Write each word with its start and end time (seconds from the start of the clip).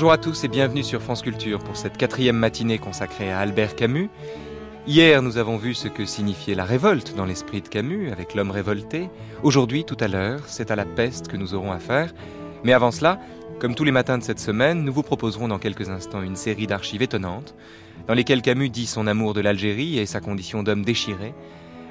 Bonjour 0.00 0.12
à 0.12 0.16
tous 0.16 0.44
et 0.44 0.48
bienvenue 0.48 0.82
sur 0.82 1.02
France 1.02 1.20
Culture 1.20 1.58
pour 1.58 1.76
cette 1.76 1.98
quatrième 1.98 2.38
matinée 2.38 2.78
consacrée 2.78 3.30
à 3.30 3.40
Albert 3.40 3.76
Camus. 3.76 4.08
Hier, 4.86 5.20
nous 5.20 5.36
avons 5.36 5.58
vu 5.58 5.74
ce 5.74 5.88
que 5.88 6.06
signifiait 6.06 6.54
la 6.54 6.64
révolte 6.64 7.14
dans 7.14 7.26
l'esprit 7.26 7.60
de 7.60 7.68
Camus 7.68 8.10
avec 8.10 8.34
l'homme 8.34 8.50
révolté. 8.50 9.10
Aujourd'hui, 9.42 9.84
tout 9.84 9.98
à 10.00 10.08
l'heure, 10.08 10.40
c'est 10.46 10.70
à 10.70 10.74
la 10.74 10.86
peste 10.86 11.28
que 11.28 11.36
nous 11.36 11.52
aurons 11.52 11.70
affaire. 11.70 12.14
Mais 12.64 12.72
avant 12.72 12.92
cela, 12.92 13.20
comme 13.58 13.74
tous 13.74 13.84
les 13.84 13.92
matins 13.92 14.16
de 14.16 14.22
cette 14.22 14.40
semaine, 14.40 14.84
nous 14.84 14.92
vous 14.94 15.02
proposerons 15.02 15.48
dans 15.48 15.58
quelques 15.58 15.90
instants 15.90 16.22
une 16.22 16.34
série 16.34 16.66
d'archives 16.66 17.02
étonnantes 17.02 17.54
dans 18.08 18.14
lesquelles 18.14 18.40
Camus 18.40 18.70
dit 18.70 18.86
son 18.86 19.06
amour 19.06 19.34
de 19.34 19.42
l'Algérie 19.42 19.98
et 19.98 20.06
sa 20.06 20.20
condition 20.20 20.62
d'homme 20.62 20.82
déchiré. 20.82 21.34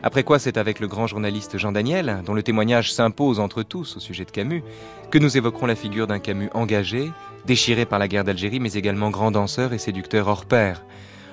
Après 0.02 0.24
quoi, 0.24 0.40
c'est 0.40 0.58
avec 0.58 0.80
le 0.80 0.88
grand 0.88 1.06
journaliste 1.06 1.60
Jean 1.60 1.74
Daniel, 1.74 2.24
dont 2.26 2.34
le 2.34 2.42
témoignage 2.42 2.92
s'impose 2.92 3.40
entre 3.40 3.62
tous 3.62 3.98
au 3.98 4.00
sujet 4.00 4.26
de 4.26 4.32
Camus, 4.32 4.64
que 5.12 5.20
nous 5.20 5.38
évoquerons 5.38 5.68
la 5.68 5.76
figure 5.76 6.08
d'un 6.08 6.18
Camus 6.20 6.50
engagé, 6.56 7.12
déchiré 7.46 7.86
par 7.86 8.00
la 8.00 8.08
guerre 8.08 8.24
d'Algérie, 8.24 8.60
mais 8.60 8.74
également 8.74 9.10
grand 9.10 9.32
danseur 9.32 9.74
et 9.74 9.78
séducteur 9.78 10.28
hors 10.28 10.46
pair. 10.46 10.84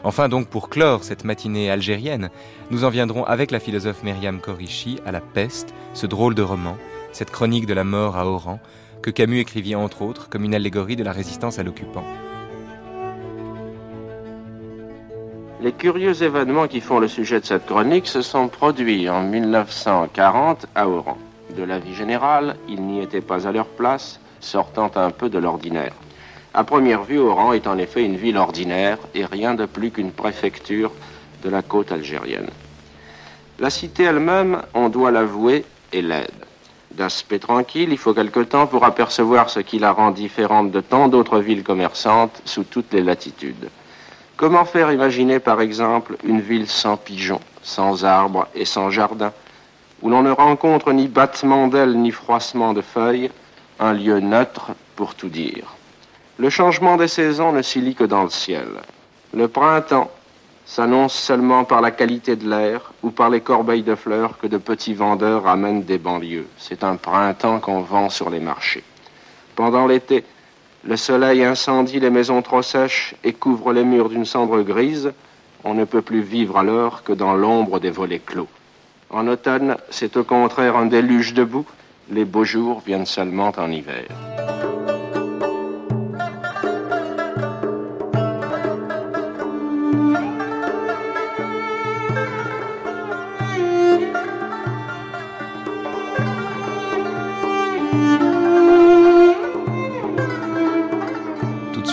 Enfin 0.04 0.28
donc, 0.28 0.48
pour 0.48 0.68
clore 0.68 1.02
cette 1.02 1.24
matinée 1.24 1.70
algérienne, 1.70 2.30
nous 2.70 2.84
en 2.84 2.90
viendrons 2.90 3.24
avec 3.24 3.50
la 3.50 3.58
philosophe 3.58 4.02
Myriam 4.02 4.40
Korichi 4.40 5.00
à 5.04 5.12
La 5.12 5.20
Peste, 5.20 5.74
ce 5.94 6.06
drôle 6.06 6.34
de 6.34 6.42
roman, 6.42 6.76
cette 7.12 7.30
chronique 7.30 7.66
de 7.66 7.74
la 7.74 7.84
mort 7.84 8.16
à 8.16 8.26
Oran, 8.26 8.60
que 9.02 9.10
Camus 9.10 9.40
écrivit 9.40 9.74
entre 9.74 10.02
autres 10.02 10.28
comme 10.28 10.44
une 10.44 10.54
allégorie 10.54 10.96
de 10.96 11.04
la 11.04 11.12
résistance 11.12 11.58
à 11.58 11.62
l'occupant. 11.62 12.04
Les 15.62 15.72
curieux 15.72 16.22
événements 16.22 16.68
qui 16.68 16.80
font 16.80 16.98
le 16.98 17.08
sujet 17.08 17.40
de 17.40 17.46
cette 17.46 17.66
chronique 17.66 18.06
se 18.06 18.22
sont 18.22 18.48
produits 18.48 19.08
en 19.08 19.22
1940 19.22 20.66
à 20.74 20.86
Oran. 20.88 21.18
De 21.56 21.62
la 21.62 21.78
vie 21.78 21.94
générale, 21.94 22.56
ils 22.68 22.82
n'y 22.82 23.00
étaient 23.00 23.20
pas 23.22 23.48
à 23.48 23.52
leur 23.52 23.66
place, 23.66 24.20
sortant 24.38 24.90
un 24.94 25.10
peu 25.10 25.30
de 25.30 25.38
l'ordinaire. 25.38 25.94
À 26.58 26.64
première 26.64 27.02
vue, 27.02 27.18
Oran 27.18 27.52
est 27.52 27.66
en 27.66 27.76
effet 27.76 28.02
une 28.02 28.16
ville 28.16 28.38
ordinaire 28.38 28.96
et 29.14 29.26
rien 29.26 29.52
de 29.52 29.66
plus 29.66 29.90
qu'une 29.90 30.10
préfecture 30.10 30.90
de 31.44 31.50
la 31.50 31.60
côte 31.60 31.92
algérienne. 31.92 32.48
La 33.58 33.68
cité 33.68 34.04
elle-même, 34.04 34.62
on 34.72 34.88
doit 34.88 35.10
l'avouer, 35.10 35.66
est 35.92 36.00
laide. 36.00 36.30
D'aspect 36.92 37.40
tranquille, 37.40 37.90
il 37.92 37.98
faut 37.98 38.14
quelque 38.14 38.40
temps 38.40 38.66
pour 38.66 38.86
apercevoir 38.86 39.50
ce 39.50 39.60
qui 39.60 39.78
la 39.78 39.92
rend 39.92 40.12
différente 40.12 40.70
de 40.70 40.80
tant 40.80 41.08
d'autres 41.08 41.40
villes 41.40 41.62
commerçantes 41.62 42.40
sous 42.46 42.64
toutes 42.64 42.94
les 42.94 43.02
latitudes. 43.02 43.68
Comment 44.38 44.64
faire 44.64 44.90
imaginer, 44.90 45.40
par 45.40 45.60
exemple, 45.60 46.16
une 46.24 46.40
ville 46.40 46.68
sans 46.68 46.96
pigeons, 46.96 47.40
sans 47.62 48.06
arbres 48.06 48.48
et 48.54 48.64
sans 48.64 48.88
jardins, 48.88 49.34
où 50.00 50.08
l'on 50.08 50.22
ne 50.22 50.30
rencontre 50.30 50.94
ni 50.94 51.06
battement 51.06 51.68
d'ailes 51.68 52.00
ni 52.00 52.12
froissement 52.12 52.72
de 52.72 52.80
feuilles, 52.80 53.30
un 53.78 53.92
lieu 53.92 54.20
neutre 54.20 54.70
pour 54.96 55.14
tout 55.14 55.28
dire? 55.28 55.75
Le 56.38 56.50
changement 56.50 56.96
des 56.96 57.08
saisons 57.08 57.52
ne 57.52 57.62
s'y 57.62 57.80
lit 57.80 57.94
que 57.94 58.04
dans 58.04 58.24
le 58.24 58.30
ciel. 58.30 58.68
Le 59.32 59.48
printemps 59.48 60.10
s'annonce 60.66 61.14
seulement 61.14 61.64
par 61.64 61.80
la 61.80 61.90
qualité 61.90 62.36
de 62.36 62.48
l'air 62.48 62.92
ou 63.02 63.10
par 63.10 63.30
les 63.30 63.40
corbeilles 63.40 63.82
de 63.82 63.94
fleurs 63.94 64.36
que 64.38 64.46
de 64.46 64.58
petits 64.58 64.94
vendeurs 64.94 65.46
amènent 65.46 65.84
des 65.84 65.98
banlieues. 65.98 66.46
C'est 66.58 66.84
un 66.84 66.96
printemps 66.96 67.60
qu'on 67.60 67.80
vend 67.80 68.10
sur 68.10 68.30
les 68.30 68.40
marchés. 68.40 68.84
Pendant 69.54 69.86
l'été, 69.86 70.24
le 70.84 70.96
soleil 70.96 71.42
incendie 71.42 72.00
les 72.00 72.10
maisons 72.10 72.42
trop 72.42 72.62
sèches 72.62 73.14
et 73.24 73.32
couvre 73.32 73.72
les 73.72 73.84
murs 73.84 74.08
d'une 74.08 74.26
cendre 74.26 74.62
grise. 74.62 75.12
On 75.64 75.74
ne 75.74 75.84
peut 75.84 76.02
plus 76.02 76.20
vivre 76.20 76.58
alors 76.58 77.02
que 77.02 77.12
dans 77.12 77.34
l'ombre 77.34 77.80
des 77.80 77.90
volets 77.90 78.20
clos. 78.20 78.48
En 79.10 79.26
automne, 79.26 79.76
c'est 79.90 80.16
au 80.16 80.24
contraire 80.24 80.76
un 80.76 80.86
déluge 80.86 81.32
de 81.32 81.44
boue 81.44 81.66
les 82.10 82.24
beaux 82.24 82.44
jours 82.44 82.82
viennent 82.86 83.06
seulement 83.06 83.52
en 83.56 83.70
hiver. 83.70 84.06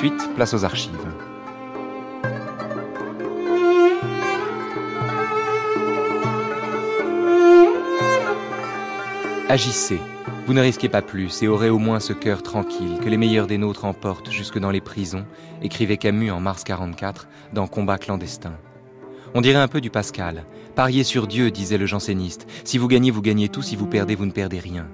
Suite, 0.04 0.30
place 0.36 0.54
aux 0.54 0.66
archives. 0.66 0.92
Agissez. 9.48 10.02
Vous 10.46 10.54
ne 10.54 10.60
risquez 10.60 10.90
pas 10.90 11.02
plus 11.02 11.42
et 11.42 11.48
aurez 11.48 11.70
au 11.70 11.78
moins 11.78 12.02
ce 12.02 12.12
cœur 12.12 12.44
tranquille 12.44 13.00
que 13.02 13.08
les 13.08 13.16
meilleurs 13.16 13.48
des 13.48 13.58
nôtres 13.58 13.86
emportent 13.86 14.30
jusque 14.30 14.60
dans 14.60 14.72
les 14.72 14.82
prisons, 14.82 15.26
écrivait 15.62 15.96
Camus 15.96 16.32
en 16.32 16.42
mars 16.42 16.66
44 16.66 17.30
dans 17.54 17.68
Combat 17.68 17.98
clandestin. 17.98 18.58
On 19.34 19.40
dirait 19.40 19.56
un 19.56 19.70
peu 19.70 19.80
du 19.80 19.90
Pascal. 19.90 20.44
Pariez 20.76 21.06
sur 21.06 21.28
Dieu, 21.28 21.50
disait 21.50 21.78
le 21.78 21.86
janséniste. 21.86 22.46
Si 22.66 22.78
vous 22.78 22.90
gagnez, 22.90 23.10
vous 23.10 23.22
gagnez 23.22 23.48
tout, 23.48 23.62
si 23.62 23.78
vous 23.78 23.88
perdez, 23.88 24.16
vous 24.16 24.26
ne 24.26 24.32
perdez 24.32 24.60
rien. 24.60 24.86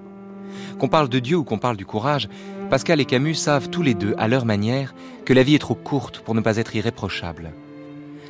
Qu'on 0.78 0.88
parle 0.88 1.09
de 1.09 1.18
Dieu 1.18 1.36
ou 1.36 1.44
qu'on 1.44 1.58
parle 1.58 1.78
du 1.78 1.86
courage, 1.86 2.30
Pascal 2.69 3.02
et 3.02 3.06
Camus 3.06 3.34
savent 3.34 3.72
tous 3.72 3.81
les 3.81 3.96
deux, 3.96 4.13
à 4.19 4.28
leur 4.28 4.46
manière, 4.46 4.94
que 5.25 5.34
la 5.34 5.41
vie 5.41 5.56
est 5.56 5.59
trop 5.59 5.74
courte 5.74 6.19
pour 6.19 6.35
ne 6.35 6.41
pas 6.41 6.57
être 6.57 6.75
irréprochable. 6.75 7.52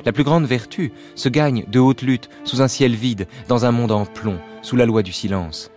La 0.06 0.12
plus 0.12 0.24
grande 0.24 0.46
vertu 0.46 0.92
se 1.14 1.28
gagne 1.28 1.66
de 1.68 1.78
haute 1.78 2.00
lutte, 2.00 2.30
sous 2.44 2.62
un 2.62 2.68
ciel 2.68 2.94
vide, 2.94 3.28
dans 3.48 3.66
un 3.66 3.70
monde 3.70 3.92
en 3.92 4.06
plomb, 4.06 4.38
sous 4.62 4.76
la 4.76 4.86
loi 4.86 5.02
du 5.02 5.12
silence. 5.12 5.70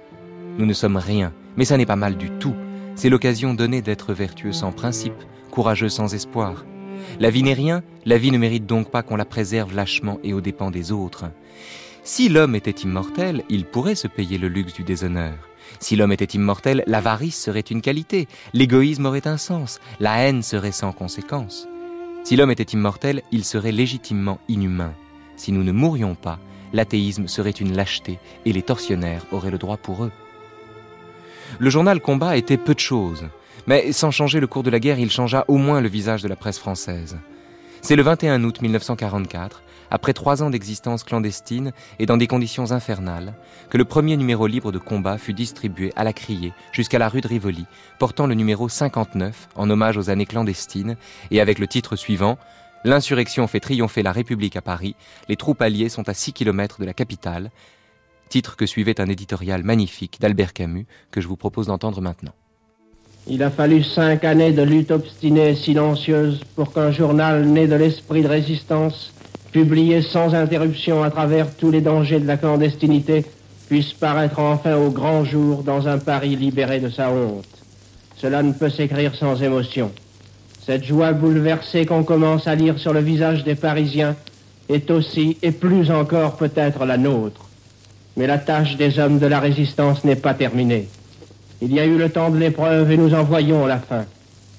Nous 0.58 0.66
ne 0.66 0.72
sommes 0.72 0.96
rien, 0.96 1.34
mais 1.58 1.66
ça 1.66 1.76
n'est 1.76 1.86
pas 1.86 1.98
mal 1.98 2.16
du 2.16 2.30
tout. 2.30 2.56
C'est 2.96 3.10
l'occasion 3.10 3.54
donnée 3.54 3.82
d'être 3.82 4.14
vertueux 4.14 4.54
sans 4.54 4.72
principe, 4.72 5.22
courageux 5.52 5.90
sans 5.90 6.14
espoir. 6.14 6.64
La 7.20 7.30
vie 7.30 7.44
n'est 7.44 7.54
rien, 7.54 7.84
la 8.06 8.18
vie 8.18 8.32
ne 8.32 8.38
mérite 8.38 8.66
donc 8.66 8.92
pas 8.92 9.04
qu'on 9.04 9.18
la 9.18 9.26
préserve 9.26 9.76
lâchement 9.76 10.20
et 10.24 10.34
aux 10.34 10.42
dépens 10.42 10.72
des 10.72 10.94
autres. 10.94 11.26
Si 12.06 12.30
l'homme 12.30 12.56
était 12.56 12.72
immortel, 12.72 13.44
il 13.50 13.66
pourrait 13.66 13.96
se 13.96 14.08
payer 14.08 14.38
le 14.38 14.48
luxe 14.48 14.74
du 14.74 14.84
déshonneur. 14.84 15.34
Si 15.80 15.96
l'homme 15.96 16.12
était 16.12 16.26
immortel, 16.26 16.84
l'avarice 16.88 17.42
serait 17.42 17.60
une 17.60 17.82
qualité, 17.82 18.28
l'égoïsme 18.54 19.06
aurait 19.06 19.28
un 19.28 19.38
sens, 19.38 19.80
la 20.00 20.18
haine 20.20 20.44
serait 20.44 20.72
sans 20.72 20.92
conséquence. 20.92 21.68
Si 22.24 22.36
l'homme 22.36 22.52
était 22.52 22.64
immortel, 22.64 23.22
il 23.32 23.44
serait 23.44 23.72
légitimement 23.72 24.40
inhumain. 24.48 24.94
Si 25.36 25.52
nous 25.52 25.64
ne 25.64 25.72
mourions 25.72 26.16
pas, 26.16 26.40
l'athéisme 26.72 27.28
serait 27.28 27.52
une 27.52 27.76
lâcheté 27.76 28.20
et 28.46 28.54
les 28.54 28.62
tortionnaires 28.62 29.26
auraient 29.32 29.52
le 29.52 29.58
droit 29.58 29.78
pour 29.78 30.06
eux. 30.06 30.12
Le 31.60 31.70
journal 31.70 32.00
Combat 32.00 32.38
était 32.38 32.58
peu 32.58 32.74
de 32.74 32.80
choses, 32.80 33.26
mais 33.68 33.92
sans 33.92 34.12
changer 34.12 34.40
le 34.40 34.48
cours 34.48 34.64
de 34.64 34.70
la 34.70 34.80
guerre, 34.80 35.00
il 35.00 35.12
changea 35.12 35.46
au 35.48 35.58
moins 35.58 35.82
le 35.82 35.90
visage 35.90 36.24
de 36.24 36.28
la 36.28 36.36
presse 36.36 36.60
française. 36.60 37.18
C'est 37.86 37.98
le 37.98 38.04
21 38.04 38.42
août 38.46 38.62
1944, 38.62 39.62
après 39.92 40.14
trois 40.14 40.42
ans 40.42 40.50
d'existence 40.50 41.04
clandestine 41.04 41.74
et 42.00 42.06
dans 42.06 42.16
des 42.16 42.28
conditions 42.28 42.72
infernales, 42.72 43.34
que 43.70 43.78
le 43.78 43.84
premier 43.84 44.16
numéro 44.16 44.48
libre 44.48 44.72
de 44.72 44.78
combat 44.78 45.18
fut 45.18 45.34
distribué 45.34 45.92
à 45.98 46.06
la 46.06 46.14
criée 46.14 46.54
jusqu'à 46.72 46.98
la 46.98 47.10
rue 47.10 47.20
de 47.20 47.28
Rivoli, 47.28 47.66
portant 48.00 48.26
le 48.26 48.36
numéro 48.36 48.70
59 48.70 49.50
en 49.58 49.70
hommage 49.70 49.98
aux 49.98 50.10
années 50.10 50.26
clandestines 50.26 50.96
et 51.30 51.42
avec 51.42 51.60
le 51.60 51.68
titre 51.68 51.98
suivant 51.98 52.38
L'insurrection 52.86 53.48
fait 53.48 53.60
triompher 53.60 54.02
la 54.02 54.14
République 54.14 54.56
à 54.56 54.62
Paris, 54.62 54.96
les 55.28 55.36
troupes 55.36 55.62
alliées 55.62 55.90
sont 55.90 56.08
à 56.08 56.14
6 56.14 56.32
km 56.32 56.80
de 56.80 56.86
la 56.86 56.94
capitale, 56.94 57.52
titre 58.30 58.56
que 58.56 58.66
suivait 58.66 59.02
un 59.02 59.10
éditorial 59.10 59.62
magnifique 59.62 60.22
d'Albert 60.22 60.54
Camus 60.54 60.86
que 61.12 61.20
je 61.20 61.28
vous 61.28 61.38
propose 61.38 61.68
d'entendre 61.68 62.00
maintenant. 62.00 62.34
Il 63.26 63.42
a 63.42 63.50
fallu 63.50 63.84
cinq 63.84 64.26
années 64.26 64.52
de 64.52 64.64
lutte 64.64 64.92
obstinée 64.92 65.52
et 65.52 65.56
silencieuse 65.56 66.42
pour 66.58 66.74
qu'un 66.74 66.92
journal 66.92 67.46
né 67.46 67.68
de 67.68 67.76
l'esprit 67.76 68.22
de 68.22 68.28
résistance, 68.28 69.14
publié 69.54 70.02
sans 70.02 70.34
interruption 70.36 71.04
à 71.04 71.10
travers 71.10 71.56
tous 71.56 71.72
les 71.72 71.80
dangers 71.80 72.20
de 72.20 72.28
la 72.28 72.36
clandestinité, 72.36 73.24
puisse 73.70 73.94
paraître 73.94 74.40
enfin 74.40 74.76
au 74.76 74.90
grand 74.90 75.24
jour 75.24 75.64
dans 75.64 75.88
un 75.88 76.00
Paris 76.00 76.36
libéré 76.36 76.82
de 76.82 76.90
sa 76.90 77.12
honte. 77.12 77.46
Cela 78.18 78.44
ne 78.44 78.52
peut 78.52 78.70
s'écrire 78.70 79.16
sans 79.16 79.42
émotion. 79.42 79.92
Cette 80.66 80.84
joie 80.84 81.14
bouleversée 81.14 81.86
qu'on 81.86 82.04
commence 82.04 82.48
à 82.48 82.56
lire 82.56 82.78
sur 82.78 82.94
le 82.94 83.00
visage 83.00 83.46
des 83.46 83.56
Parisiens 83.56 84.18
est 84.68 84.92
aussi, 84.92 85.38
et 85.42 85.52
plus 85.52 85.92
encore 85.92 86.36
peut-être, 86.36 86.86
la 86.86 86.98
nôtre. 86.98 87.42
Mais 88.18 88.28
la 88.28 88.38
tâche 88.38 88.76
des 88.76 89.00
hommes 89.00 89.20
de 89.20 89.28
la 89.28 89.40
résistance 89.40 90.04
n'est 90.04 90.18
pas 90.18 90.34
terminée. 90.34 90.90
Il 91.66 91.72
y 91.72 91.80
a 91.80 91.86
eu 91.86 91.98
le 91.98 92.10
temps 92.10 92.30
de 92.30 92.38
l'épreuve 92.38 92.92
et 92.92 92.98
nous 92.98 93.14
en 93.14 93.24
voyons 93.24 93.66
la 93.66 93.80
fin. 93.80 94.04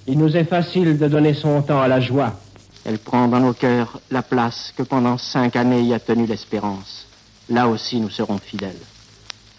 Il 0.06 0.16
nous 0.16 0.38
est 0.38 0.44
facile 0.44 0.96
de 0.96 1.06
donner 1.06 1.34
son 1.34 1.60
temps 1.60 1.82
à 1.82 1.86
la 1.86 2.00
joie. 2.00 2.32
Elle 2.86 2.98
prend 2.98 3.28
dans 3.28 3.40
nos 3.40 3.52
cœurs 3.52 4.00
la 4.10 4.22
place 4.22 4.72
que 4.74 4.82
pendant 4.82 5.18
cinq 5.18 5.54
années 5.54 5.82
y 5.82 5.92
a 5.92 6.00
tenu 6.00 6.24
l'espérance. 6.24 7.06
Là 7.50 7.68
aussi 7.68 8.00
nous 8.00 8.08
serons 8.08 8.38
fidèles. 8.38 8.80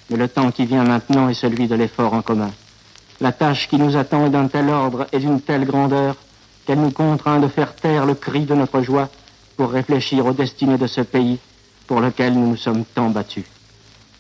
Mais 0.10 0.18
le 0.18 0.28
temps 0.28 0.50
qui 0.50 0.66
vient 0.66 0.86
maintenant 0.86 1.30
est 1.30 1.36
celui 1.36 1.68
de 1.68 1.76
l'effort 1.76 2.16
en 2.16 2.24
commun. 2.24 2.50
La 3.22 3.32
tâche 3.32 3.68
qui 3.68 3.78
nous 3.78 3.96
attend 3.96 4.26
est 4.26 4.32
d'un 4.32 4.48
tel 4.48 4.68
ordre 4.70 5.06
et 5.12 5.20
d'une 5.20 5.40
telle 5.40 5.66
grandeur 5.66 6.16
qu'elle 6.66 6.82
nous 6.82 6.90
contraint 6.90 7.40
de 7.40 7.48
faire 7.48 7.76
taire 7.76 8.08
le 8.08 8.16
cri 8.16 8.46
de 8.46 8.56
notre 8.56 8.82
joie 8.82 9.08
pour 9.56 9.70
réfléchir 9.70 10.26
aux 10.26 10.34
destinées 10.34 10.80
de 10.80 10.88
ce 10.88 11.02
pays 11.02 11.38
pour 11.86 12.02
lequel 12.02 12.34
nous 12.34 12.48
nous 12.48 12.58
sommes 12.58 12.86
tant 12.86 13.12
battus. 13.12 13.46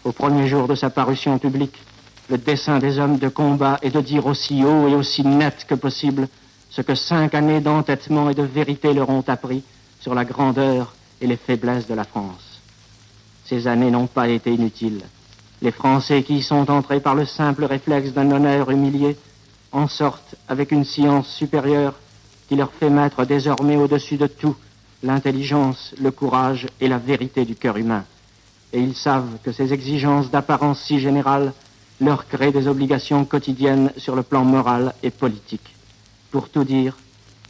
Au 0.04 0.12
premier 0.12 0.48
jour 0.48 0.68
de 0.68 0.76
sa 0.76 0.92
parution 0.92 1.40
publique, 1.40 1.82
le 2.30 2.38
dessein 2.38 2.80
des 2.80 3.00
hommes 3.00 3.18
de 3.18 3.30
combat 3.30 3.78
est 3.82 3.92
de 3.92 4.02
dire 4.02 4.26
aussi 4.26 4.64
haut 4.64 4.88
et 4.88 4.96
aussi 4.96 5.24
net 5.24 5.66
que 5.68 5.76
possible 5.76 6.28
ce 6.70 6.82
que 6.82 6.96
cinq 6.96 7.36
années 7.36 7.62
d'entêtement 7.62 8.30
et 8.30 8.34
de 8.34 8.44
vérité 8.44 8.94
leur 8.94 9.10
ont 9.10 9.24
appris 9.28 9.64
sur 10.00 10.16
la 10.16 10.26
grandeur 10.26 10.94
et 11.22 11.28
les 11.28 11.38
faiblesses 11.38 11.88
de 11.88 11.94
la 11.94 12.04
France. 12.04 12.62
Ces 13.46 13.68
années 13.68 13.92
n'ont 13.92 14.08
pas 14.08 14.28
été 14.28 14.54
inutiles. 14.54 15.04
Les 15.62 15.72
Français 15.72 16.24
qui 16.24 16.38
y 16.38 16.44
sont 16.44 16.70
entrés 16.70 17.00
par 17.00 17.16
le 17.16 17.26
simple 17.26 17.64
réflexe 17.64 18.12
d'un 18.12 18.30
honneur 18.32 18.72
humilié 18.72 19.16
en 19.72 19.88
sortent 19.88 20.36
avec 20.50 20.72
une 20.72 20.84
science 20.84 21.28
supérieure 21.28 21.94
qui 22.50 22.56
leur 22.56 22.72
fait 22.72 22.90
mettre 22.90 23.26
désormais 23.26 23.78
au-dessus 23.78 24.18
de 24.18 24.28
tout 24.28 24.56
l'intelligence, 25.04 25.94
le 26.02 26.12
courage 26.12 26.68
et 26.82 26.88
la 26.88 26.98
vérité 26.98 27.46
du 27.46 27.56
cœur 27.56 27.78
humain. 27.78 28.04
Et 28.74 28.80
ils 28.80 28.96
savent 28.96 29.38
que 29.44 29.52
ces 29.52 29.72
exigences 29.72 30.30
d'apparence 30.30 30.82
si 30.82 31.00
générale 31.00 31.54
leur 32.02 32.28
créent 32.28 32.52
des 32.52 32.68
obligations 32.68 33.26
quotidiennes 33.26 33.92
sur 33.98 34.16
le 34.16 34.24
plan 34.24 34.44
moral 34.44 34.94
et 35.04 35.12
politique. 35.12 35.76
Pour 36.32 36.50
tout 36.50 36.64
dire, 36.64 36.98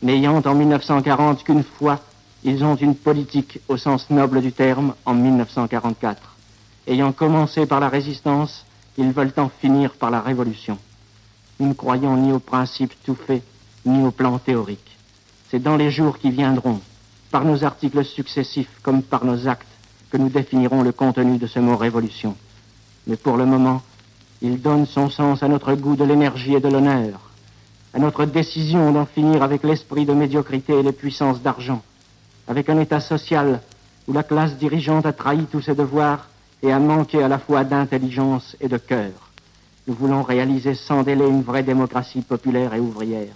n'ayant 0.04 0.42
en 0.46 0.54
1940 0.54 1.44
qu'une 1.44 1.64
fois, 1.64 2.00
ils 2.44 2.64
ont 2.64 2.76
une 2.76 2.96
politique 2.96 3.60
au 3.68 3.78
sens 3.78 4.10
noble 4.10 4.42
du 4.42 4.52
terme 4.52 4.94
en 5.06 5.16
1944. 5.16 6.36
Ayant 6.88 7.12
commencé 7.12 7.66
par 7.66 7.80
la 7.80 7.90
résistance, 7.90 8.66
ils 8.98 9.12
veulent 9.12 9.34
en 9.38 9.50
finir 9.50 9.94
par 9.94 10.12
la 10.12 10.22
révolution. 10.22 10.78
Nous 11.60 11.70
ne 11.70 11.74
croyons 11.74 12.16
ni 12.18 12.32
au 12.32 12.40
principe 12.40 12.94
tout 13.04 13.16
fait, 13.16 13.42
ni 13.86 14.06
au 14.06 14.12
plan 14.12 14.38
théorique. 14.38 14.98
C'est 15.50 15.62
dans 15.62 15.76
les 15.76 15.90
jours 15.90 16.20
qui 16.20 16.30
viendront, 16.30 16.82
par 17.32 17.44
nos 17.46 17.64
articles 17.64 18.06
successifs 18.06 18.70
comme 18.84 19.02
par 19.02 19.26
nos 19.26 19.48
actes, 19.48 19.68
que 20.12 20.18
nous 20.18 20.30
définirons 20.30 20.84
le 20.84 20.92
contenu 20.92 21.38
de 21.38 21.48
ce 21.48 21.60
mot 21.60 21.76
révolution. 21.76 22.36
Mais 23.08 23.18
pour 23.18 23.38
le 23.38 23.46
moment, 23.46 23.82
il 24.42 24.62
donne 24.62 24.86
son 24.86 25.10
sens 25.10 25.44
à 25.44 25.48
notre 25.48 25.74
goût 25.74 25.96
de 25.96 26.04
l'énergie 26.04 26.56
et 26.56 26.60
de 26.60 26.68
l'honneur, 26.68 27.20
à 27.94 28.00
notre 28.00 28.26
décision 28.26 28.92
d'en 28.92 29.06
finir 29.06 29.44
avec 29.44 29.64
l'esprit 29.64 30.06
de 30.06 30.14
médiocrité 30.14 30.74
et 30.74 30.84
les 30.84 30.92
puissances 30.92 31.42
d'argent, 31.42 31.82
avec 32.48 32.70
un 32.70 32.80
État 32.80 33.00
social 33.00 33.62
où 34.08 34.14
la 34.14 34.24
classe 34.24 34.58
dirigeante 34.58 35.06
a 35.06 35.14
trahi 35.14 35.46
tous 35.46 35.62
ses 35.62 35.76
devoirs 35.76 36.28
et 36.62 36.72
a 36.72 36.80
manqué 36.80 37.24
à 37.24 37.28
la 37.28 37.40
fois 37.40 37.64
d'intelligence 37.64 38.56
et 38.60 38.68
de 38.68 38.78
cœur. 38.78 39.12
Nous 39.88 39.94
voulons 39.94 40.24
réaliser 40.24 40.76
sans 40.76 41.04
délai 41.04 41.28
une 41.28 41.44
vraie 41.44 41.64
démocratie 41.64 42.22
populaire 42.22 42.74
et 42.74 42.80
ouvrière. 42.80 43.36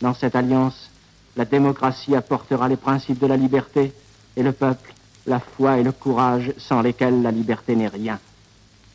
Dans 0.00 0.14
cette 0.14 0.36
alliance, 0.36 0.90
la 1.36 1.44
démocratie 1.44 2.14
apportera 2.14 2.68
les 2.68 2.76
principes 2.76 3.18
de 3.18 3.26
la 3.26 3.36
liberté 3.36 3.92
et 4.36 4.42
le 4.42 4.52
peuple 4.52 4.94
la 5.28 5.40
foi 5.40 5.78
et 5.78 5.82
le 5.82 5.92
courage 5.92 6.52
sans 6.56 6.80
lesquels 6.80 7.22
la 7.22 7.30
liberté 7.30 7.76
n'est 7.76 7.88
rien. 7.88 8.18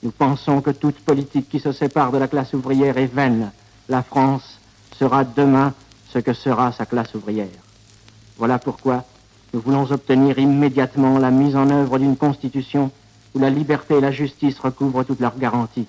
Nous 0.04 0.12
pensons 0.12 0.62
que 0.62 0.72
toute 0.72 1.00
politique 1.00 1.50
qui 1.50 1.60
se 1.60 1.72
sépare 1.72 2.12
de 2.12 2.18
la 2.18 2.28
classe 2.28 2.54
ouvrière 2.54 2.98
est 2.98 3.14
vaine. 3.14 3.52
La 3.90 4.04
France 4.04 4.60
sera 4.98 5.24
demain 5.24 5.74
ce 6.10 6.20
que 6.20 6.34
sera 6.34 6.72
sa 6.72 6.86
classe 6.86 7.16
ouvrière. 7.16 7.48
Voilà 8.38 8.60
pourquoi 8.60 9.06
nous 9.54 9.62
voulons 9.62 9.92
obtenir 9.92 10.38
immédiatement 10.40 11.18
la 11.18 11.32
mise 11.32 11.56
en 11.56 11.70
œuvre 11.70 12.00
d'une 12.00 12.18
constitution 12.18 12.92
où 13.34 13.40
la 13.40 13.50
liberté 13.50 13.96
et 13.96 14.02
la 14.02 14.12
justice 14.12 14.60
recouvrent 14.60 15.04
toutes 15.04 15.20
leurs 15.20 15.38
garanties 15.38 15.88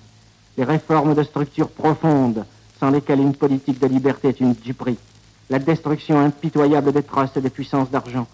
les 0.57 0.63
réformes 0.63 1.15
de 1.15 1.23
structure 1.23 1.69
profondes 1.69 2.45
sans 2.79 2.89
lesquelles 2.89 3.19
une 3.19 3.35
politique 3.35 3.79
de 3.79 3.87
liberté 3.87 4.29
est 4.29 4.39
une 4.39 4.53
duperie, 4.53 4.97
la 5.49 5.59
destruction 5.59 6.19
impitoyable 6.19 6.91
des 6.91 7.03
trusts 7.03 7.37
et 7.37 7.41
des 7.41 7.49
puissances 7.49 7.89
d'argent, 7.89 8.27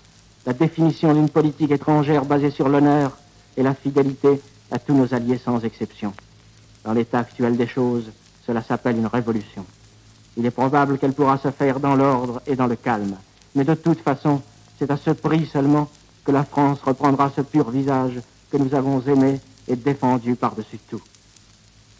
la 0.46 0.54
définition 0.54 1.14
d'une 1.14 1.30
politique 1.30 1.72
étrangère 1.72 2.26
basée 2.26 2.52
sur 2.52 2.70
l'honneur 2.70 3.18
et 3.58 3.64
la 3.64 3.74
fidélité 3.74 4.42
à 4.72 4.80
tous 4.80 4.94
nos 4.94 5.14
alliés 5.14 5.40
sans 5.44 5.64
exception. 5.64 6.14
Dans 6.84 6.94
l'état 6.94 7.20
actuel 7.20 7.58
des 7.58 7.68
choses, 7.68 8.12
cela 8.46 8.64
s'appelle 8.64 8.98
une 8.98 9.08
révolution. 9.08 9.66
Il 10.38 10.46
est 10.46 10.52
probable 10.52 10.98
qu'elle 10.98 11.14
pourra 11.14 11.38
se 11.38 11.52
faire 11.52 11.80
dans 11.80 11.96
l'ordre 11.96 12.42
et 12.48 12.56
dans 12.56 12.68
le 12.68 12.76
calme. 12.76 13.16
Mais 13.54 13.66
de 13.66 13.76
toute 13.76 14.00
façon, 14.00 14.42
c'est 14.80 14.90
à 14.90 14.98
ce 14.98 15.12
prix 15.12 15.46
seulement 15.46 15.90
que 16.24 16.32
la 16.32 16.44
France 16.44 16.80
reprendra 16.84 17.32
ce 17.36 17.42
pur 17.42 17.70
visage 17.70 18.20
que 18.50 18.58
nous 18.58 18.74
avons 18.74 19.02
aimé 19.02 19.40
et 19.68 19.76
défendu 19.76 20.36
par-dessus 20.36 20.80
tout. 20.90 21.02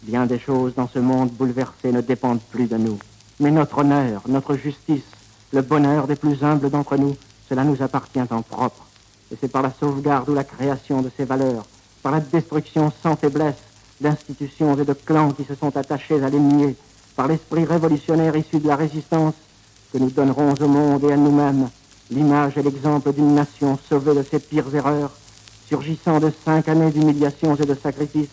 Bien 0.02 0.26
des 0.26 0.38
choses 0.38 0.74
dans 0.74 0.88
ce 0.88 0.98
monde 0.98 1.30
bouleversé 1.30 1.92
ne 1.92 2.00
dépendent 2.00 2.40
plus 2.50 2.66
de 2.66 2.76
nous. 2.76 2.98
Mais 3.38 3.50
notre 3.50 3.78
honneur, 3.78 4.22
notre 4.28 4.56
justice, 4.56 5.04
le 5.52 5.62
bonheur 5.62 6.06
des 6.06 6.16
plus 6.16 6.42
humbles 6.42 6.70
d'entre 6.70 6.96
nous, 6.96 7.16
cela 7.48 7.64
nous 7.64 7.82
appartient 7.82 8.20
en 8.20 8.42
propre. 8.42 8.86
Et 9.30 9.36
c'est 9.40 9.48
par 9.48 9.62
la 9.62 9.72
sauvegarde 9.78 10.28
ou 10.28 10.34
la 10.34 10.44
création 10.44 11.02
de 11.02 11.10
ces 11.16 11.24
valeurs, 11.24 11.66
par 12.02 12.12
la 12.12 12.20
destruction 12.20 12.92
sans 13.02 13.16
faiblesse 13.16 13.62
d'institutions 14.00 14.76
et 14.78 14.84
de 14.84 14.92
clans 14.92 15.32
qui 15.32 15.44
se 15.44 15.54
sont 15.54 15.76
attachés 15.76 16.22
à 16.22 16.30
nier, 16.30 16.76
par 17.16 17.28
l'esprit 17.28 17.64
révolutionnaire 17.64 18.36
issu 18.36 18.58
de 18.58 18.68
la 18.68 18.76
résistance, 18.76 19.34
que 19.92 19.98
nous 19.98 20.10
donnerons 20.10 20.54
au 20.54 20.68
monde 20.68 21.04
et 21.04 21.12
à 21.12 21.16
nous-mêmes 21.16 21.68
l'image 22.10 22.58
et 22.58 22.62
l'exemple 22.62 23.12
d'une 23.12 23.34
nation 23.34 23.78
sauvée 23.88 24.14
de 24.14 24.22
ses 24.22 24.40
pires 24.40 24.74
erreurs, 24.74 25.12
surgissant 25.68 26.20
de 26.20 26.30
cinq 26.44 26.68
années 26.68 26.90
d'humiliations 26.90 27.54
et 27.56 27.66
de 27.66 27.74
sacrifices, 27.74 28.28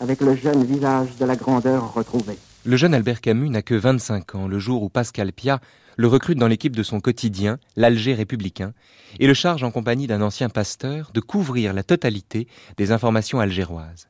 avec 0.00 0.20
le 0.20 0.34
jeune 0.34 0.64
visage 0.64 1.16
de 1.18 1.24
la 1.26 1.36
grandeur 1.36 1.92
retrouvée. 1.92 2.38
Le 2.64 2.76
jeune 2.76 2.94
Albert 2.94 3.20
Camus 3.20 3.50
n'a 3.50 3.62
que 3.62 3.74
25 3.74 4.34
ans 4.34 4.48
le 4.48 4.58
jour 4.58 4.82
où 4.82 4.88
Pascal 4.88 5.32
Piat 5.32 5.60
le 6.00 6.08
recrute 6.08 6.38
dans 6.38 6.48
l'équipe 6.48 6.74
de 6.74 6.82
son 6.82 6.98
quotidien, 6.98 7.58
l'Alger 7.76 8.14
républicain, 8.14 8.72
et 9.18 9.26
le 9.26 9.34
charge 9.34 9.62
en 9.64 9.70
compagnie 9.70 10.06
d'un 10.06 10.22
ancien 10.22 10.48
pasteur 10.48 11.10
de 11.12 11.20
couvrir 11.20 11.74
la 11.74 11.82
totalité 11.82 12.48
des 12.78 12.90
informations 12.90 13.38
algéroises. 13.38 14.08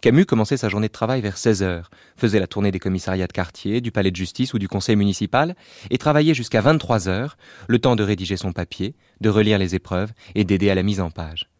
Camus 0.00 0.24
commençait 0.24 0.56
sa 0.56 0.70
journée 0.70 0.86
de 0.86 0.92
travail 0.92 1.20
vers 1.20 1.36
16 1.36 1.62
heures, 1.62 1.90
faisait 2.16 2.40
la 2.40 2.46
tournée 2.46 2.70
des 2.70 2.78
commissariats 2.78 3.26
de 3.26 3.34
quartier, 3.34 3.82
du 3.82 3.92
palais 3.92 4.10
de 4.10 4.16
justice 4.16 4.54
ou 4.54 4.58
du 4.58 4.66
conseil 4.66 4.96
municipal, 4.96 5.56
et 5.90 5.98
travaillait 5.98 6.32
jusqu'à 6.32 6.62
23 6.62 7.06
heures, 7.06 7.36
le 7.68 7.78
temps 7.80 7.96
de 7.96 8.02
rédiger 8.02 8.38
son 8.38 8.52
papier, 8.52 8.94
de 9.20 9.28
relire 9.28 9.58
les 9.58 9.74
épreuves 9.74 10.12
et 10.34 10.44
d'aider 10.44 10.70
à 10.70 10.74
la 10.74 10.82
mise 10.82 11.00
en 11.00 11.10
page. 11.10 11.50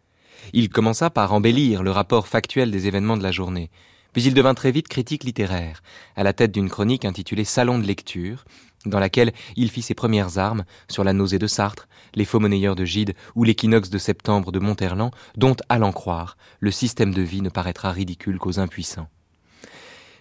Il 0.55 0.71
commença 0.71 1.11
par 1.11 1.35
embellir 1.35 1.83
le 1.83 1.91
rapport 1.91 2.29
factuel 2.29 2.71
des 2.71 2.87
événements 2.87 3.19
de 3.19 3.23
la 3.23 3.33
journée, 3.33 3.71
puis 4.17 4.25
il 4.25 4.33
devint 4.33 4.55
très 4.55 4.71
vite 4.71 4.89
critique 4.89 5.25
littéraire, 5.25 5.83
à 6.17 6.23
la 6.23 6.33
tête 6.33 6.51
d'une 6.51 6.71
chronique 6.71 7.05
intitulée 7.05 7.45
Salon 7.45 7.79
de 7.79 7.87
lecture, 7.87 8.47
dans 8.87 8.99
laquelle 8.99 9.33
il 9.57 9.71
fit 9.71 9.83
ses 9.83 9.95
premières 9.95 10.39
armes 10.39 10.65
sur 10.89 11.05
la 11.05 11.13
nausée 11.13 11.39
de 11.39 11.47
Sartre, 11.47 11.89
les 12.15 12.25
faux 12.25 12.41
monnayeurs 12.41 12.77
de 12.77 12.85
Gide 12.85 13.15
ou 13.35 13.45
l'équinoxe 13.45 13.91
de 13.91 13.99
septembre 13.99 14.53
de 14.53 14.59
Monterland, 14.59 15.13
dont, 15.37 15.57
à 15.69 15.79
l'en 15.79 15.93
croire, 15.93 16.37
le 16.61 16.71
système 16.71 17.13
de 17.13 17.23
vie 17.23 17.43
ne 17.43 17.51
paraîtra 17.51 17.93
ridicule 17.93 18.39
qu'aux 18.39 18.59
impuissants. 18.59 19.09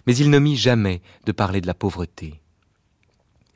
Mais 0.08 0.16
il 0.16 0.30
ne 0.30 0.40
mit 0.40 0.56
jamais 0.56 1.02
de 1.26 1.32
parler 1.32 1.62
de 1.62 1.68
la 1.68 1.74
pauvreté, 1.74 2.42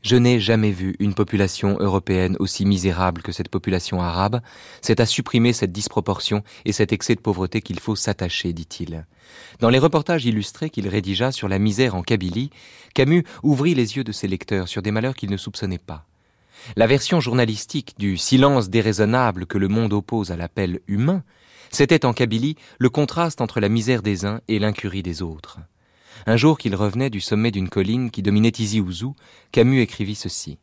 je 0.02 0.16
n'ai 0.16 0.40
jamais 0.40 0.72
vu 0.72 0.96
une 1.00 1.14
population 1.14 1.78
européenne 1.80 2.38
aussi 2.40 2.66
misérable 2.66 3.22
que 3.22 3.32
cette 3.32 3.50
population 3.50 4.02
arabe. 4.02 4.42
C'est 4.82 5.00
à 5.00 5.06
supprimer 5.06 5.52
cette 5.52 5.74
disproportion 5.74 6.44
et 6.66 6.72
cet 6.72 6.94
excès 6.94 7.16
de 7.16 7.20
pauvreté 7.20 7.62
qu'il 7.62 7.80
faut 7.80 7.96
s'attacher, 7.96 8.54
dit-il. 8.54 9.06
Dans 9.60 9.70
les 9.70 9.80
reportages 9.80 10.26
illustrés 10.26 10.70
qu'il 10.70 10.88
rédigea 10.88 11.32
sur 11.32 11.50
la 11.50 11.60
misère 11.60 11.96
en 11.96 12.02
Kabylie, 12.02 12.50
Camus 12.94 13.26
ouvrit 13.44 13.76
les 13.76 13.98
yeux 13.98 14.04
de 14.04 14.12
ses 14.14 14.28
lecteurs 14.28 14.68
sur 14.70 14.82
des 14.82 14.92
malheurs 14.92 15.16
qu'il 15.16 15.32
ne 15.32 15.38
soupçonnait 15.38 15.78
pas. 15.78 16.06
La 16.76 16.88
version 16.88 17.20
journalistique 17.20 17.96
du 17.98 18.18
silence 18.18 18.70
déraisonnable 18.70 19.46
que 19.46 19.58
le 19.58 19.68
monde 19.68 19.94
oppose 19.94 20.32
à 20.32 20.38
l'appel 20.38 20.80
humain, 20.88 21.24
c'était 21.72 22.06
en 22.06 22.14
Kabylie 22.14 22.56
le 22.80 22.90
contraste 22.90 23.42
entre 23.42 23.60
la 23.60 23.70
misère 23.70 24.02
des 24.02 24.26
uns 24.26 24.42
et 24.48 24.60
l'incurie 24.60 25.04
des 25.04 25.22
autres. 25.22 25.60
Un 26.26 26.38
jour 26.38 26.58
qu'il 26.58 26.76
revenait 26.76 27.10
du 27.10 27.22
sommet 27.22 27.52
d'une 27.52 27.70
colline 27.70 28.12
qui 28.12 28.22
dominait 28.22 28.52
Tizi 28.52 28.82
Camus 29.52 29.82
écrivit 29.82 30.16
ceci. 30.16 30.58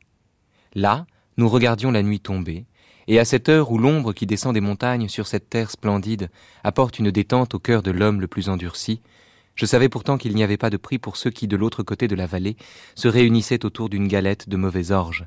Là, 0.74 1.06
nous 1.36 1.48
regardions 1.48 1.90
la 1.90 2.02
nuit 2.02 2.20
tomber, 2.20 2.66
et 3.08 3.18
à 3.18 3.24
cette 3.24 3.48
heure 3.48 3.70
où 3.70 3.78
l'ombre 3.78 4.12
qui 4.12 4.26
descend 4.26 4.54
des 4.54 4.60
montagnes 4.60 5.08
sur 5.08 5.26
cette 5.26 5.48
terre 5.48 5.70
splendide 5.70 6.28
apporte 6.64 6.98
une 6.98 7.10
détente 7.10 7.54
au 7.54 7.58
cœur 7.58 7.82
de 7.82 7.90
l'homme 7.90 8.20
le 8.20 8.26
plus 8.26 8.48
endurci, 8.48 9.00
je 9.56 9.64
savais 9.64 9.88
pourtant 9.88 10.18
qu'il 10.18 10.34
n'y 10.34 10.44
avait 10.44 10.58
pas 10.58 10.70
de 10.70 10.76
prix 10.76 10.98
pour 10.98 11.16
ceux 11.16 11.30
qui, 11.30 11.48
de 11.48 11.56
l'autre 11.56 11.82
côté 11.82 12.08
de 12.08 12.14
la 12.14 12.26
vallée, 12.26 12.56
se 12.94 13.08
réunissaient 13.08 13.64
autour 13.64 13.88
d'une 13.88 14.06
galette 14.06 14.50
de 14.50 14.56
mauvais 14.56 14.90
orge. 14.90 15.26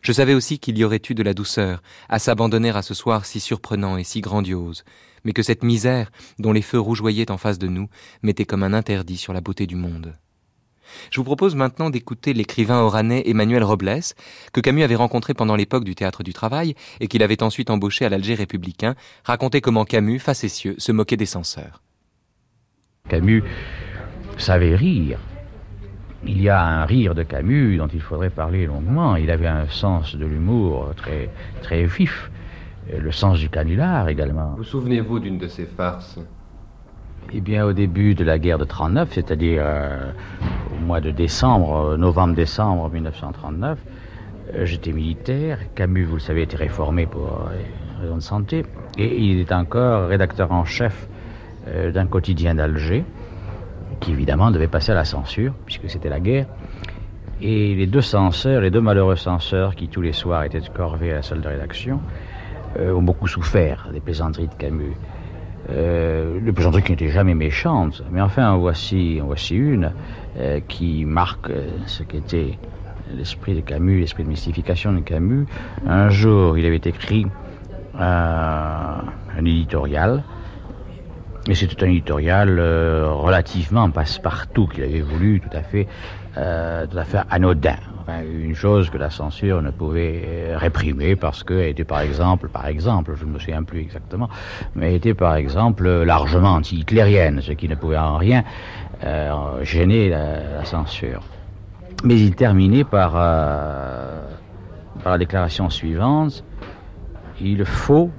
Je 0.00 0.12
savais 0.12 0.32
aussi 0.32 0.58
qu'il 0.58 0.78
y 0.78 0.84
aurait 0.84 1.02
eu 1.08 1.14
de 1.14 1.22
la 1.22 1.34
douceur 1.34 1.82
à 2.08 2.18
s'abandonner 2.18 2.70
à 2.70 2.82
ce 2.82 2.94
soir 2.94 3.26
si 3.26 3.40
surprenant 3.40 3.98
et 3.98 4.04
si 4.04 4.22
grandiose, 4.22 4.84
mais 5.24 5.32
que 5.32 5.42
cette 5.42 5.64
misère, 5.64 6.10
dont 6.38 6.52
les 6.52 6.62
feux 6.62 6.80
rougeoyaient 6.80 7.30
en 7.30 7.38
face 7.38 7.58
de 7.58 7.68
nous, 7.68 7.88
mettait 8.22 8.44
comme 8.44 8.62
un 8.62 8.72
interdit 8.72 9.16
sur 9.16 9.32
la 9.32 9.40
beauté 9.40 9.66
du 9.66 9.76
monde. 9.76 10.14
Je 11.10 11.20
vous 11.20 11.24
propose 11.24 11.54
maintenant 11.54 11.90
d'écouter 11.90 12.32
l'écrivain 12.32 12.80
oranais 12.80 13.22
Emmanuel 13.26 13.62
Robles, 13.64 14.00
que 14.52 14.60
Camus 14.60 14.82
avait 14.82 14.94
rencontré 14.94 15.34
pendant 15.34 15.56
l'époque 15.56 15.84
du 15.84 15.94
théâtre 15.94 16.22
du 16.22 16.32
travail 16.32 16.74
et 17.00 17.08
qu'il 17.08 17.22
avait 17.22 17.42
ensuite 17.42 17.70
embauché 17.70 18.04
à 18.04 18.08
l'Alger 18.08 18.34
républicain, 18.34 18.94
raconter 19.24 19.60
comment 19.60 19.84
Camus, 19.84 20.18
facétieux, 20.18 20.74
se 20.78 20.92
moquait 20.92 21.16
des 21.16 21.26
censeurs. 21.26 21.82
Camus 23.08 23.42
savait 24.36 24.74
rire. 24.74 25.18
Il 26.24 26.42
y 26.42 26.48
a 26.48 26.62
un 26.62 26.84
rire 26.84 27.14
de 27.14 27.22
Camus 27.22 27.76
dont 27.76 27.88
il 27.88 28.00
faudrait 28.00 28.30
parler 28.30 28.66
longuement. 28.66 29.16
Il 29.16 29.30
avait 29.30 29.46
un 29.46 29.68
sens 29.68 30.16
de 30.16 30.26
l'humour 30.26 30.92
très, 30.96 31.30
très 31.62 31.84
vif. 31.84 32.30
Le 32.96 33.12
sens 33.12 33.38
du 33.38 33.48
canular 33.48 34.08
également. 34.08 34.54
Vous 34.56 34.64
souvenez-vous 34.64 35.18
d'une 35.18 35.38
de 35.38 35.48
ces 35.48 35.66
farces? 35.66 36.18
Eh 37.32 37.40
bien, 37.40 37.66
au 37.66 37.72
début 37.72 38.14
de 38.14 38.24
la 38.24 38.38
guerre 38.38 38.58
de 38.58 38.64
39, 38.64 39.10
c'est-à-dire 39.12 39.62
au 40.72 40.84
mois 40.84 41.00
de 41.00 41.10
décembre, 41.10 41.96
novembre-décembre 41.98 42.88
1939, 42.90 43.78
j'étais 44.62 44.92
militaire. 44.92 45.58
Camus, 45.74 46.04
vous 46.04 46.14
le 46.14 46.20
savez, 46.20 46.42
était 46.42 46.56
réformé 46.56 47.06
pour 47.06 47.50
raisons 48.00 48.16
de 48.16 48.20
santé. 48.20 48.64
Et 48.96 49.20
il 49.22 49.40
est 49.40 49.52
encore 49.52 50.08
rédacteur 50.08 50.52
en 50.52 50.64
chef 50.64 51.08
d'un 51.66 52.06
quotidien 52.06 52.54
d'Alger 52.54 53.04
qui 54.00 54.12
évidemment 54.12 54.50
devait 54.50 54.68
passer 54.68 54.92
à 54.92 54.94
la 54.94 55.04
censure, 55.04 55.52
puisque 55.66 55.90
c'était 55.90 56.08
la 56.08 56.20
guerre. 56.20 56.46
Et 57.42 57.74
les 57.74 57.86
deux 57.86 58.00
censeurs, 58.00 58.62
les 58.62 58.70
deux 58.70 58.80
malheureux 58.80 59.16
censeurs 59.16 59.74
qui 59.74 59.88
tous 59.88 60.00
les 60.00 60.12
soirs 60.12 60.44
étaient 60.44 60.62
corvés 60.74 61.12
à 61.12 61.16
la 61.16 61.22
salle 61.22 61.40
de 61.40 61.48
rédaction, 61.48 62.00
euh, 62.78 62.92
ont 62.92 63.02
beaucoup 63.02 63.28
souffert 63.28 63.88
des 63.92 64.00
plaisanteries 64.00 64.48
de 64.48 64.54
Camus. 64.54 64.94
Euh, 65.70 66.38
les 66.42 66.52
plaisanteries 66.52 66.82
qui 66.82 66.92
n'étaient 66.92 67.10
jamais 67.10 67.34
méchantes, 67.34 68.02
mais 68.10 68.22
enfin 68.22 68.50
en 68.50 68.58
voici, 68.58 69.20
voici 69.20 69.54
une 69.54 69.92
euh, 70.38 70.60
qui 70.66 71.04
marque 71.04 71.50
euh, 71.50 71.68
ce 71.86 72.02
qu'était 72.02 72.58
l'esprit 73.14 73.54
de 73.54 73.60
Camus, 73.60 74.00
l'esprit 74.00 74.24
de 74.24 74.28
mystification 74.28 74.92
de 74.92 75.00
Camus. 75.00 75.46
Un 75.86 76.08
jour, 76.08 76.56
il 76.56 76.64
avait 76.64 76.76
écrit 76.76 77.26
un 77.98 79.02
éditorial 79.38 80.22
et 81.48 81.54
c'était 81.54 81.84
un 81.84 81.88
éditorial 81.88 82.60
relativement 82.60 83.90
passe-partout 83.90 84.68
qu'il 84.68 84.84
avait 84.84 85.00
voulu, 85.00 85.40
tout 85.40 85.56
à 85.56 85.62
fait, 85.62 85.86
tout 86.34 86.98
à 86.98 87.04
fait 87.04 87.20
anodin. 87.30 87.76
Une 88.08 88.54
chose 88.54 88.88
que 88.90 88.96
la 88.96 89.10
censure 89.10 89.60
ne 89.60 89.70
pouvait 89.70 90.22
euh, 90.24 90.58
réprimer 90.58 91.14
parce 91.14 91.44
qu'elle 91.44 91.68
était 91.68 91.84
par 91.84 92.00
exemple, 92.00 92.48
par 92.48 92.66
exemple, 92.66 93.14
je 93.16 93.24
ne 93.24 93.30
me 93.32 93.38
souviens 93.38 93.62
plus 93.62 93.80
exactement, 93.80 94.30
mais 94.74 94.94
était 94.94 95.14
par 95.14 95.34
exemple 95.36 95.86
largement 96.04 96.54
anti-hitlérienne, 96.54 97.40
ce 97.42 97.52
qui 97.52 97.68
ne 97.68 97.74
pouvait 97.74 97.98
en 97.98 98.16
rien 98.16 98.44
euh, 99.04 99.62
gêner 99.62 100.08
la, 100.08 100.58
la, 100.58 100.64
censure. 100.64 101.22
Mais 102.04 102.18
il 102.18 102.34
terminait 102.34 102.84
par, 102.84 103.12
euh, 103.16 104.22
par 105.02 105.12
la 105.12 105.18
déclaration 105.18 105.68
suivante 105.68 106.42
il 107.40 107.64
faut 107.64 108.10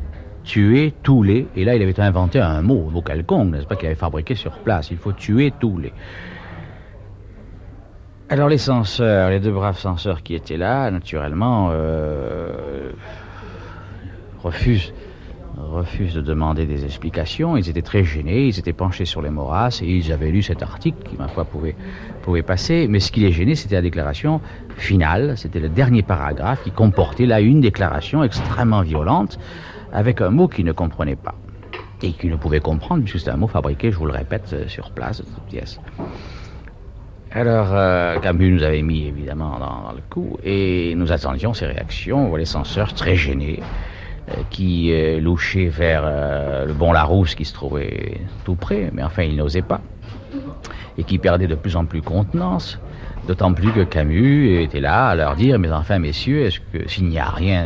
tuer 0.44 0.94
tous 1.04 1.24
les. 1.24 1.48
Et 1.56 1.64
là, 1.66 1.76
il 1.76 1.82
avait 1.82 2.00
inventé 2.00 2.40
un 2.40 2.62
mot, 2.62 2.88
un 2.90 2.92
mot 2.92 3.02
quelconque, 3.02 3.52
n'est-ce 3.52 3.68
pas, 3.68 3.76
qu'il 3.76 3.88
avait 3.88 3.96
fabriqué 3.96 4.36
sur 4.36 4.52
place. 4.60 4.92
Il 4.92 4.98
faut 4.98 5.12
tuer 5.12 5.54
tous 5.60 5.78
les. 5.78 5.94
Alors, 8.32 8.48
les 8.48 8.60
censeurs, 8.60 9.32
les 9.32 9.40
deux 9.40 9.52
braves 9.52 9.80
censeurs 9.80 10.22
qui 10.22 10.36
étaient 10.36 10.56
là, 10.56 10.92
naturellement, 10.92 11.70
euh, 11.72 12.92
refusent, 14.44 14.94
refusent 15.58 16.14
de 16.14 16.22
demander 16.22 16.68
des 16.68 16.86
explications. 16.86 17.58
Ils 17.58 17.70
étaient 17.70 17.82
très 17.82 18.04
gênés, 18.04 18.46
ils 18.46 18.60
étaient 18.60 18.72
penchés 18.72 19.06
sur 19.06 19.24
les 19.24 19.32
morasses 19.32 19.82
et 19.82 19.88
ils 19.88 20.12
avaient 20.12 20.30
lu 20.30 20.44
cet 20.44 20.62
article 20.62 21.00
qui, 21.10 21.18
ma 21.18 21.28
foi, 21.28 21.44
pouvait, 21.44 22.44
passer. 22.44 22.86
Mais 22.88 23.00
ce 23.00 23.12
qui 23.12 23.22
les 23.22 23.32
gênait, 23.32 23.56
c'était 23.56 23.74
la 23.74 23.82
déclaration 23.82 24.42
finale. 24.78 25.36
C'était 25.36 25.60
le 25.60 25.70
dernier 25.70 26.04
paragraphe 26.04 26.62
qui 26.64 26.70
comportait 26.70 27.26
là 27.26 27.42
une 27.42 27.62
déclaration 27.62 28.24
extrêmement 28.24 28.84
violente 28.84 29.40
avec 29.92 30.22
un 30.22 30.30
mot 30.30 30.48
qu'il 30.48 30.66
ne 30.66 30.72
comprenait 30.72 31.16
pas 31.16 31.34
et 32.04 32.12
qu'il 32.12 32.30
ne 32.30 32.36
pouvait 32.36 32.60
comprendre 32.60 33.02
puisque 33.02 33.18
c'était 33.18 33.32
un 33.32 33.38
mot 33.38 33.48
fabriqué, 33.48 33.92
je 33.92 33.98
vous 33.98 34.06
le 34.06 34.14
répète, 34.14 34.68
sur 34.68 34.92
place, 34.92 35.24
pièce. 35.50 35.80
Alors, 37.32 37.70
euh, 37.74 38.18
Camus 38.20 38.52
nous 38.52 38.64
avait 38.64 38.82
mis 38.82 39.08
évidemment 39.08 39.60
dans, 39.60 39.92
le 39.94 40.02
coup 40.10 40.38
et 40.44 40.96
nous 40.96 41.12
attendions 41.12 41.54
ses 41.54 41.68
réactions. 41.68 42.36
Les 42.36 42.46
censeurs 42.46 42.94
très 42.94 43.16
gênés 43.16 43.60
euh, 44.30 44.42
qui 44.50 44.92
euh, 44.92 45.20
louchaient 45.20 45.68
vers 45.68 46.02
euh, 46.06 46.66
le 46.66 46.74
bon 46.74 46.92
Larousse 46.92 47.36
qui 47.36 47.46
se 47.46 47.54
trouvait 47.54 48.20
tout 48.46 48.56
près, 48.56 48.90
mais 48.94 49.04
enfin 49.04 49.24
il 49.24 49.36
n'osait 49.36 49.62
pas 49.62 49.82
et 50.98 51.04
qui 51.04 51.20
perdait 51.20 51.48
de 51.48 51.56
plus 51.56 51.76
en 51.76 51.86
plus 51.86 52.02
contenance. 52.02 52.80
D'autant 53.28 53.54
plus 53.54 53.72
que 53.72 53.84
Camus 53.84 54.64
était 54.64 54.80
là 54.80 55.10
à 55.10 55.16
leur 55.16 55.36
dire, 55.36 55.60
mais 55.60 55.72
enfin 55.72 56.00
messieurs, 56.00 56.46
est-ce 56.46 56.60
que 56.60 56.90
s'il 56.90 57.10
n'y 57.10 57.20
a 57.20 57.30
rien 57.30 57.64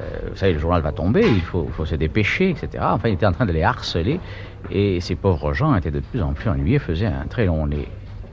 euh, 0.00 0.28
vous 0.30 0.36
savez, 0.36 0.52
le 0.52 0.58
journal 0.58 0.80
va 0.80 0.92
tomber, 0.92 1.22
il 1.22 1.40
faut, 1.40 1.68
faut, 1.72 1.84
se 1.84 1.96
dépêcher, 1.96 2.50
etc. 2.50 2.84
Enfin, 2.86 3.08
il 3.08 3.14
était 3.14 3.26
en 3.26 3.32
train 3.32 3.46
de 3.46 3.52
les 3.52 3.62
harceler, 3.62 4.20
et 4.70 5.00
ces 5.00 5.16
pauvres 5.16 5.52
gens 5.52 5.74
étaient 5.74 5.90
de 5.90 6.00
plus 6.00 6.22
en 6.22 6.32
plus 6.32 6.48
ennuyés, 6.48 6.78
faisaient 6.78 7.06
un 7.06 7.26
très 7.28 7.46
long 7.46 7.66
nez. 7.66 7.88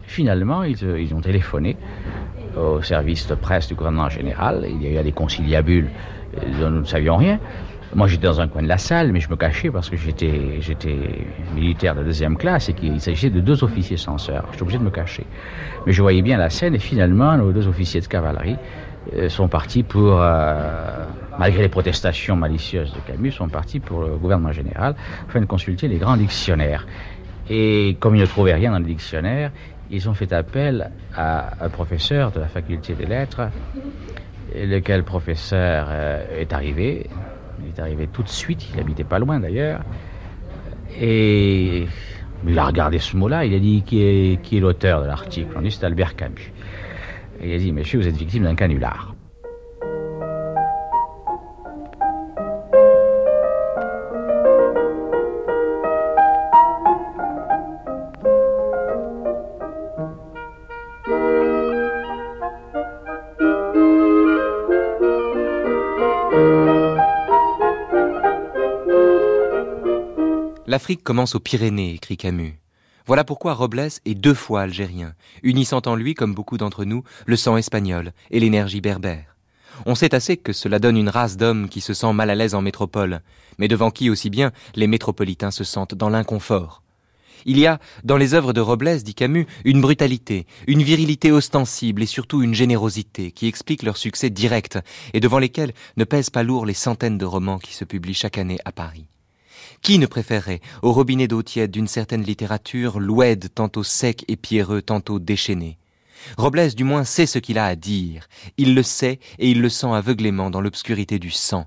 Finalement, 0.10 0.64
ils, 0.64 0.76
ils 0.98 1.14
ont 1.14 1.22
téléphoné 1.22 1.78
au 2.58 2.82
service 2.82 3.28
de 3.28 3.36
presse 3.36 3.68
du 3.68 3.76
gouvernement 3.76 4.10
général, 4.10 4.66
il 4.68 4.82
y 4.82 4.98
a 4.98 5.02
eu 5.02 5.04
des 5.04 5.12
conciliabules 5.12 5.88
dont 6.60 6.72
nous 6.72 6.80
ne 6.80 6.86
savions 6.86 7.18
rien. 7.18 7.40
Moi, 7.94 8.08
j'étais 8.08 8.26
dans 8.26 8.42
un 8.42 8.48
coin 8.48 8.64
de 8.64 8.68
la 8.68 8.80
salle, 8.80 9.12
mais 9.12 9.20
je 9.20 9.30
me 9.30 9.36
cachais 9.36 9.70
parce 9.70 9.88
que 9.88 9.98
j'étais, 9.98 10.58
militaire 11.54 11.94
de 11.94 12.04
deuxième 12.04 12.38
classe 12.38 12.70
et 12.70 12.74
qu'il 12.74 13.00
s'agissait 13.00 13.30
de 13.30 13.40
deux 13.40 13.64
officiers 13.64 13.98
censeurs. 13.98 14.46
J'étais 14.52 14.64
obligé 14.64 14.80
de 14.80 14.84
me 14.84 14.90
cacher. 14.90 15.28
Mais 15.86 15.92
je 15.92 16.02
voyais 16.02 16.24
bien 16.24 16.38
la 16.38 16.50
scène 16.50 16.74
et 16.74 16.80
finalement, 16.80 17.38
nos 17.38 17.52
deux 17.52 17.68
officiers 17.68 18.02
de 18.02 18.08
cavalerie 18.08 18.58
sont 19.28 19.48
partis 19.48 19.84
pour, 19.84 20.20
euh, 20.20 21.06
malgré 21.38 21.62
les 21.62 21.70
protestations 21.70 22.36
malicieuses 22.36 22.94
de 22.94 23.00
Camus, 23.00 23.32
sont 23.32 23.48
partis 23.48 23.80
pour 23.80 24.02
le 24.02 24.18
gouvernement 24.18 24.52
général 24.52 24.96
afin 25.28 25.40
de 25.40 25.46
consulter 25.46 25.88
les 25.88 25.98
grands 25.98 26.18
dictionnaires. 26.18 26.88
Et 27.50 27.98
comme 28.00 28.16
ils 28.16 28.22
ne 28.22 28.28
trouvaient 28.28 28.54
rien 28.54 28.72
dans 28.72 28.80
les 28.80 28.86
dictionnaires, 28.86 29.52
ils 29.92 30.10
ont 30.10 30.14
fait 30.14 30.32
appel 30.34 30.92
à 31.16 31.64
un 31.64 31.70
professeur 31.70 32.32
de 32.32 32.40
la 32.40 32.48
faculté 32.48 32.94
des 32.94 33.06
lettres, 33.06 33.50
lequel 34.56 35.04
professeur 35.04 35.88
euh, 35.90 36.40
est 36.40 36.54
arrivé. 36.54 37.08
Il 37.62 37.70
est 37.70 37.80
arrivé 37.80 38.08
tout 38.08 38.24
de 38.24 38.30
suite, 38.30 38.68
il 38.74 38.80
habitait 38.80 39.04
pas 39.04 39.20
loin 39.20 39.40
d'ailleurs. 39.40 39.82
Et 41.00 41.88
il 42.48 42.60
a 42.60 42.66
regardé 42.66 43.00
ce 43.00 43.18
mot-là, 43.18 43.46
il 43.46 43.54
a 43.54 43.60
dit 43.60 43.84
qui 43.84 44.02
est, 44.02 44.42
qui 44.42 44.58
est 44.58 44.60
l'auteur 44.60 45.02
de 45.02 45.08
l'article? 45.08 45.52
On 45.56 45.62
dit 45.62 45.72
c'est 45.72 45.86
Albert 45.86 46.16
Camus. 46.16 46.52
Il 47.42 47.54
a 47.54 47.58
dit, 47.58 47.72
monsieur, 47.72 48.00
vous 48.00 48.08
êtes 48.08 48.18
victime 48.18 48.44
d'un 48.44 48.56
canular. 48.56 49.16
L'Afrique 70.70 71.04
commence 71.04 71.34
aux 71.34 71.40
Pyrénées, 71.40 71.96
écrit 71.96 72.16
Camus. 72.16 72.60
Voilà 73.08 73.24
pourquoi 73.24 73.56
Robles 73.56 73.88
est 74.06 74.14
deux 74.14 74.36
fois 74.36 74.62
algérien, 74.62 75.16
unissant 75.42 75.82
en 75.88 75.96
lui, 75.96 76.14
comme 76.14 76.36
beaucoup 76.36 76.60
d'entre 76.60 76.86
nous, 76.86 77.04
le 77.26 77.36
sang 77.38 77.58
espagnol 77.58 78.14
et 78.30 78.40
l'énergie 78.40 78.80
berbère. 78.80 79.36
On 79.88 79.96
sait 79.96 80.14
assez 80.14 80.38
que 80.38 80.54
cela 80.54 80.78
donne 80.78 80.96
une 80.96 81.10
race 81.10 81.38
d'hommes 81.38 81.70
qui 81.70 81.82
se 81.82 81.96
sent 81.96 82.14
mal 82.14 82.30
à 82.30 82.36
l'aise 82.36 82.54
en 82.54 82.62
métropole, 82.62 83.22
mais 83.58 83.68
devant 83.68 83.90
qui 83.90 84.12
aussi 84.12 84.30
bien 84.30 84.52
les 84.76 84.86
métropolitains 84.86 85.50
se 85.50 85.64
sentent 85.64 85.96
dans 85.96 86.10
l'inconfort. 86.10 86.84
Il 87.46 87.58
y 87.58 87.66
a, 87.66 87.80
dans 88.04 88.18
les 88.18 88.36
œuvres 88.36 88.54
de 88.54 88.62
Robles, 88.62 89.02
dit 89.02 89.16
Camus, 89.16 89.48
une 89.66 89.82
brutalité, 89.82 90.46
une 90.68 90.84
virilité 90.84 91.32
ostensible 91.32 92.04
et 92.04 92.06
surtout 92.06 92.44
une 92.44 92.54
générosité 92.54 93.32
qui 93.32 93.48
expliquent 93.48 93.82
leur 93.82 93.98
succès 93.98 94.30
direct 94.30 94.78
et 95.16 95.20
devant 95.20 95.40
lesquels 95.40 95.74
ne 95.98 96.04
pèsent 96.04 96.30
pas 96.30 96.44
lourd 96.44 96.68
les 96.68 96.76
centaines 96.76 97.18
de 97.18 97.26
romans 97.26 97.58
qui 97.58 97.74
se 97.74 97.86
publient 97.86 98.14
chaque 98.14 98.38
année 98.38 98.60
à 98.66 98.72
Paris. 98.72 99.08
Qui 99.82 99.98
ne 99.98 100.06
préférerait 100.06 100.62
au 100.82 100.92
robinet 100.92 101.28
d'eau 101.28 101.42
tiède 101.42 101.72
d'une 101.72 101.88
certaine 101.88 102.24
littérature 102.24 103.00
l'oued 103.00 103.50
tantôt 103.54 103.84
sec 103.84 104.26
et 104.28 104.36
pierreux, 104.36 104.82
tantôt 104.82 105.20
déchaîné? 105.20 105.78
Robles 106.38 106.76
du 106.76 106.84
moins 106.84 107.06
sait 107.06 107.26
ce 107.26 107.40
qu'il 107.40 107.58
a 107.58 107.66
à 107.66 107.76
dire. 107.76 108.28
Il 108.58 108.76
le 108.76 108.84
sait 108.84 109.20
et 109.40 109.50
il 109.50 109.62
le 109.62 109.70
sent 109.70 109.88
aveuglément 109.92 110.50
dans 110.50 110.62
l'obscurité 110.62 111.18
du 111.18 111.32
sang. 111.32 111.66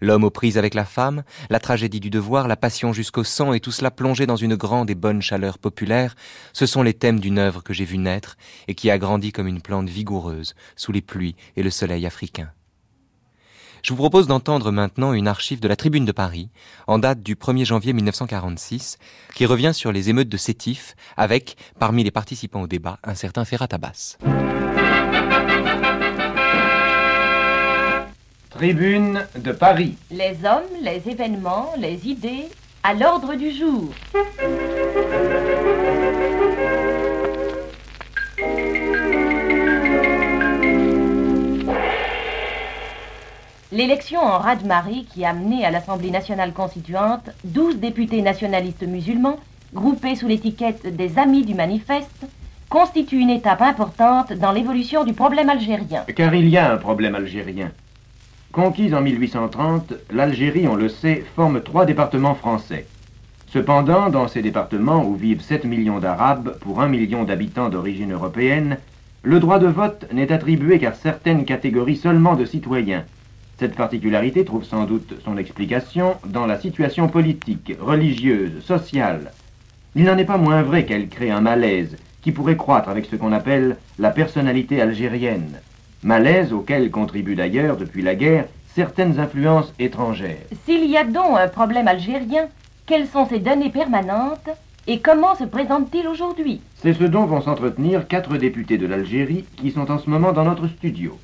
L'homme 0.00 0.24
aux 0.24 0.30
prises 0.30 0.58
avec 0.58 0.74
la 0.74 0.84
femme, 0.84 1.24
la 1.50 1.58
tragédie 1.58 1.98
du 1.98 2.10
devoir, 2.10 2.46
la 2.46 2.56
passion 2.56 2.92
jusqu'au 2.92 3.24
sang 3.24 3.52
et 3.52 3.60
tout 3.60 3.72
cela 3.72 3.90
plongé 3.90 4.26
dans 4.26 4.36
une 4.36 4.54
grande 4.54 4.90
et 4.90 4.94
bonne 4.94 5.22
chaleur 5.22 5.58
populaire, 5.58 6.14
ce 6.52 6.66
sont 6.66 6.82
les 6.82 6.94
thèmes 6.94 7.18
d'une 7.18 7.38
œuvre 7.38 7.64
que 7.64 7.74
j'ai 7.74 7.84
vue 7.84 7.98
naître 7.98 8.36
et 8.68 8.74
qui 8.74 8.90
a 8.90 8.98
grandi 8.98 9.32
comme 9.32 9.48
une 9.48 9.62
plante 9.62 9.88
vigoureuse 9.88 10.54
sous 10.76 10.92
les 10.92 11.02
pluies 11.02 11.34
et 11.56 11.64
le 11.64 11.70
soleil 11.70 12.06
africain. 12.06 12.52
Je 13.82 13.92
vous 13.92 13.96
propose 13.96 14.26
d'entendre 14.26 14.70
maintenant 14.72 15.12
une 15.12 15.28
archive 15.28 15.60
de 15.60 15.68
la 15.68 15.76
Tribune 15.76 16.04
de 16.04 16.12
Paris, 16.12 16.48
en 16.86 16.98
date 16.98 17.22
du 17.22 17.36
1er 17.36 17.64
janvier 17.64 17.92
1946, 17.92 18.98
qui 19.34 19.46
revient 19.46 19.72
sur 19.72 19.92
les 19.92 20.10
émeutes 20.10 20.28
de 20.28 20.36
Sétif, 20.36 20.96
avec, 21.16 21.56
parmi 21.78 22.02
les 22.02 22.10
participants 22.10 22.62
au 22.62 22.66
débat, 22.66 22.98
un 23.04 23.14
certain 23.14 23.44
Ferrat 23.44 23.68
Abbas. 23.70 24.18
Tribune 28.50 29.26
de 29.36 29.52
Paris. 29.52 29.96
Les 30.10 30.36
hommes, 30.44 30.82
les 30.82 31.02
événements, 31.08 31.72
les 31.78 32.08
idées, 32.08 32.48
à 32.82 32.94
l'ordre 32.94 33.34
du 33.34 33.52
jour. 33.52 33.90
L'élection 43.78 44.18
en 44.18 44.38
raz-de-marée 44.38 45.04
qui 45.08 45.24
a 45.24 45.32
mené 45.32 45.64
à 45.64 45.70
l'Assemblée 45.70 46.10
nationale 46.10 46.52
constituante 46.52 47.30
12 47.44 47.76
députés 47.76 48.22
nationalistes 48.22 48.82
musulmans, 48.82 49.38
groupés 49.72 50.16
sous 50.16 50.26
l'étiquette 50.26 50.96
des 50.96 51.16
Amis 51.16 51.44
du 51.44 51.54
Manifeste, 51.54 52.26
constitue 52.70 53.20
une 53.20 53.30
étape 53.30 53.62
importante 53.62 54.32
dans 54.32 54.50
l'évolution 54.50 55.04
du 55.04 55.12
problème 55.12 55.48
algérien. 55.48 56.02
Car 56.16 56.34
il 56.34 56.48
y 56.48 56.56
a 56.58 56.72
un 56.72 56.76
problème 56.76 57.14
algérien. 57.14 57.70
Conquise 58.50 58.94
en 58.94 59.00
1830, 59.00 59.92
l'Algérie, 60.10 60.66
on 60.66 60.74
le 60.74 60.88
sait, 60.88 61.24
forme 61.36 61.62
trois 61.62 61.86
départements 61.86 62.34
français. 62.34 62.84
Cependant, 63.46 64.10
dans 64.10 64.26
ces 64.26 64.42
départements 64.42 65.04
où 65.04 65.14
vivent 65.14 65.40
7 65.40 65.66
millions 65.66 66.00
d'Arabes 66.00 66.58
pour 66.62 66.80
1 66.80 66.88
million 66.88 67.22
d'habitants 67.22 67.68
d'origine 67.68 68.12
européenne, 68.12 68.78
le 69.22 69.38
droit 69.38 69.60
de 69.60 69.68
vote 69.68 70.04
n'est 70.12 70.32
attribué 70.32 70.80
qu'à 70.80 70.94
certaines 70.94 71.44
catégories 71.44 71.96
seulement 71.96 72.34
de 72.34 72.44
citoyens. 72.44 73.04
Cette 73.58 73.74
particularité 73.74 74.44
trouve 74.44 74.62
sans 74.62 74.84
doute 74.84 75.14
son 75.24 75.36
explication 75.36 76.14
dans 76.24 76.46
la 76.46 76.60
situation 76.60 77.08
politique, 77.08 77.72
religieuse, 77.80 78.62
sociale. 78.64 79.32
Il 79.96 80.04
n'en 80.04 80.16
est 80.16 80.24
pas 80.24 80.38
moins 80.38 80.62
vrai 80.62 80.84
qu'elle 80.84 81.08
crée 81.08 81.32
un 81.32 81.40
malaise 81.40 81.96
qui 82.22 82.30
pourrait 82.30 82.56
croître 82.56 82.88
avec 82.88 83.06
ce 83.06 83.16
qu'on 83.16 83.32
appelle 83.32 83.76
la 83.98 84.10
personnalité 84.10 84.80
algérienne. 84.80 85.58
Malaise 86.04 86.52
auquel 86.52 86.92
contribuent 86.92 87.34
d'ailleurs, 87.34 87.76
depuis 87.76 88.02
la 88.02 88.14
guerre, 88.14 88.44
certaines 88.76 89.18
influences 89.18 89.74
étrangères. 89.80 90.46
S'il 90.64 90.88
y 90.88 90.96
a 90.96 91.02
donc 91.02 91.36
un 91.36 91.48
problème 91.48 91.88
algérien, 91.88 92.46
quelles 92.86 93.08
sont 93.08 93.26
ses 93.26 93.40
données 93.40 93.70
permanentes 93.70 94.50
et 94.86 95.00
comment 95.00 95.34
se 95.34 95.44
présente-t-il 95.44 96.06
aujourd'hui? 96.06 96.60
C'est 96.76 96.94
ce 96.94 97.04
dont 97.04 97.26
vont 97.26 97.40
s'entretenir 97.40 98.06
quatre 98.06 98.36
députés 98.36 98.78
de 98.78 98.86
l'Algérie 98.86 99.44
qui 99.56 99.72
sont 99.72 99.90
en 99.90 99.98
ce 99.98 100.08
moment 100.08 100.32
dans 100.32 100.44
notre 100.44 100.68
studio. 100.68 101.18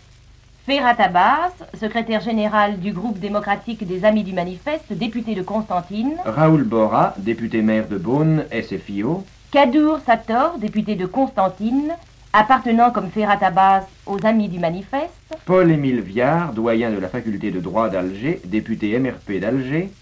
Ferhat 0.66 0.97
Abbas, 0.99 1.52
secrétaire 1.78 2.23
général 2.23 2.80
du 2.80 2.92
groupe 2.92 3.18
démocratique 3.18 3.87
des 3.87 4.06
Amis 4.06 4.25
du 4.25 4.33
Manifeste, 4.33 4.94
député 4.94 5.35
de 5.35 5.42
Constantine. 5.42 6.14
Raoul 6.25 6.64
Bora, 6.64 7.12
député 7.18 7.61
maire 7.61 7.87
de 7.87 7.99
Beaune, 7.99 8.47
SFIO. 8.50 9.26
Kadour 9.50 9.99
Sator, 10.06 10.56
député 10.56 10.94
de 10.94 11.04
Constantine, 11.04 11.92
appartenant 12.33 12.90
comme 12.90 13.11
Ferhat 13.11 13.44
Abbas 13.44 13.83
aux 14.06 14.16
Amis 14.25 14.49
du 14.49 14.59
Manifeste. 14.59 15.37
Paul-Émile 15.44 16.00
Viard, 16.00 16.54
doyen 16.54 16.90
de 16.92 16.99
la 16.99 17.09
faculté 17.09 17.50
de 17.50 17.61
droit 17.61 17.90
d'Alger, 17.90 18.40
député 18.47 18.99
MRP 18.99 19.40
d'Alger. 19.40 19.92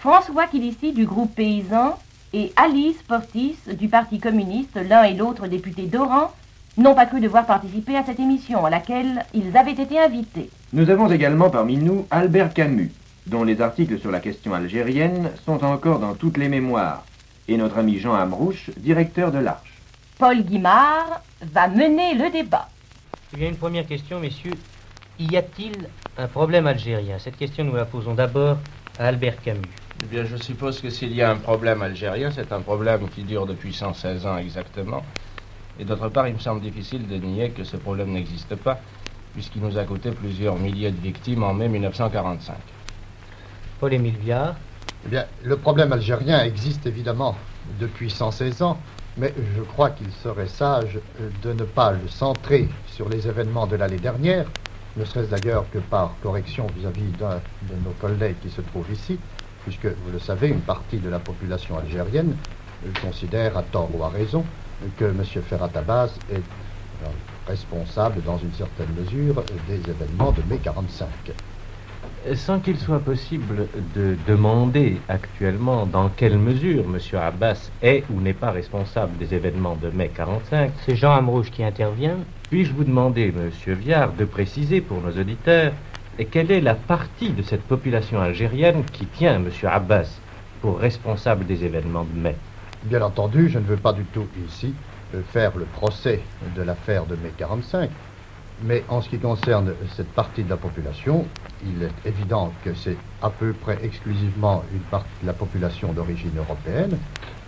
François 0.00 0.48
Kilissi 0.48 0.92
du 0.92 1.06
groupe 1.06 1.36
paysan 1.36 1.96
et 2.32 2.52
Alice 2.56 3.00
Portis 3.06 3.56
du 3.72 3.86
Parti 3.86 4.18
communiste, 4.18 4.80
l'un 4.88 5.04
et 5.04 5.14
l'autre 5.14 5.46
députés 5.46 5.86
d'Oran, 5.86 6.32
n'ont 6.78 6.94
pas 6.94 7.06
cru 7.06 7.20
devoir 7.20 7.44
participer 7.44 7.96
à 7.96 8.04
cette 8.04 8.20
émission 8.20 8.64
à 8.64 8.70
laquelle 8.70 9.26
ils 9.34 9.56
avaient 9.56 9.72
été 9.72 9.98
invités. 9.98 10.48
Nous 10.72 10.88
avons 10.88 11.10
également 11.10 11.50
parmi 11.50 11.76
nous 11.76 12.06
Albert 12.10 12.54
Camus, 12.54 12.92
dont 13.26 13.44
les 13.44 13.60
articles 13.60 13.98
sur 13.98 14.10
la 14.10 14.20
question 14.20 14.54
algérienne 14.54 15.30
sont 15.44 15.64
encore 15.64 15.98
dans 15.98 16.14
toutes 16.14 16.38
les 16.38 16.48
mémoires, 16.48 17.04
et 17.48 17.56
notre 17.56 17.78
ami 17.78 17.98
Jean 17.98 18.14
Amrouche, 18.14 18.70
directeur 18.76 19.32
de 19.32 19.38
l'Arche. 19.38 19.74
Paul 20.18 20.42
Guimard 20.42 21.20
va 21.42 21.68
mener 21.68 22.14
le 22.14 22.30
débat. 22.30 22.68
Il 23.32 23.42
y 23.42 23.46
a 23.46 23.48
une 23.48 23.56
première 23.56 23.86
question, 23.86 24.20
messieurs. 24.20 24.54
Y 25.18 25.36
a-t-il 25.36 25.88
un 26.16 26.28
problème 26.28 26.66
algérien? 26.66 27.18
Cette 27.18 27.36
question, 27.36 27.64
nous 27.64 27.74
la 27.74 27.84
posons 27.84 28.14
d'abord 28.14 28.56
à 28.98 29.06
Albert 29.06 29.42
Camus. 29.42 29.62
Eh 30.04 30.06
bien, 30.06 30.24
je 30.24 30.36
suppose 30.36 30.80
que 30.80 30.90
s'il 30.90 31.12
y 31.12 31.22
a 31.22 31.30
un 31.30 31.36
problème 31.36 31.82
algérien, 31.82 32.30
c'est 32.30 32.52
un 32.52 32.60
problème 32.60 33.08
qui 33.08 33.24
dure 33.24 33.46
depuis 33.46 33.72
116 33.72 34.26
ans 34.26 34.38
exactement. 34.38 35.02
Et 35.78 35.84
d'autre 35.84 36.08
part, 36.08 36.26
il 36.26 36.34
me 36.34 36.38
semble 36.38 36.60
difficile 36.60 37.06
de 37.06 37.16
nier 37.16 37.50
que 37.50 37.64
ce 37.64 37.76
problème 37.76 38.12
n'existe 38.12 38.56
pas, 38.56 38.80
puisqu'il 39.34 39.62
nous 39.62 39.78
a 39.78 39.84
coûté 39.84 40.10
plusieurs 40.10 40.56
milliers 40.56 40.90
de 40.90 41.00
victimes 41.00 41.42
en 41.44 41.54
mai 41.54 41.68
1945. 41.68 42.56
Paul-Émile 43.78 44.16
Viard. 44.16 44.56
Eh 45.06 45.08
bien, 45.08 45.26
le 45.44 45.56
problème 45.56 45.92
algérien 45.92 46.42
existe 46.42 46.86
évidemment 46.86 47.36
depuis 47.78 48.10
116 48.10 48.62
ans, 48.62 48.78
mais 49.16 49.32
je 49.56 49.62
crois 49.62 49.90
qu'il 49.90 50.10
serait 50.10 50.48
sage 50.48 50.98
de 51.42 51.52
ne 51.52 51.62
pas 51.62 51.92
le 51.92 52.08
centrer 52.08 52.68
sur 52.86 53.08
les 53.08 53.28
événements 53.28 53.68
de 53.68 53.76
l'année 53.76 53.98
dernière, 53.98 54.46
ne 54.96 55.04
serait-ce 55.04 55.30
d'ailleurs 55.30 55.70
que 55.70 55.78
par 55.78 56.14
correction 56.22 56.66
vis-à-vis 56.76 57.12
d'un 57.18 57.40
de 57.62 57.84
nos 57.84 57.92
collègues 58.00 58.36
qui 58.42 58.50
se 58.50 58.60
trouve 58.60 58.90
ici, 58.90 59.18
puisque, 59.62 59.86
vous 59.86 60.10
le 60.12 60.18
savez, 60.18 60.48
une 60.48 60.60
partie 60.60 60.98
de 60.98 61.08
la 61.08 61.20
population 61.20 61.78
algérienne 61.78 62.34
considère, 63.02 63.56
à 63.56 63.62
tort 63.62 63.90
ou 63.94 64.02
à 64.02 64.08
raison, 64.08 64.44
que 64.96 65.04
M. 65.04 65.22
Ferrat 65.24 65.70
Abbas 65.74 66.10
est 66.30 66.36
euh, 66.36 67.08
responsable, 67.46 68.22
dans 68.22 68.38
une 68.38 68.52
certaine 68.52 68.92
mesure, 68.98 69.42
des 69.68 69.90
événements 69.90 70.32
de 70.32 70.42
mai 70.48 70.58
45. 70.62 71.08
Sans 72.34 72.58
qu'il 72.60 72.76
soit 72.76 73.00
possible 73.00 73.68
de 73.94 74.16
demander 74.26 75.00
actuellement 75.08 75.86
dans 75.86 76.08
quelle 76.08 76.38
mesure 76.38 76.84
M. 76.84 76.98
Abbas 77.18 77.70
est 77.82 78.04
ou 78.10 78.20
n'est 78.20 78.34
pas 78.34 78.50
responsable 78.50 79.16
des 79.18 79.34
événements 79.34 79.76
de 79.76 79.90
mai 79.90 80.10
45, 80.14 80.72
c'est 80.84 80.96
Jean 80.96 81.12
Amrouche 81.12 81.50
qui 81.50 81.64
intervient. 81.64 82.18
Puis-je 82.50 82.72
vous 82.72 82.84
demander, 82.84 83.32
M. 83.36 83.50
Viard, 83.74 84.12
de 84.12 84.24
préciser 84.24 84.80
pour 84.80 85.00
nos 85.00 85.12
auditeurs 85.12 85.72
quelle 86.24 86.50
est 86.50 86.60
la 86.60 86.74
partie 86.74 87.30
de 87.30 87.42
cette 87.42 87.62
population 87.62 88.20
algérienne 88.20 88.84
qui 88.92 89.06
tient 89.06 89.36
M. 89.36 89.50
Abbas 89.64 90.08
pour 90.60 90.78
responsable 90.78 91.46
des 91.46 91.64
événements 91.64 92.04
de 92.04 92.18
mai? 92.18 92.36
Bien 92.84 93.02
entendu, 93.02 93.48
je 93.48 93.58
ne 93.58 93.64
veux 93.64 93.76
pas 93.76 93.92
du 93.92 94.04
tout 94.04 94.26
ici 94.46 94.72
euh, 95.14 95.20
faire 95.32 95.56
le 95.56 95.64
procès 95.64 96.20
de 96.54 96.62
l'affaire 96.62 97.06
de 97.06 97.16
mai 97.16 97.32
45, 97.36 97.90
mais 98.62 98.84
en 98.88 99.02
ce 99.02 99.08
qui 99.08 99.18
concerne 99.18 99.72
cette 99.96 100.12
partie 100.12 100.44
de 100.44 100.50
la 100.50 100.56
population, 100.56 101.24
il 101.64 101.82
est 101.82 102.08
évident 102.08 102.52
que 102.64 102.74
c'est 102.74 102.96
à 103.20 103.30
peu 103.30 103.52
près 103.52 103.78
exclusivement 103.82 104.62
une 104.72 104.80
partie 104.80 105.08
de 105.22 105.26
la 105.26 105.32
population 105.32 105.92
d'origine 105.92 106.36
européenne 106.38 106.96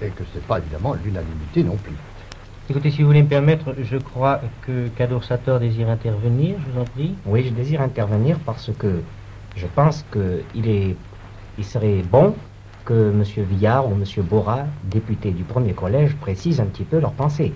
et 0.02 0.08
que 0.08 0.24
ce 0.32 0.38
n'est 0.38 0.44
pas 0.44 0.58
évidemment 0.58 0.94
l'unanimité 0.94 1.62
non 1.62 1.76
plus. 1.76 1.94
Écoutez, 2.68 2.90
si 2.90 3.02
vous 3.02 3.08
voulez 3.08 3.22
me 3.22 3.28
permettre, 3.28 3.74
je 3.80 3.98
crois 3.98 4.40
que 4.62 4.88
Kadour 4.88 5.22
Sator 5.22 5.60
désire 5.60 5.90
intervenir, 5.90 6.56
je 6.66 6.72
vous 6.72 6.80
en 6.80 6.84
prie. 6.84 7.14
Oui, 7.24 7.44
je 7.44 7.50
désire 7.50 7.82
intervenir 7.82 8.36
parce 8.44 8.70
que 8.78 9.00
je 9.54 9.66
pense 9.68 10.04
qu'il 10.12 10.68
est, 10.68 10.96
il 11.56 11.64
serait 11.64 12.02
bon 12.10 12.34
que 12.90 13.12
M. 13.12 13.22
Villard 13.44 13.86
ou 13.88 13.92
M. 13.92 14.02
Bora, 14.24 14.64
député 14.82 15.30
du 15.30 15.44
premier 15.44 15.74
collège, 15.74 16.16
précisent 16.16 16.60
un 16.60 16.64
petit 16.64 16.82
peu 16.82 16.98
leurs 16.98 17.12
pensées. 17.12 17.52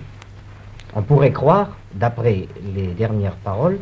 On 0.95 1.01
pourrait 1.01 1.33
croire, 1.33 1.75
d'après 1.93 2.47
les 2.73 2.87
dernières 2.93 3.35
paroles, 3.35 3.79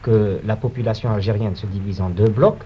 que 0.00 0.40
la 0.46 0.56
population 0.56 1.10
algérienne 1.10 1.56
se 1.56 1.66
divise 1.66 2.00
en 2.00 2.08
deux 2.08 2.30
blocs. 2.30 2.62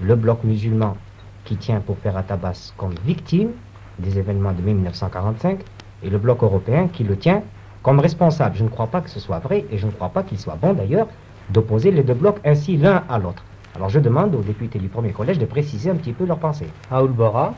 Le 0.00 0.14
bloc 0.14 0.44
musulman 0.44 0.96
qui 1.44 1.56
tient 1.56 1.80
pour 1.80 1.98
faire 1.98 2.16
Atabas 2.16 2.72
comme 2.76 2.94
victime 3.04 3.50
des 3.98 4.20
événements 4.20 4.52
de 4.52 4.62
mai 4.62 4.74
1945 4.74 5.58
et 6.04 6.10
le 6.10 6.18
bloc 6.18 6.44
européen 6.44 6.86
qui 6.86 7.02
le 7.02 7.16
tient 7.16 7.42
comme 7.82 7.98
responsable. 7.98 8.54
Je 8.56 8.62
ne 8.62 8.68
crois 8.68 8.86
pas 8.86 9.00
que 9.00 9.10
ce 9.10 9.18
soit 9.18 9.40
vrai 9.40 9.64
et 9.72 9.78
je 9.78 9.86
ne 9.86 9.90
crois 9.90 10.10
pas 10.10 10.22
qu'il 10.22 10.38
soit 10.38 10.56
bon 10.62 10.74
d'ailleurs 10.74 11.08
d'opposer 11.48 11.90
les 11.90 12.04
deux 12.04 12.14
blocs 12.14 12.38
ainsi 12.44 12.76
l'un 12.76 13.02
à 13.08 13.18
l'autre. 13.18 13.42
Alors 13.74 13.88
je 13.88 13.98
demande 13.98 14.32
aux 14.36 14.42
députés 14.42 14.78
du 14.78 14.88
premier 14.88 15.10
collège 15.10 15.40
de 15.40 15.46
préciser 15.46 15.90
un 15.90 15.96
petit 15.96 16.12
peu 16.12 16.24
leurs 16.24 16.38
pensées. 16.38 16.68
Raoul 16.88 17.10
Bora. 17.10 17.54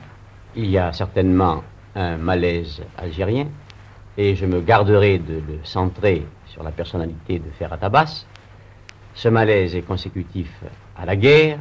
Il 0.54 0.68
y 0.68 0.76
a 0.76 0.92
certainement 0.92 1.64
un 1.94 2.18
malaise 2.18 2.82
algérien 2.98 3.46
et 4.18 4.34
je 4.34 4.44
me 4.44 4.60
garderai 4.60 5.18
de 5.18 5.34
le 5.34 5.58
centrer 5.62 6.26
sur 6.44 6.62
la 6.62 6.70
personnalité 6.70 7.38
de 7.38 7.50
Ferhat 7.58 7.78
Abbas. 7.80 8.26
Ce 9.14 9.28
malaise 9.28 9.74
est 9.74 9.80
consécutif 9.80 10.52
à 10.94 11.06
la 11.06 11.16
guerre 11.16 11.58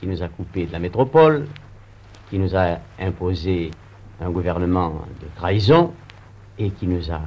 qui 0.00 0.08
nous 0.08 0.24
a 0.24 0.28
coupé 0.28 0.66
de 0.66 0.72
la 0.72 0.80
métropole, 0.80 1.46
qui 2.28 2.40
nous 2.40 2.56
a 2.56 2.78
imposé 2.98 3.70
un 4.20 4.30
gouvernement 4.30 5.04
de 5.20 5.28
trahison 5.36 5.92
et 6.58 6.70
qui 6.70 6.88
nous 6.88 7.12
a 7.12 7.20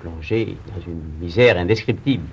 plongé 0.00 0.56
dans 0.74 0.80
une 0.86 1.02
misère 1.20 1.58
indescriptible. 1.58 2.28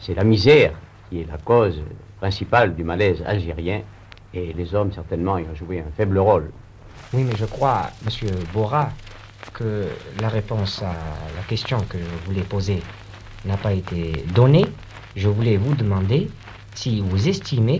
C'est 0.00 0.14
la 0.14 0.24
misère 0.24 0.72
qui 1.08 1.20
est 1.20 1.28
la 1.30 1.38
cause 1.38 1.80
principale 2.18 2.74
du 2.74 2.82
malaise 2.82 3.22
algérien 3.24 3.82
et 4.34 4.52
les 4.54 4.74
hommes 4.74 4.92
certainement 4.92 5.38
y 5.38 5.42
ont 5.42 5.54
joué 5.54 5.78
un 5.78 5.90
faible 5.96 6.18
rôle. 6.18 6.50
Oui, 7.12 7.24
mais 7.24 7.36
je 7.36 7.44
crois, 7.44 7.90
Monsieur 8.04 8.30
Bora, 8.54 8.90
que 9.52 9.88
la 10.20 10.28
réponse 10.28 10.80
à 10.82 10.94
la 11.36 11.42
question 11.48 11.80
que 11.88 11.98
je 11.98 12.26
voulais 12.26 12.42
poser 12.42 12.82
n'a 13.44 13.56
pas 13.56 13.72
été 13.72 14.24
donnée. 14.34 14.64
Je 15.16 15.28
voulais 15.28 15.56
vous 15.56 15.74
demander 15.74 16.30
si 16.74 17.00
vous 17.00 17.28
estimez 17.28 17.78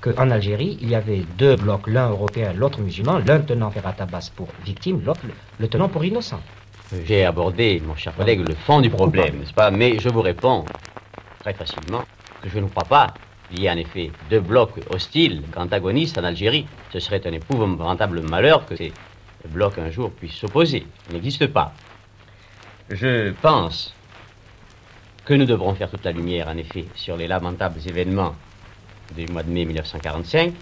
qu'en 0.00 0.30
Algérie, 0.30 0.76
il 0.82 0.90
y 0.90 0.96
avait 0.96 1.24
deux 1.38 1.54
blocs, 1.54 1.86
l'un 1.86 2.10
européen, 2.10 2.52
l'autre 2.52 2.80
musulman, 2.80 3.18
l'un 3.18 3.40
tenant 3.40 3.70
Ferhat 3.70 3.94
Abbas 4.00 4.30
pour 4.34 4.48
victime, 4.64 5.02
l'autre 5.04 5.20
le 5.58 5.68
tenant 5.68 5.88
pour 5.88 6.04
innocent. 6.04 6.40
J'ai 7.06 7.24
abordé, 7.24 7.80
mon 7.86 7.94
cher 7.94 8.14
collègue, 8.14 8.40
le 8.46 8.54
fond 8.54 8.80
du 8.80 8.90
problème, 8.90 9.38
n'est-ce 9.38 9.54
pas? 9.54 9.70
Mais 9.70 9.98
je 10.00 10.08
vous 10.08 10.20
réponds 10.20 10.64
très 11.40 11.54
facilement 11.54 12.02
que 12.42 12.48
je 12.48 12.58
ne 12.58 12.66
crois 12.66 12.84
pas 12.84 13.14
il 13.54 13.62
y 13.62 13.68
a 13.68 13.72
en 13.72 13.76
effet 13.76 14.10
deux 14.30 14.40
blocs 14.40 14.80
hostiles, 14.90 15.42
antagonistes 15.56 16.18
en 16.18 16.24
Algérie. 16.24 16.66
Ce 16.92 16.98
serait 16.98 17.24
un 17.26 17.32
épouvantable 17.32 18.20
malheur 18.22 18.66
que 18.66 18.74
ces 18.74 18.92
blocs 19.48 19.78
un 19.78 19.90
jour 19.90 20.10
puissent 20.10 20.34
s'opposer. 20.34 20.86
Il 21.08 21.14
n'existe 21.14 21.46
pas. 21.46 21.72
Je 22.90 23.30
pense 23.42 23.94
que 25.24 25.34
nous 25.34 25.44
devrons 25.44 25.74
faire 25.74 25.88
toute 25.88 26.04
la 26.04 26.12
lumière, 26.12 26.48
en 26.48 26.56
effet, 26.56 26.84
sur 26.94 27.16
les 27.16 27.26
lamentables 27.26 27.80
événements 27.86 28.34
du 29.16 29.26
mois 29.28 29.42
de 29.42 29.50
mai 29.50 29.64
1945, 29.64 30.52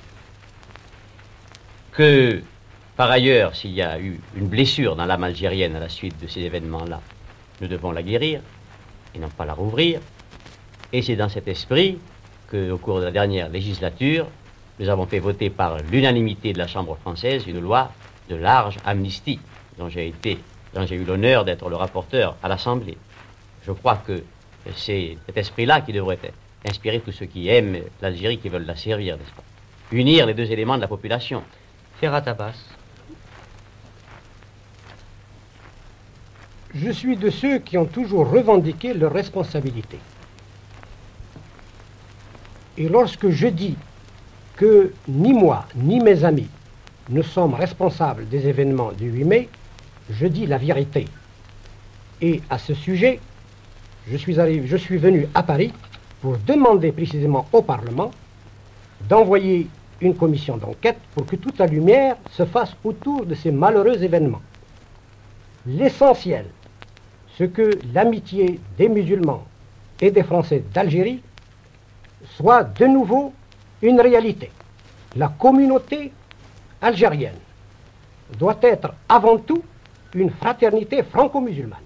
que 1.92 2.42
par 2.96 3.10
ailleurs, 3.10 3.56
s'il 3.56 3.72
y 3.72 3.82
a 3.82 3.98
eu 3.98 4.20
une 4.36 4.46
blessure 4.46 4.96
dans 4.96 5.06
l'âme 5.06 5.24
algérienne 5.24 5.74
à 5.76 5.80
la 5.80 5.88
suite 5.88 6.20
de 6.20 6.26
ces 6.26 6.40
événements-là, 6.40 7.00
nous 7.60 7.68
devons 7.68 7.90
la 7.90 8.02
guérir 8.02 8.40
et 9.14 9.18
non 9.18 9.28
pas 9.28 9.46
la 9.46 9.54
rouvrir. 9.54 10.00
Et 10.92 11.00
c'est 11.00 11.16
dans 11.16 11.28
cet 11.28 11.48
esprit 11.48 11.98
qu'au 12.52 12.78
cours 12.78 13.00
de 13.00 13.06
la 13.06 13.10
dernière 13.10 13.48
législature, 13.48 14.28
nous 14.78 14.88
avons 14.88 15.06
fait 15.06 15.18
voter 15.18 15.50
par 15.50 15.78
l'unanimité 15.90 16.52
de 16.52 16.58
la 16.58 16.66
Chambre 16.66 16.96
française 16.96 17.46
une 17.46 17.60
loi 17.60 17.90
de 18.28 18.36
large 18.36 18.76
amnistie, 18.84 19.40
dont 19.78 19.88
j'ai 19.88 20.08
été, 20.08 20.38
dont 20.74 20.86
j'ai 20.86 20.96
eu 20.96 21.04
l'honneur 21.04 21.44
d'être 21.44 21.68
le 21.68 21.76
rapporteur 21.76 22.36
à 22.42 22.48
l'Assemblée. 22.48 22.98
Je 23.66 23.72
crois 23.72 23.96
que 23.96 24.22
c'est 24.76 25.16
cet 25.26 25.36
esprit-là 25.36 25.80
qui 25.80 25.92
devrait 25.92 26.18
inspirer 26.68 27.00
tous 27.00 27.12
ceux 27.12 27.26
qui 27.26 27.48
aiment 27.48 27.78
l'Algérie, 28.00 28.38
qui 28.38 28.48
veulent 28.48 28.66
la 28.66 28.76
servir, 28.76 29.16
n'est-ce 29.16 29.34
pas? 29.34 29.42
Unir 29.90 30.26
les 30.26 30.34
deux 30.34 30.50
éléments 30.50 30.76
de 30.76 30.82
la 30.82 30.88
population. 30.88 31.42
Ferrat 32.00 32.22
Abbas. 32.26 32.54
Je 36.74 36.90
suis 36.90 37.16
de 37.16 37.30
ceux 37.30 37.58
qui 37.58 37.76
ont 37.76 37.84
toujours 37.84 38.30
revendiqué 38.30 38.94
leur 38.94 39.12
responsabilité. 39.12 39.98
Et 42.78 42.88
lorsque 42.88 43.28
je 43.28 43.48
dis 43.48 43.76
que 44.56 44.92
ni 45.08 45.32
moi, 45.32 45.66
ni 45.76 46.00
mes 46.00 46.24
amis 46.24 46.48
ne 47.10 47.22
sommes 47.22 47.54
responsables 47.54 48.28
des 48.28 48.46
événements 48.46 48.92
du 48.92 49.10
8 49.10 49.24
mai, 49.24 49.48
je 50.10 50.26
dis 50.26 50.46
la 50.46 50.58
vérité. 50.58 51.06
Et 52.20 52.40
à 52.48 52.58
ce 52.58 52.74
sujet, 52.74 53.20
je 54.08 54.16
suis, 54.16 54.40
arrivé, 54.40 54.66
je 54.66 54.76
suis 54.76 54.96
venu 54.96 55.28
à 55.34 55.42
Paris 55.42 55.72
pour 56.20 56.36
demander 56.38 56.92
précisément 56.92 57.46
au 57.52 57.62
Parlement 57.62 58.10
d'envoyer 59.08 59.68
une 60.00 60.14
commission 60.14 60.56
d'enquête 60.56 60.98
pour 61.14 61.26
que 61.26 61.36
toute 61.36 61.58
la 61.58 61.66
lumière 61.66 62.16
se 62.30 62.44
fasse 62.44 62.74
autour 62.84 63.26
de 63.26 63.34
ces 63.34 63.50
malheureux 63.50 64.02
événements. 64.02 64.42
L'essentiel, 65.66 66.46
ce 67.36 67.44
que 67.44 67.78
l'amitié 67.92 68.60
des 68.78 68.88
musulmans 68.88 69.44
et 70.00 70.10
des 70.10 70.22
Français 70.22 70.62
d'Algérie 70.72 71.22
soit 72.36 72.64
de 72.64 72.86
nouveau 72.86 73.32
une 73.82 74.00
réalité. 74.00 74.50
La 75.16 75.28
communauté 75.28 76.12
algérienne 76.80 77.38
doit 78.38 78.58
être 78.62 78.94
avant 79.08 79.38
tout 79.38 79.62
une 80.14 80.30
fraternité 80.30 81.02
franco-musulmane. 81.02 81.78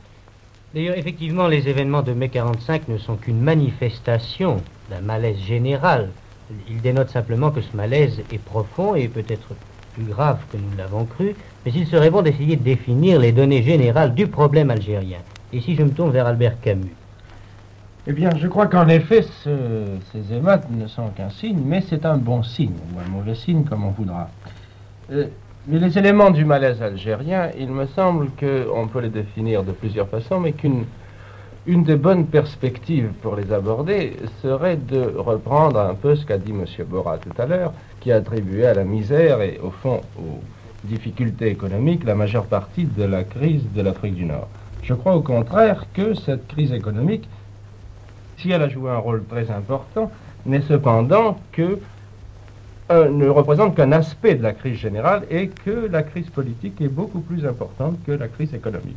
D'ailleurs, 0.74 0.98
effectivement, 0.98 1.46
les 1.46 1.68
événements 1.68 2.02
de 2.02 2.12
mai 2.12 2.28
45 2.28 2.88
ne 2.88 2.98
sont 2.98 3.16
qu'une 3.16 3.40
manifestation 3.40 4.60
d'un 4.90 5.00
malaise 5.00 5.38
général. 5.38 6.10
Ils 6.68 6.80
dénotent 6.80 7.10
simplement 7.10 7.50
que 7.50 7.60
ce 7.60 7.76
malaise 7.76 8.20
est 8.32 8.38
profond 8.38 8.94
et 8.94 9.08
peut-être 9.08 9.48
plus 9.94 10.04
grave 10.04 10.38
que 10.52 10.56
nous 10.56 10.76
l'avons 10.76 11.06
cru, 11.06 11.34
mais 11.64 11.72
il 11.74 11.86
serait 11.86 12.10
bon 12.10 12.22
d'essayer 12.22 12.56
de 12.56 12.62
définir 12.62 13.18
les 13.18 13.32
données 13.32 13.62
générales 13.62 14.14
du 14.14 14.26
problème 14.26 14.70
algérien. 14.70 15.18
Ici, 15.52 15.74
je 15.74 15.82
me 15.82 15.90
tourne 15.90 16.10
vers 16.10 16.26
Albert 16.26 16.60
Camus. 16.60 16.94
Eh 18.08 18.12
bien, 18.12 18.30
je 18.36 18.46
crois 18.46 18.68
qu'en 18.68 18.86
effet, 18.86 19.22
ces 19.22 20.32
émeutes 20.32 20.70
ne 20.70 20.86
sont 20.86 21.08
qu'un 21.08 21.28
signe, 21.28 21.60
mais 21.64 21.80
c'est 21.80 22.06
un 22.06 22.16
bon 22.16 22.44
signe, 22.44 22.76
ou 22.94 23.00
un 23.00 23.08
mauvais 23.08 23.34
signe, 23.34 23.64
comme 23.64 23.84
on 23.84 23.90
voudra. 23.90 24.28
Euh, 25.10 25.26
mais 25.66 25.80
les 25.80 25.98
éléments 25.98 26.30
du 26.30 26.44
malaise 26.44 26.80
algérien, 26.80 27.50
il 27.58 27.68
me 27.68 27.86
semble 27.86 28.28
qu'on 28.38 28.86
peut 28.86 29.00
les 29.00 29.08
définir 29.08 29.64
de 29.64 29.72
plusieurs 29.72 30.08
façons, 30.08 30.38
mais 30.38 30.52
qu'une 30.52 30.84
une 31.66 31.82
des 31.82 31.96
bonnes 31.96 32.26
perspectives 32.26 33.08
pour 33.22 33.34
les 33.34 33.52
aborder 33.52 34.12
serait 34.40 34.76
de 34.76 35.00
reprendre 35.16 35.80
un 35.80 35.94
peu 35.94 36.14
ce 36.14 36.24
qu'a 36.24 36.38
dit 36.38 36.52
M. 36.52 36.64
Bora 36.88 37.18
tout 37.18 37.42
à 37.42 37.46
l'heure, 37.46 37.72
qui 37.98 38.12
a 38.12 38.16
attribué 38.16 38.66
à 38.66 38.74
la 38.74 38.84
misère 38.84 39.40
et 39.40 39.58
au 39.60 39.70
fond 39.70 40.00
aux 40.16 40.40
difficultés 40.84 41.48
économiques 41.48 42.04
la 42.04 42.14
majeure 42.14 42.46
partie 42.46 42.84
de 42.84 43.02
la 43.02 43.24
crise 43.24 43.64
de 43.74 43.82
l'Afrique 43.82 44.14
du 44.14 44.26
Nord. 44.26 44.46
Je 44.84 44.94
crois 44.94 45.16
au 45.16 45.22
contraire 45.22 45.86
que 45.92 46.14
cette 46.14 46.46
crise 46.46 46.70
économique, 46.70 47.28
si 48.38 48.50
elle 48.50 48.62
a 48.62 48.68
joué 48.68 48.90
un 48.90 48.98
rôle 48.98 49.24
très 49.24 49.50
important, 49.50 50.10
n'est 50.44 50.62
cependant 50.62 51.38
que 51.52 51.78
euh, 52.90 53.10
ne 53.10 53.28
représente 53.28 53.74
qu'un 53.74 53.92
aspect 53.92 54.36
de 54.36 54.42
la 54.42 54.52
crise 54.52 54.78
générale 54.78 55.24
et 55.30 55.48
que 55.48 55.88
la 55.90 56.02
crise 56.02 56.30
politique 56.30 56.80
est 56.80 56.88
beaucoup 56.88 57.20
plus 57.20 57.44
importante 57.44 57.96
que 58.06 58.12
la 58.12 58.28
crise 58.28 58.54
économique. 58.54 58.96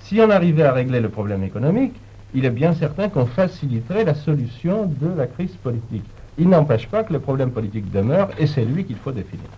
Si 0.00 0.20
on 0.20 0.30
arrivait 0.30 0.64
à 0.64 0.72
régler 0.72 1.00
le 1.00 1.08
problème 1.08 1.42
économique, 1.42 1.94
il 2.34 2.44
est 2.44 2.50
bien 2.50 2.74
certain 2.74 3.08
qu'on 3.08 3.26
faciliterait 3.26 4.04
la 4.04 4.14
solution 4.14 4.86
de 5.00 5.08
la 5.16 5.26
crise 5.26 5.56
politique. 5.62 6.04
Il 6.38 6.50
n'empêche 6.50 6.86
pas 6.88 7.02
que 7.04 7.12
le 7.12 7.18
problème 7.18 7.50
politique 7.50 7.90
demeure 7.90 8.28
et 8.38 8.46
c'est 8.46 8.64
lui 8.64 8.84
qu'il 8.84 8.96
faut 8.96 9.12
définir. 9.12 9.48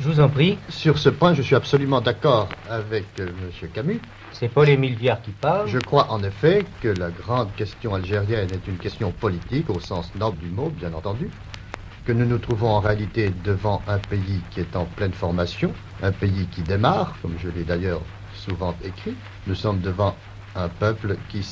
Je 0.00 0.08
vous 0.08 0.20
en 0.20 0.28
prie. 0.28 0.58
Sur 0.68 0.98
ce 0.98 1.08
point, 1.08 1.34
je 1.34 1.42
suis 1.42 1.56
absolument 1.56 2.00
d'accord 2.00 2.48
avec 2.70 3.06
euh, 3.18 3.26
M. 3.26 3.68
Camus. 3.72 4.00
C'est 4.38 4.48
Paul-Émile 4.48 4.94
Viard 4.94 5.20
qui 5.20 5.32
parle. 5.32 5.66
Je 5.66 5.78
crois 5.78 6.12
en 6.12 6.22
effet 6.22 6.64
que 6.80 6.86
la 6.86 7.10
grande 7.10 7.52
question 7.56 7.94
algérienne 7.94 8.48
est 8.52 8.68
une 8.68 8.76
question 8.76 9.10
politique, 9.10 9.68
au 9.68 9.80
sens 9.80 10.14
noble 10.14 10.38
du 10.38 10.46
mot, 10.46 10.68
bien 10.68 10.94
entendu, 10.94 11.28
que 12.04 12.12
nous 12.12 12.24
nous 12.24 12.38
trouvons 12.38 12.68
en 12.68 12.78
réalité 12.78 13.32
devant 13.42 13.82
un 13.88 13.98
pays 13.98 14.40
qui 14.52 14.60
est 14.60 14.76
en 14.76 14.84
pleine 14.84 15.12
formation, 15.12 15.72
un 16.04 16.12
pays 16.12 16.46
qui 16.52 16.62
démarre, 16.62 17.16
comme 17.20 17.34
je 17.40 17.48
l'ai 17.48 17.64
d'ailleurs 17.64 18.00
souvent 18.32 18.76
écrit. 18.84 19.16
Nous 19.48 19.56
sommes 19.56 19.80
devant 19.80 20.14
un 20.54 20.68
peuple 20.68 21.16
qui, 21.30 21.44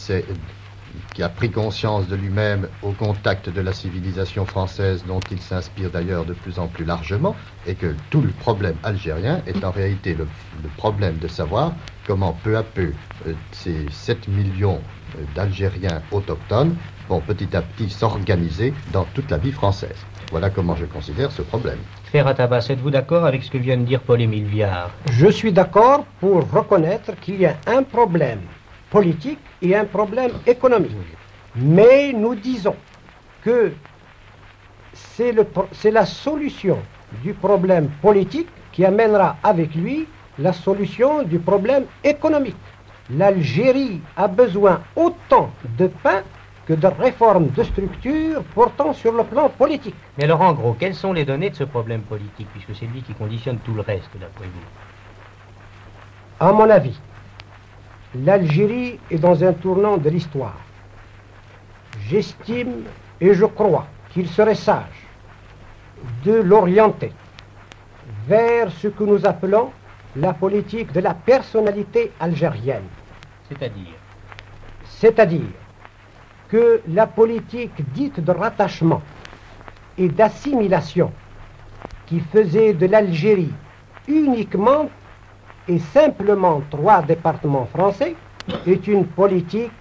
qui 1.13 1.23
a 1.25 1.29
pris 1.29 1.51
conscience 1.51 2.07
de 2.07 2.15
lui-même 2.15 2.69
au 2.83 2.93
contact 2.93 3.49
de 3.49 3.61
la 3.63 3.73
civilisation 3.73 4.47
française 4.47 5.05
dont 5.09 5.21
il 5.33 5.41
s'inspire 5.41 5.91
d'ailleurs 5.91 6.25
de 6.25 6.35
plus 6.35 6.61
en 6.61 6.69
plus 6.69 6.85
largement, 6.85 7.35
et 7.67 7.75
que 7.75 7.97
tout 8.11 8.21
le 8.21 8.31
problème 8.31 8.77
algérien 8.85 9.43
est 9.49 9.65
en 9.65 9.73
réalité 9.73 10.15
le, 10.15 10.29
problème 10.77 11.19
de 11.19 11.27
savoir 11.27 11.73
comment 12.07 12.37
peu 12.45 12.57
à 12.57 12.63
peu 12.63 12.93
euh, 13.27 13.33
ces 13.53 13.87
7 13.91 14.29
millions 14.29 14.81
euh, 15.17 15.23
d'Algériens 15.35 16.03
autochtones 16.13 16.77
vont 17.09 17.21
petit 17.21 17.55
à 17.57 17.63
petit 17.63 17.91
s'organiser 17.91 18.73
dans 18.93 19.05
toute 19.15 19.31
la 19.31 19.39
vie 19.39 19.53
française. 19.53 19.97
Voilà 20.31 20.51
comment 20.51 20.77
je 20.77 20.87
considère 20.87 21.31
ce 21.31 21.43
problème. 21.43 21.79
Ferrat 22.05 22.35
Abbas, 22.39 22.67
êtes-vous 22.71 22.91
d'accord 22.91 23.25
avec 23.27 23.43
ce 23.43 23.51
que 23.51 23.59
vient 23.59 23.77
de 23.77 23.85
dire 23.85 24.01
Paul-Émile 24.01 24.47
Viard? 24.47 24.91
Je 25.13 25.29
suis 25.29 25.53
d'accord 25.53 26.05
pour 26.21 26.49
reconnaître 26.51 27.19
qu'il 27.21 27.41
y 27.41 27.47
a 27.47 27.57
un 27.67 27.83
problème 27.83 28.41
politique 28.91 29.39
et 29.63 29.77
un 29.77 29.85
problème 29.85 30.33
économique. 30.47 30.93
Mais 31.57 32.13
nous 32.13 32.35
disons 32.35 32.77
que 33.43 33.73
c'est 34.93 35.91
la 35.91 36.07
solution 36.07 36.79
du 37.23 37.35
problème 37.35 37.89
politique 38.03 38.49
qui 38.73 38.85
amènera 38.85 39.37
avec 39.43 39.75
lui 39.75 40.07
la 40.39 40.53
solution 40.53 41.23
du 41.23 41.39
problème 41.39 41.85
économique. 42.05 42.57
L'Algérie 43.11 44.01
a 44.17 44.29
besoin 44.29 44.81
autant 44.97 45.51
de 45.79 45.87
pain 45.87 46.23
que 46.67 46.73
de 46.73 46.87
réformes 46.89 47.49
de 47.51 47.63
structure 47.63 48.43
portant 48.55 48.93
sur 48.93 49.13
le 49.13 49.23
plan 49.23 49.49
politique. 49.49 49.95
Mais 50.19 50.31
en 50.31 50.53
gros, 50.53 50.75
quelles 50.75 50.97
sont 50.97 51.13
les 51.13 51.25
données 51.25 51.51
de 51.51 51.55
ce 51.55 51.65
problème 51.65 52.03
politique, 52.03 52.49
puisque 52.53 52.75
c'est 52.75 52.87
lui 52.87 53.03
qui 53.03 53.15
conditionne 53.15 53.59
tout 53.59 53.73
le 53.73 53.83
reste, 53.83 54.11
d'après 54.21 54.47
vous? 54.47 54.61
À 56.41 56.53
mon 56.53 56.69
avis, 56.69 56.99
l'Algérie 58.15 58.99
est 59.11 59.19
dans 59.19 59.45
un 59.45 59.53
tournant 59.53 59.97
de 59.97 60.11
l'histoire. 60.11 60.59
J'estime 62.09 62.83
et 63.21 63.33
je 63.33 63.45
crois 63.45 63.87
qu'il 64.11 64.29
serait 64.29 64.55
sage 64.57 65.07
de 66.25 66.35
l'orienter 66.35 67.13
vers 68.27 68.71
ce 68.73 68.89
que 68.89 69.05
nous 69.05 69.25
appelons 69.25 69.71
la 70.17 70.33
politique 70.33 70.93
de 70.93 71.01
la 71.01 71.15
personnalité 71.15 72.11
algérienne. 72.21 72.89
C'est-à-dire 73.49 73.95
C'est-à-dire 74.85 75.51
que 76.49 76.81
la 76.89 77.07
politique 77.07 77.73
dite 77.93 78.21
de 78.21 78.31
rattachement 78.33 79.03
et 79.99 80.09
d'assimilation 80.09 81.13
qui 82.07 82.21
faisait 82.21 82.73
de 82.73 82.87
l'Algérie 82.87 83.53
uniquement 84.09 84.89
et 85.69 85.79
simplement 85.79 86.63
trois 86.71 87.03
départements 87.03 87.67
français 87.67 88.15
est 88.67 88.87
une 88.87 89.05
politique 89.05 89.73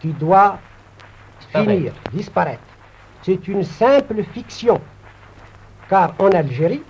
qui 0.00 0.08
doit 0.08 0.58
finir, 1.52 1.92
disparaître. 2.12 2.62
C'est 3.22 3.46
une 3.48 3.62
simple 3.64 4.22
fiction, 4.32 4.80
car 5.90 6.14
en 6.18 6.30
Algérie, 6.30 6.82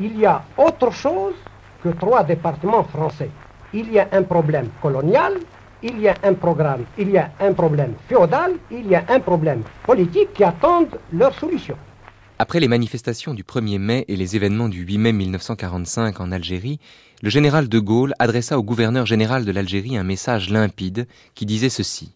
il 0.00 0.18
y 0.18 0.26
a 0.26 0.42
autre 0.56 0.90
chose 0.90 1.34
que 1.82 1.88
trois 1.90 2.24
départements 2.24 2.84
français. 2.84 3.30
Il 3.72 3.92
y 3.92 3.98
a 3.98 4.08
un 4.12 4.22
problème 4.22 4.68
colonial, 4.82 5.34
il 5.82 5.98
y 6.00 6.08
a 6.08 6.14
un 6.22 6.34
programme, 6.34 6.84
il 6.98 7.10
y 7.10 7.18
a 7.18 7.30
un 7.40 7.52
problème 7.52 7.94
féodal, 8.08 8.52
il 8.70 8.86
y 8.86 8.94
a 8.94 9.04
un 9.08 9.20
problème 9.20 9.62
politique 9.84 10.32
qui 10.34 10.44
attendent 10.44 10.98
leur 11.12 11.34
solution. 11.38 11.76
Après 12.38 12.60
les 12.60 12.68
manifestations 12.68 13.34
du 13.34 13.44
1er 13.44 13.78
mai 13.78 14.04
et 14.08 14.16
les 14.16 14.34
événements 14.34 14.68
du 14.68 14.82
8 14.82 14.98
mai 14.98 15.12
1945 15.12 16.20
en 16.20 16.32
Algérie, 16.32 16.80
le 17.22 17.28
général 17.28 17.68
de 17.68 17.78
Gaulle 17.78 18.14
adressa 18.18 18.58
au 18.58 18.62
gouverneur 18.62 19.04
général 19.04 19.44
de 19.44 19.52
l'Algérie 19.52 19.98
un 19.98 20.04
message 20.04 20.48
limpide 20.48 21.06
qui 21.34 21.44
disait 21.44 21.68
ceci. 21.68 22.12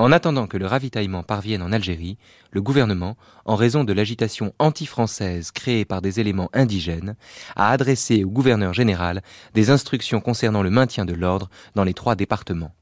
En 0.00 0.12
attendant 0.12 0.46
que 0.46 0.56
le 0.56 0.66
ravitaillement 0.66 1.24
parvienne 1.24 1.60
en 1.60 1.72
Algérie, 1.72 2.18
le 2.52 2.62
gouvernement, 2.62 3.16
en 3.44 3.56
raison 3.56 3.82
de 3.82 3.92
l'agitation 3.92 4.54
anti-française 4.60 5.50
créée 5.50 5.84
par 5.84 6.02
des 6.02 6.20
éléments 6.20 6.50
indigènes, 6.52 7.16
a 7.56 7.70
adressé 7.72 8.22
au 8.22 8.30
gouverneur 8.30 8.72
général 8.72 9.22
des 9.54 9.70
instructions 9.70 10.20
concernant 10.20 10.62
le 10.62 10.70
maintien 10.70 11.04
de 11.04 11.14
l'ordre 11.14 11.50
dans 11.74 11.82
les 11.82 11.94
trois 11.94 12.14
départements. 12.14 12.72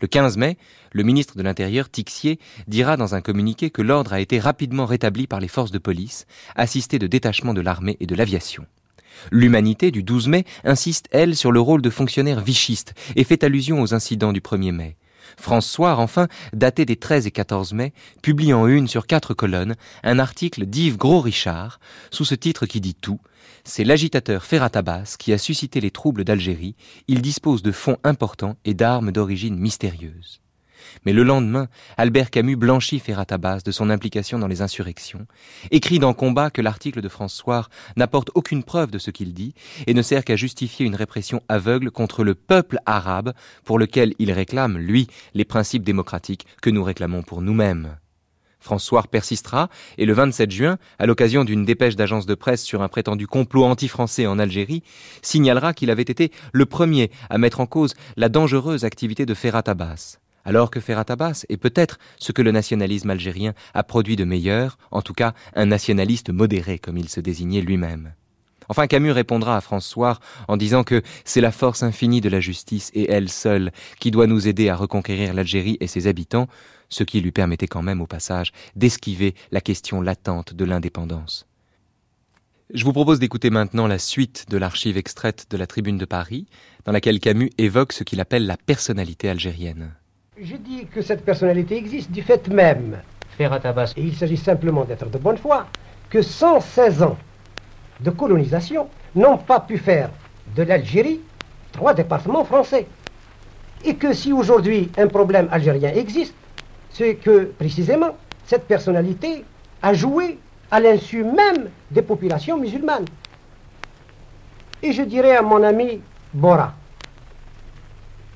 Le 0.00 0.08
15 0.08 0.36
mai, 0.36 0.58
le 0.90 1.04
ministre 1.04 1.36
de 1.36 1.44
l'Intérieur, 1.44 1.88
Tixier, 1.88 2.40
dira 2.66 2.96
dans 2.96 3.14
un 3.14 3.20
communiqué 3.20 3.70
que 3.70 3.82
l'ordre 3.82 4.12
a 4.12 4.18
été 4.18 4.40
rapidement 4.40 4.84
rétabli 4.84 5.28
par 5.28 5.38
les 5.38 5.46
forces 5.46 5.70
de 5.70 5.78
police, 5.78 6.26
assistées 6.56 6.98
de 6.98 7.06
détachements 7.06 7.54
de 7.54 7.60
l'armée 7.60 7.96
et 8.00 8.06
de 8.06 8.16
l'aviation. 8.16 8.66
L'Humanité 9.30 9.92
du 9.92 10.02
12 10.02 10.26
mai 10.26 10.44
insiste, 10.64 11.06
elle, 11.12 11.36
sur 11.36 11.52
le 11.52 11.60
rôle 11.60 11.82
de 11.82 11.90
fonctionnaire 11.90 12.40
vichiste 12.40 12.94
et 13.14 13.22
fait 13.22 13.44
allusion 13.44 13.80
aux 13.80 13.94
incidents 13.94 14.32
du 14.32 14.40
1er 14.40 14.72
mai. 14.72 14.96
François, 15.36 15.96
enfin, 15.96 16.28
daté 16.52 16.84
des 16.84 16.96
13 16.96 17.26
et 17.26 17.30
14 17.30 17.72
mai, 17.72 17.92
publie 18.22 18.52
en 18.52 18.66
une 18.66 18.88
sur 18.88 19.06
quatre 19.06 19.34
colonnes 19.34 19.76
un 20.02 20.18
article 20.18 20.66
d'Yves 20.66 20.98
Gros-Richard, 20.98 21.80
sous 22.10 22.24
ce 22.24 22.34
titre 22.34 22.66
qui 22.66 22.80
dit 22.80 22.94
tout. 22.94 23.20
C'est 23.64 23.84
l'agitateur 23.84 24.44
Ferrat 24.44 24.70
Abbas 24.74 25.16
qui 25.18 25.32
a 25.32 25.38
suscité 25.38 25.80
les 25.80 25.90
troubles 25.90 26.24
d'Algérie. 26.24 26.74
Il 27.08 27.22
dispose 27.22 27.62
de 27.62 27.72
fonds 27.72 27.98
importants 28.04 28.56
et 28.64 28.74
d'armes 28.74 29.12
d'origine 29.12 29.56
mystérieuse. 29.56 30.41
Mais 31.04 31.12
le 31.12 31.22
lendemain, 31.22 31.68
Albert 31.96 32.30
Camus 32.30 32.56
blanchit 32.56 32.98
Ferrat 32.98 33.26
Abbas 33.30 33.60
de 33.64 33.72
son 33.72 33.90
implication 33.90 34.38
dans 34.38 34.48
les 34.48 34.62
insurrections, 34.62 35.26
écrit 35.70 35.98
dans 35.98 36.14
Combat 36.14 36.50
que 36.50 36.62
l'article 36.62 37.00
de 37.00 37.08
François 37.08 37.68
n'apporte 37.96 38.30
aucune 38.34 38.64
preuve 38.64 38.90
de 38.90 38.98
ce 38.98 39.10
qu'il 39.10 39.34
dit 39.34 39.54
et 39.86 39.94
ne 39.94 40.02
sert 40.02 40.24
qu'à 40.24 40.36
justifier 40.36 40.86
une 40.86 40.96
répression 40.96 41.42
aveugle 41.48 41.90
contre 41.90 42.24
le 42.24 42.34
peuple 42.34 42.78
arabe 42.86 43.32
pour 43.64 43.78
lequel 43.78 44.14
il 44.18 44.32
réclame, 44.32 44.78
lui, 44.78 45.06
les 45.34 45.44
principes 45.44 45.84
démocratiques 45.84 46.46
que 46.60 46.70
nous 46.70 46.84
réclamons 46.84 47.22
pour 47.22 47.42
nous-mêmes. 47.42 47.96
François 48.62 49.02
persistera 49.02 49.68
et 49.98 50.06
le 50.06 50.12
27 50.12 50.50
juin, 50.50 50.78
à 50.98 51.06
l'occasion 51.06 51.44
d'une 51.44 51.64
dépêche 51.64 51.96
d'agence 51.96 52.26
de 52.26 52.34
presse 52.34 52.62
sur 52.62 52.80
un 52.82 52.88
prétendu 52.88 53.26
complot 53.26 53.64
anti-français 53.64 54.26
en 54.26 54.38
Algérie, 54.38 54.82
signalera 55.20 55.74
qu'il 55.74 55.90
avait 55.90 56.02
été 56.02 56.30
le 56.52 56.64
premier 56.64 57.10
à 57.28 57.38
mettre 57.38 57.60
en 57.60 57.66
cause 57.66 57.94
la 58.16 58.28
dangereuse 58.28 58.84
activité 58.84 59.26
de 59.26 59.34
Ferrat 59.34 59.64
Abbas 59.66 60.21
alors 60.44 60.70
que 60.70 60.80
Ferrat 60.80 61.04
Abbas 61.08 61.44
est 61.48 61.56
peut-être 61.56 61.98
ce 62.18 62.32
que 62.32 62.42
le 62.42 62.52
nationalisme 62.52 63.10
algérien 63.10 63.54
a 63.74 63.82
produit 63.82 64.16
de 64.16 64.24
meilleur, 64.24 64.78
en 64.90 65.02
tout 65.02 65.14
cas 65.14 65.34
un 65.54 65.66
nationaliste 65.66 66.30
modéré 66.30 66.78
comme 66.78 66.98
il 66.98 67.08
se 67.08 67.20
désignait 67.20 67.60
lui-même. 67.60 68.12
Enfin, 68.68 68.86
Camus 68.86 69.10
répondra 69.10 69.56
à 69.56 69.60
François 69.60 70.18
en 70.48 70.56
disant 70.56 70.84
que 70.84 71.02
c'est 71.24 71.40
la 71.40 71.52
force 71.52 71.82
infinie 71.82 72.20
de 72.20 72.28
la 72.28 72.40
justice 72.40 72.90
et 72.94 73.10
elle 73.10 73.28
seule 73.28 73.72
qui 74.00 74.10
doit 74.10 74.26
nous 74.26 74.48
aider 74.48 74.68
à 74.68 74.76
reconquérir 74.76 75.34
l'Algérie 75.34 75.76
et 75.80 75.86
ses 75.86 76.06
habitants, 76.06 76.48
ce 76.88 77.04
qui 77.04 77.20
lui 77.20 77.32
permettait 77.32 77.66
quand 77.66 77.82
même 77.82 78.00
au 78.00 78.06
passage 78.06 78.52
d'esquiver 78.76 79.34
la 79.50 79.60
question 79.60 80.00
latente 80.00 80.54
de 80.54 80.64
l'indépendance. 80.64 81.46
Je 82.72 82.84
vous 82.84 82.92
propose 82.92 83.18
d'écouter 83.18 83.50
maintenant 83.50 83.86
la 83.86 83.98
suite 83.98 84.46
de 84.48 84.56
l'archive 84.56 84.96
extraite 84.96 85.46
de 85.50 85.58
la 85.58 85.66
Tribune 85.66 85.98
de 85.98 86.06
Paris, 86.06 86.46
dans 86.86 86.92
laquelle 86.92 87.20
Camus 87.20 87.50
évoque 87.58 87.92
ce 87.92 88.04
qu'il 88.04 88.20
appelle 88.20 88.46
la 88.46 88.56
personnalité 88.56 89.28
algérienne. 89.28 89.92
Je 90.40 90.56
dis 90.56 90.86
que 90.86 91.02
cette 91.02 91.26
personnalité 91.26 91.76
existe 91.76 92.10
du 92.10 92.22
fait 92.22 92.48
même, 92.48 93.02
et 93.38 93.48
il 93.96 94.16
s'agit 94.16 94.38
simplement 94.38 94.84
d'être 94.84 95.10
de 95.10 95.18
bonne 95.18 95.36
foi, 95.36 95.66
que 96.08 96.22
116 96.22 97.02
ans 97.02 97.18
de 98.00 98.10
colonisation 98.10 98.88
n'ont 99.14 99.36
pas 99.36 99.60
pu 99.60 99.76
faire 99.76 100.08
de 100.56 100.62
l'Algérie 100.62 101.20
trois 101.72 101.92
départements 101.92 102.46
français. 102.46 102.86
Et 103.84 103.96
que 103.96 104.14
si 104.14 104.32
aujourd'hui 104.32 104.90
un 104.96 105.06
problème 105.06 105.48
algérien 105.50 105.92
existe, 105.92 106.34
c'est 106.88 107.16
que 107.16 107.44
précisément 107.58 108.16
cette 108.46 108.66
personnalité 108.66 109.44
a 109.82 109.92
joué 109.92 110.38
à 110.70 110.80
l'insu 110.80 111.24
même 111.24 111.68
des 111.90 112.02
populations 112.02 112.56
musulmanes. 112.56 113.04
Et 114.82 114.92
je 114.92 115.02
dirais 115.02 115.36
à 115.36 115.42
mon 115.42 115.62
ami 115.62 116.00
Bora 116.32 116.72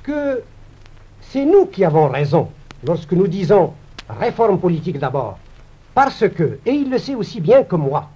que 0.02 0.42
c'est 1.36 1.44
nous 1.44 1.66
qui 1.66 1.84
avons 1.84 2.08
raison 2.08 2.48
lorsque 2.82 3.12
nous 3.12 3.26
disons 3.26 3.74
réforme 4.08 4.58
politique 4.58 4.98
d'abord. 4.98 5.38
Parce 5.92 6.26
que, 6.30 6.60
et 6.64 6.70
il 6.70 6.88
le 6.88 6.96
sait 6.96 7.14
aussi 7.14 7.42
bien 7.42 7.62
que 7.62 7.76
moi, 7.76 8.08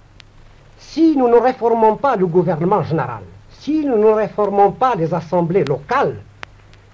si 0.79 1.15
nous 1.15 1.27
ne 1.27 1.35
réformons 1.35 1.97
pas 1.97 2.15
le 2.15 2.25
gouvernement 2.25 2.81
général, 2.81 3.21
si 3.51 3.85
nous 3.85 3.99
ne 3.99 4.07
réformons 4.07 4.71
pas 4.71 4.95
les 4.95 5.13
assemblées 5.13 5.63
locales, 5.63 6.17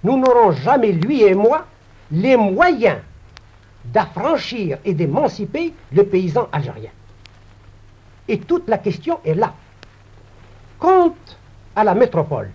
nous 0.04 0.18
n'aurons 0.20 0.52
jamais, 0.52 0.92
lui 0.92 1.24
et 1.24 1.34
moi, 1.34 1.66
les 2.12 2.36
moyens 2.36 3.00
d'affranchir 3.86 4.80
et 4.84 4.94
d'émanciper 4.94 5.74
le 5.94 6.04
paysan 6.04 6.50
algérien. 6.52 6.92
Et 8.28 8.38
toute 8.40 8.68
la 8.68 8.80
question 8.80 9.22
est 9.24 9.34
là. 9.34 9.54
Quant 10.78 11.16
à 11.74 11.86
la 11.86 11.96
métropole, 11.96 12.52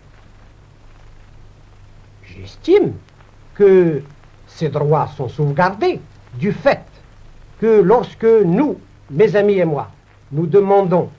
j'estime 2.22 2.92
que 3.54 4.02
ces 4.46 4.68
droits 4.68 5.08
sont 5.16 5.28
sauvegardés 5.28 6.00
du 6.34 6.52
fait 6.52 6.82
que 7.60 7.80
lorsque 7.80 8.24
nous, 8.24 8.78
mes 9.10 9.36
amis 9.36 9.58
et 9.58 9.64
moi, 9.64 9.88
nous 10.32 10.46
demandons 10.46 11.10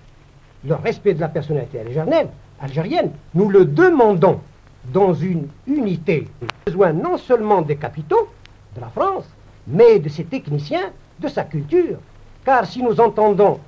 le 0.65 0.75
respect 0.75 1.13
de 1.13 1.21
la 1.21 1.29
personnalité 1.29 1.79
algérienne, 1.79 2.27
algérienne 2.59 3.11
nous 3.33 3.49
le 3.49 3.65
demandons 3.65 4.39
dans 4.85 5.13
une 5.13 5.47
unité. 5.67 6.27
Besoin 6.65 6.93
non 6.93 7.17
seulement 7.17 7.61
des 7.61 7.75
capitaux 7.75 8.27
de 8.75 8.81
la 8.81 8.87
France, 8.87 9.25
mais 9.67 9.99
de 9.99 10.09
ses 10.09 10.25
techniciens, 10.25 10.91
de 11.19 11.27
sa 11.27 11.43
culture. 11.43 11.97
Car 12.45 12.65
si 12.65 12.83
nous 12.83 12.99
entendons 12.99 13.59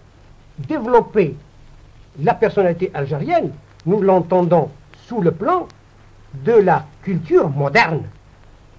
développer 0.58 1.36
la 2.21 2.34
personnalité 2.34 2.91
algérienne, 2.93 3.51
nous 3.86 4.01
l'entendons 4.01 4.69
sous 5.08 5.21
le 5.21 5.32
plan 5.32 5.67
de 6.43 6.54
la 6.54 6.86
culture 7.04 7.49
moderne 7.49 8.01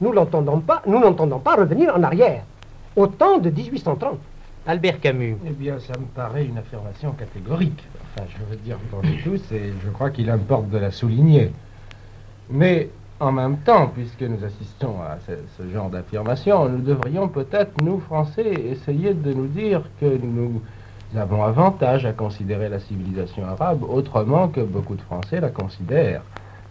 nous 0.00 0.12
n'entendons 0.12 0.60
pas, 0.60 0.82
nous 0.86 0.98
n'entendons 0.98 1.38
pas 1.38 1.56
revenir 1.56 1.94
en 1.94 2.02
arrière, 2.02 2.42
au 2.94 3.06
temps 3.06 3.38
de 3.38 3.50
1830. 3.50 4.18
Albert 4.66 5.00
Camus. 5.00 5.36
Eh 5.46 5.50
bien, 5.50 5.78
ça 5.78 5.92
me 5.98 6.06
paraît 6.06 6.44
une 6.44 6.58
affirmation 6.58 7.12
catégorique. 7.12 7.84
Enfin, 8.02 8.26
je 8.28 8.50
veux 8.50 8.56
dire 8.56 8.78
pour 8.90 9.02
nous 9.04 9.16
tous, 9.22 9.52
et 9.52 9.72
je 9.84 9.90
crois 9.90 10.10
qu'il 10.10 10.28
importe 10.28 10.68
de 10.70 10.78
la 10.78 10.90
souligner. 10.90 11.52
Mais 12.50 12.88
en 13.20 13.30
même 13.30 13.58
temps, 13.58 13.86
puisque 13.94 14.22
nous 14.22 14.44
assistons 14.44 15.00
à 15.00 15.18
ce, 15.26 15.32
ce 15.56 15.72
genre 15.72 15.88
d'affirmation, 15.88 16.68
nous 16.68 16.82
devrions 16.82 17.28
peut-être, 17.28 17.80
nous, 17.80 18.00
Français, 18.00 18.46
essayer 18.46 19.14
de 19.14 19.32
nous 19.32 19.46
dire 19.46 19.82
que 20.00 20.18
nous 20.20 20.60
avons 21.14 21.44
avantage 21.44 22.04
à 22.04 22.12
considérer 22.12 22.68
la 22.68 22.80
civilisation 22.80 23.44
arabe 23.46 23.84
autrement 23.84 24.48
que 24.48 24.60
beaucoup 24.60 24.96
de 24.96 25.02
Français 25.02 25.40
la 25.40 25.50
considèrent. 25.50 26.22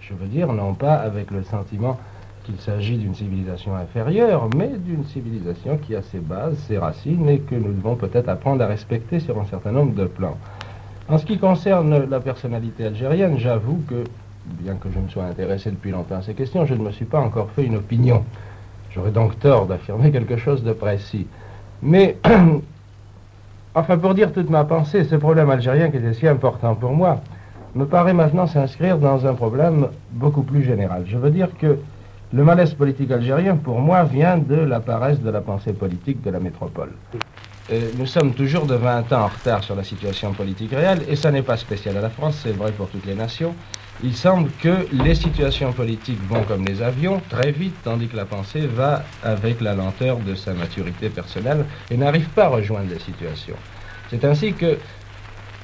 Je 0.02 0.14
veux 0.14 0.28
dire, 0.28 0.52
non 0.52 0.74
pas 0.74 0.96
avec 0.96 1.32
le 1.32 1.44
sentiment 1.44 1.98
qu'il 2.46 2.58
s'agit 2.60 2.98
d'une 2.98 3.16
civilisation 3.16 3.76
inférieure, 3.76 4.50
mais 4.56 4.70
d'une 4.78 5.04
civilisation 5.06 5.78
qui 5.78 5.96
a 5.96 6.02
ses 6.02 6.20
bases, 6.20 6.58
ses 6.68 6.78
racines, 6.78 7.28
et 7.28 7.40
que 7.40 7.56
nous 7.56 7.74
devons 7.74 7.96
peut-être 7.96 8.30
apprendre 8.30 8.64
à 8.64 8.68
respecter 8.68 9.20
sur 9.20 9.40
un 9.40 9.46
certain 9.46 9.72
nombre 9.72 9.96
de 9.96 10.06
plans. 10.06 10.38
En 11.10 11.18
ce 11.18 11.26
qui 11.26 11.38
concerne 11.38 12.06
la 12.10 12.20
personnalité 12.20 12.86
algérienne, 12.86 13.38
j'avoue 13.38 13.82
que, 13.88 14.04
bien 14.46 14.76
que 14.76 14.90
je 14.94 15.00
me 15.00 15.08
sois 15.10 15.26
intéressé 15.26 15.72
depuis 15.72 15.92
longtemps 15.92 16.18
à 16.18 16.22
ces 16.22 16.34
questions, 16.34 16.66
je 16.66 16.76
ne 16.76 16.84
me 16.84 16.92
suis 16.92 17.06
pas 17.06 17.20
encore 17.20 17.50
fait 17.52 17.64
une 17.64 17.76
opinion. 17.78 18.24
J'aurais 18.92 19.12
donc 19.12 19.40
tort 19.40 19.66
d'affirmer 19.66 20.12
quelque 20.12 20.38
chose 20.38 20.64
de 20.64 20.72
précis. 20.72 21.28
Mais, 21.82 22.18
enfin, 23.76 23.98
pour 23.98 24.14
dire 24.14 24.32
toute 24.32 24.50
ma 24.50 24.64
pensée, 24.64 25.04
ce 25.04 25.16
problème 25.16 25.50
algérien 25.50 25.90
qui 25.90 25.98
était 25.98 26.14
si 26.14 26.28
important 26.28 26.76
pour 26.76 26.92
moi, 26.92 27.22
me 27.74 27.86
paraît 27.86 28.14
maintenant 28.14 28.48
s'inscrire 28.48 28.98
dans 28.98 29.28
un 29.28 29.34
problème 29.34 29.88
beaucoup 30.12 30.44
plus 30.44 30.64
général. 30.64 31.04
Je 31.08 31.18
veux 31.18 31.30
dire 31.30 31.50
que 31.60 31.78
le 32.36 32.44
malaise 32.44 32.74
politique 32.74 33.12
algérien, 33.12 33.56
pour 33.56 33.80
moi, 33.80 34.04
vient 34.04 34.38
de 34.38 34.56
la 34.56 34.82
paresse 34.82 35.22
de 35.22 35.30
la 35.30 35.40
pensée 35.40 35.72
politique 35.72 36.22
de 36.22 36.30
la 36.30 36.42
métropole. 36.42 36.92
nous 37.98 38.06
sommes 38.06 38.34
toujours 38.34 38.66
de 38.66 38.76
20 38.76 39.14
ans 39.14 39.22
en 39.22 39.28
retard 39.28 39.64
sur 39.64 39.74
la 39.74 39.86
situation 39.86 40.34
politique 40.34 40.72
réelle, 40.72 41.04
et 41.08 41.16
ça 41.16 41.32
n'est 41.32 41.44
pas 41.44 41.56
spécial 41.56 41.96
à 41.96 42.02
la 42.02 42.10
France, 42.10 42.42
c'est 42.44 42.52
vrai 42.52 42.74
pour 42.74 42.90
toutes 42.90 43.06
les 43.06 43.16
nations. 43.16 43.56
Il 44.04 44.14
semble 44.14 44.50
que 44.62 44.86
les 44.92 45.16
situations 45.16 45.72
politiques 45.72 46.22
vont 46.28 46.44
comme 46.44 46.66
les 46.66 46.82
avions, 46.82 47.22
très 47.30 47.52
vite, 47.54 47.76
tandis 47.86 48.08
que 48.10 48.18
la 48.18 48.26
pensée 48.26 48.68
va 48.68 49.04
avec 49.24 49.62
la 49.62 49.74
lenteur 49.74 50.18
de 50.18 50.36
sa 50.36 50.54
maturité 50.54 51.08
personnelle 51.08 51.64
et 51.90 51.96
n'arrive 51.96 52.28
pas 52.28 52.46
à 52.46 52.50
rejoindre 52.50 52.90
les 52.90 53.00
situations. 53.00 53.56
C'est 54.10 54.26
ainsi 54.26 54.52
que 54.54 54.78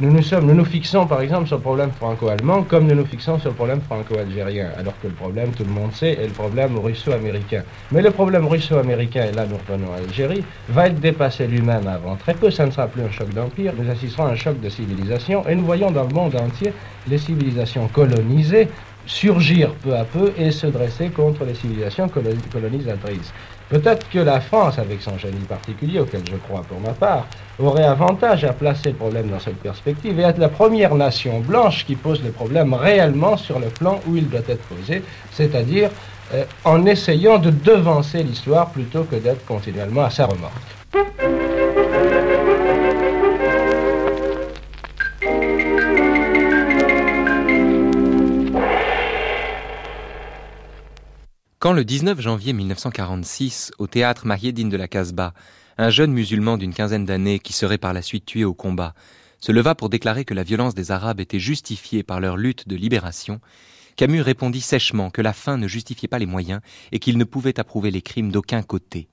nous 0.01 0.53
nous, 0.55 0.65
fixons 0.65 1.05
par 1.05 1.21
exemple 1.21 1.47
sur 1.47 1.57
le 1.57 1.61
problème 1.61 1.91
franco-allemand 1.91 2.63
comme 2.63 2.87
nous 2.87 2.95
nous 2.95 3.05
fixons 3.05 3.37
sur 3.37 3.49
le 3.49 3.55
problème 3.55 3.81
franco-algérien, 3.81 4.69
alors 4.77 4.93
que 4.99 5.07
le 5.07 5.13
problème, 5.13 5.51
tout 5.51 5.63
le 5.63 5.69
monde 5.69 5.93
sait, 5.93 6.13
est 6.13 6.25
le 6.25 6.33
problème 6.33 6.77
russo-américain. 6.79 7.61
Mais 7.91 8.01
le 8.01 8.09
problème 8.09 8.47
russo-américain, 8.47 9.25
et 9.25 9.31
là 9.31 9.45
nous 9.45 9.57
revenons 9.57 9.93
à 9.93 9.99
l'Algérie, 9.99 10.43
va 10.69 10.87
être 10.87 10.99
dépassé 10.99 11.45
lui-même 11.45 11.87
avant 11.87 12.15
très 12.15 12.33
peu. 12.33 12.49
Ça 12.49 12.65
ne 12.65 12.71
sera 12.71 12.87
plus 12.87 13.03
un 13.03 13.11
choc 13.11 13.29
d'empire, 13.29 13.73
nous 13.77 13.89
assisterons 13.91 14.25
à 14.25 14.31
un 14.31 14.35
choc 14.35 14.59
de 14.59 14.69
civilisation, 14.69 15.47
et 15.47 15.53
nous 15.53 15.65
voyons 15.65 15.91
dans 15.91 16.03
le 16.03 16.13
monde 16.13 16.35
entier 16.35 16.73
les 17.07 17.19
civilisations 17.19 17.87
colonisées 17.87 18.69
surgir 19.05 19.73
peu 19.83 19.95
à 19.95 20.03
peu 20.03 20.31
et 20.37 20.51
se 20.51 20.67
dresser 20.67 21.09
contre 21.09 21.45
les 21.45 21.55
civilisations 21.55 22.07
colonisatrices. 22.07 23.33
Peut-être 23.71 24.09
que 24.09 24.19
la 24.19 24.41
France, 24.41 24.77
avec 24.79 25.01
son 25.01 25.17
génie 25.17 25.45
particulier, 25.47 26.01
auquel 26.01 26.23
je 26.29 26.35
crois 26.35 26.61
pour 26.67 26.81
ma 26.81 26.91
part, 26.91 27.25
aurait 27.57 27.85
avantage 27.85 28.43
à 28.43 28.51
placer 28.51 28.89
le 28.89 28.95
problème 28.95 29.29
dans 29.29 29.39
cette 29.39 29.61
perspective 29.61 30.19
et 30.19 30.23
être 30.23 30.39
la 30.39 30.49
première 30.49 30.93
nation 30.93 31.39
blanche 31.39 31.85
qui 31.85 31.95
pose 31.95 32.21
le 32.21 32.31
problème 32.31 32.73
réellement 32.73 33.37
sur 33.37 33.59
le 33.59 33.67
plan 33.67 34.01
où 34.07 34.17
il 34.17 34.27
doit 34.27 34.41
être 34.45 34.63
posé, 34.63 35.03
c'est-à-dire 35.31 35.89
euh, 36.33 36.43
en 36.65 36.85
essayant 36.85 37.39
de 37.39 37.49
devancer 37.49 38.23
l'histoire 38.23 38.71
plutôt 38.71 39.05
que 39.05 39.15
d'être 39.15 39.45
continuellement 39.45 40.03
à 40.03 40.09
sa 40.09 40.25
remorque. 40.25 41.40
Quand 51.61 51.73
le 51.73 51.85
19 51.85 52.19
janvier 52.19 52.53
1946, 52.53 53.73
au 53.77 53.85
théâtre 53.85 54.25
Mahieddine 54.25 54.69
de 54.69 54.77
la 54.77 54.87
Casbah, 54.87 55.35
un 55.77 55.91
jeune 55.91 56.11
musulman 56.11 56.57
d'une 56.57 56.73
quinzaine 56.73 57.05
d'années 57.05 57.37
qui 57.37 57.53
serait 57.53 57.77
par 57.77 57.93
la 57.93 58.01
suite 58.01 58.25
tué 58.25 58.43
au 58.43 58.55
combat, 58.55 58.95
se 59.39 59.51
leva 59.51 59.75
pour 59.75 59.87
déclarer 59.87 60.25
que 60.25 60.33
la 60.33 60.41
violence 60.41 60.73
des 60.73 60.89
Arabes 60.89 61.19
était 61.19 61.37
justifiée 61.37 62.01
par 62.01 62.19
leur 62.19 62.35
lutte 62.35 62.67
de 62.67 62.75
libération, 62.75 63.41
Camus 63.95 64.21
répondit 64.21 64.59
sèchement 64.59 65.11
que 65.11 65.21
la 65.21 65.33
fin 65.33 65.57
ne 65.57 65.67
justifiait 65.67 66.07
pas 66.07 66.17
les 66.17 66.25
moyens 66.25 66.61
et 66.91 66.97
qu'il 66.97 67.19
ne 67.19 67.25
pouvait 67.25 67.59
approuver 67.59 67.91
les 67.91 68.01
crimes 68.01 68.31
d'aucun 68.31 68.63
côté. 68.63 69.10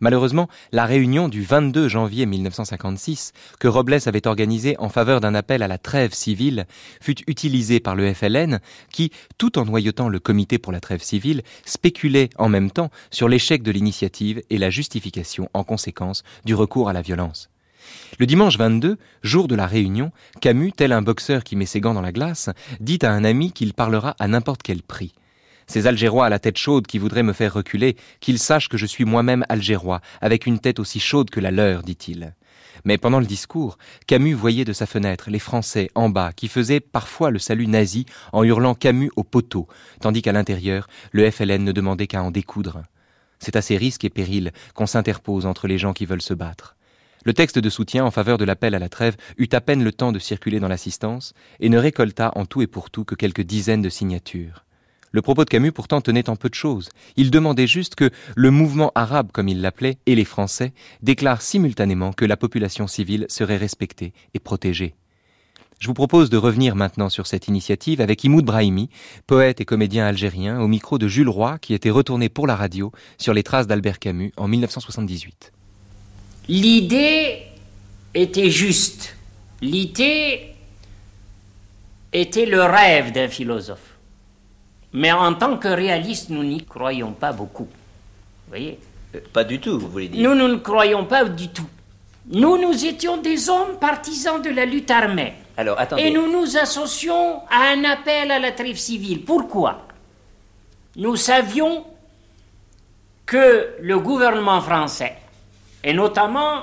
Malheureusement, 0.00 0.48
la 0.72 0.86
réunion 0.86 1.28
du 1.28 1.42
22 1.42 1.88
janvier 1.88 2.26
1956, 2.26 3.32
que 3.60 3.68
Robles 3.68 3.98
avait 4.06 4.26
organisée 4.26 4.76
en 4.78 4.88
faveur 4.88 5.20
d'un 5.20 5.34
appel 5.34 5.62
à 5.62 5.68
la 5.68 5.78
trêve 5.78 6.14
civile, 6.14 6.66
fut 7.00 7.16
utilisée 7.28 7.80
par 7.80 7.94
le 7.94 8.12
FLN, 8.12 8.60
qui, 8.90 9.10
tout 9.38 9.58
en 9.58 9.64
noyautant 9.64 10.08
le 10.08 10.18
comité 10.18 10.58
pour 10.58 10.72
la 10.72 10.80
trêve 10.80 11.02
civile, 11.02 11.42
spéculait 11.64 12.30
en 12.38 12.48
même 12.48 12.70
temps 12.70 12.90
sur 13.10 13.28
l'échec 13.28 13.62
de 13.62 13.70
l'initiative 13.70 14.42
et 14.50 14.58
la 14.58 14.70
justification, 14.70 15.48
en 15.54 15.64
conséquence, 15.64 16.22
du 16.44 16.54
recours 16.54 16.88
à 16.88 16.92
la 16.92 17.02
violence. 17.02 17.50
Le 18.18 18.26
dimanche 18.26 18.58
22, 18.58 18.96
jour 19.22 19.48
de 19.48 19.54
la 19.54 19.66
réunion, 19.66 20.10
Camus, 20.40 20.72
tel 20.72 20.92
un 20.92 21.02
boxeur 21.02 21.44
qui 21.44 21.56
met 21.56 21.66
ses 21.66 21.80
gants 21.80 21.94
dans 21.94 22.00
la 22.00 22.12
glace, 22.12 22.48
dit 22.80 22.98
à 23.02 23.10
un 23.10 23.24
ami 23.24 23.52
qu'il 23.52 23.74
parlera 23.74 24.14
à 24.18 24.28
n'importe 24.28 24.62
quel 24.62 24.82
prix. 24.82 25.12
Ces 25.66 25.86
Algérois 25.86 26.26
à 26.26 26.28
la 26.28 26.38
tête 26.38 26.58
chaude 26.58 26.86
qui 26.86 26.98
voudraient 26.98 27.22
me 27.22 27.32
faire 27.32 27.54
reculer, 27.54 27.96
qu'ils 28.20 28.38
sachent 28.38 28.68
que 28.68 28.76
je 28.76 28.86
suis 28.86 29.04
moi-même 29.04 29.44
Algérois, 29.48 30.00
avec 30.20 30.46
une 30.46 30.58
tête 30.58 30.78
aussi 30.78 31.00
chaude 31.00 31.30
que 31.30 31.40
la 31.40 31.50
leur, 31.50 31.82
dit-il. 31.82 32.34
Mais 32.84 32.98
pendant 32.98 33.20
le 33.20 33.26
discours, 33.26 33.78
Camus 34.06 34.34
voyait 34.34 34.64
de 34.64 34.72
sa 34.72 34.86
fenêtre 34.86 35.30
les 35.30 35.38
Français 35.38 35.90
en 35.94 36.10
bas 36.10 36.32
qui 36.32 36.48
faisaient 36.48 36.80
parfois 36.80 37.30
le 37.30 37.38
salut 37.38 37.66
nazi 37.66 38.04
en 38.32 38.44
hurlant 38.44 38.74
Camus 38.74 39.10
au 39.16 39.24
poteau, 39.24 39.68
tandis 40.00 40.22
qu'à 40.22 40.32
l'intérieur, 40.32 40.88
le 41.12 41.30
FLN 41.30 41.64
ne 41.64 41.72
demandait 41.72 42.06
qu'à 42.06 42.22
en 42.22 42.30
découdre. 42.30 42.82
C'est 43.38 43.56
à 43.56 43.62
ces 43.62 43.76
risques 43.76 44.04
et 44.04 44.10
périls 44.10 44.52
qu'on 44.74 44.86
s'interpose 44.86 45.46
entre 45.46 45.66
les 45.66 45.78
gens 45.78 45.92
qui 45.92 46.06
veulent 46.06 46.22
se 46.22 46.34
battre. 46.34 46.76
Le 47.24 47.32
texte 47.32 47.58
de 47.58 47.70
soutien 47.70 48.04
en 48.04 48.10
faveur 48.10 48.36
de 48.36 48.44
l'appel 48.44 48.74
à 48.74 48.78
la 48.78 48.90
trêve 48.90 49.16
eut 49.38 49.48
à 49.52 49.62
peine 49.62 49.82
le 49.82 49.92
temps 49.92 50.12
de 50.12 50.18
circuler 50.18 50.60
dans 50.60 50.68
l'assistance 50.68 51.32
et 51.60 51.70
ne 51.70 51.78
récolta 51.78 52.32
en 52.36 52.44
tout 52.44 52.60
et 52.60 52.66
pour 52.66 52.90
tout 52.90 53.04
que 53.04 53.14
quelques 53.14 53.40
dizaines 53.40 53.82
de 53.82 53.88
signatures. 53.88 54.63
Le 55.14 55.22
propos 55.22 55.44
de 55.44 55.48
Camus 55.48 55.70
pourtant 55.70 56.00
tenait 56.00 56.28
en 56.28 56.34
peu 56.34 56.48
de 56.48 56.56
choses. 56.56 56.88
Il 57.14 57.30
demandait 57.30 57.68
juste 57.68 57.94
que 57.94 58.10
le 58.34 58.50
mouvement 58.50 58.90
arabe, 58.96 59.30
comme 59.32 59.46
il 59.46 59.60
l'appelait, 59.60 59.96
et 60.06 60.16
les 60.16 60.24
Français 60.24 60.72
déclarent 61.02 61.40
simultanément 61.40 62.12
que 62.12 62.24
la 62.24 62.36
population 62.36 62.88
civile 62.88 63.26
serait 63.28 63.56
respectée 63.56 64.12
et 64.34 64.40
protégée. 64.40 64.96
Je 65.78 65.86
vous 65.86 65.94
propose 65.94 66.30
de 66.30 66.36
revenir 66.36 66.74
maintenant 66.74 67.10
sur 67.10 67.28
cette 67.28 67.46
initiative 67.46 68.00
avec 68.00 68.24
Imoud 68.24 68.44
Brahimi, 68.44 68.90
poète 69.28 69.60
et 69.60 69.64
comédien 69.64 70.04
algérien, 70.04 70.60
au 70.60 70.66
micro 70.66 70.98
de 70.98 71.06
Jules 71.06 71.28
Roy, 71.28 71.58
qui 71.60 71.74
était 71.74 71.90
retourné 71.90 72.28
pour 72.28 72.48
la 72.48 72.56
radio 72.56 72.90
sur 73.16 73.34
les 73.34 73.44
traces 73.44 73.68
d'Albert 73.68 74.00
Camus 74.00 74.32
en 74.36 74.48
1978. 74.48 75.52
L'idée 76.48 77.38
était 78.14 78.50
juste. 78.50 79.14
L'idée 79.62 80.54
était 82.12 82.46
le 82.46 82.64
rêve 82.64 83.12
d'un 83.12 83.28
philosophe. 83.28 83.93
Mais 84.94 85.10
en 85.10 85.34
tant 85.34 85.56
que 85.58 85.66
réaliste, 85.66 86.30
nous 86.30 86.44
n'y 86.44 86.64
croyons 86.64 87.12
pas 87.12 87.32
beaucoup. 87.32 87.64
Vous 87.64 88.48
voyez 88.48 88.78
euh, 89.16 89.20
Pas 89.32 89.42
du 89.42 89.58
tout, 89.58 89.78
vous 89.78 89.88
voulez 89.88 90.08
dire 90.08 90.22
Nous, 90.22 90.36
nous 90.36 90.46
ne 90.46 90.58
croyons 90.58 91.04
pas 91.04 91.24
du 91.24 91.48
tout. 91.48 91.66
Nous, 92.26 92.56
nous 92.56 92.84
étions 92.86 93.16
des 93.16 93.50
hommes 93.50 93.76
partisans 93.80 94.40
de 94.40 94.50
la 94.50 94.64
lutte 94.64 94.92
armée. 94.92 95.34
Alors, 95.56 95.78
attendez. 95.80 96.04
Et 96.04 96.10
nous 96.12 96.30
nous 96.30 96.56
associons 96.56 97.40
à 97.50 97.72
un 97.72 97.84
appel 97.84 98.30
à 98.30 98.38
la 98.38 98.52
trêve 98.52 98.76
civile. 98.76 99.24
Pourquoi? 99.24 99.88
Nous 100.94 101.16
savions 101.16 101.84
que 103.26 103.74
le 103.80 103.98
gouvernement 103.98 104.60
français, 104.60 105.16
et 105.82 105.92
notamment 105.92 106.62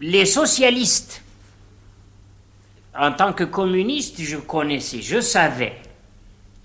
les 0.00 0.26
socialistes, 0.26 1.22
en 2.98 3.12
tant 3.12 3.32
que 3.32 3.44
communiste, 3.44 4.20
je 4.20 4.38
connaissais, 4.38 5.02
je 5.02 5.20
savais 5.20 5.76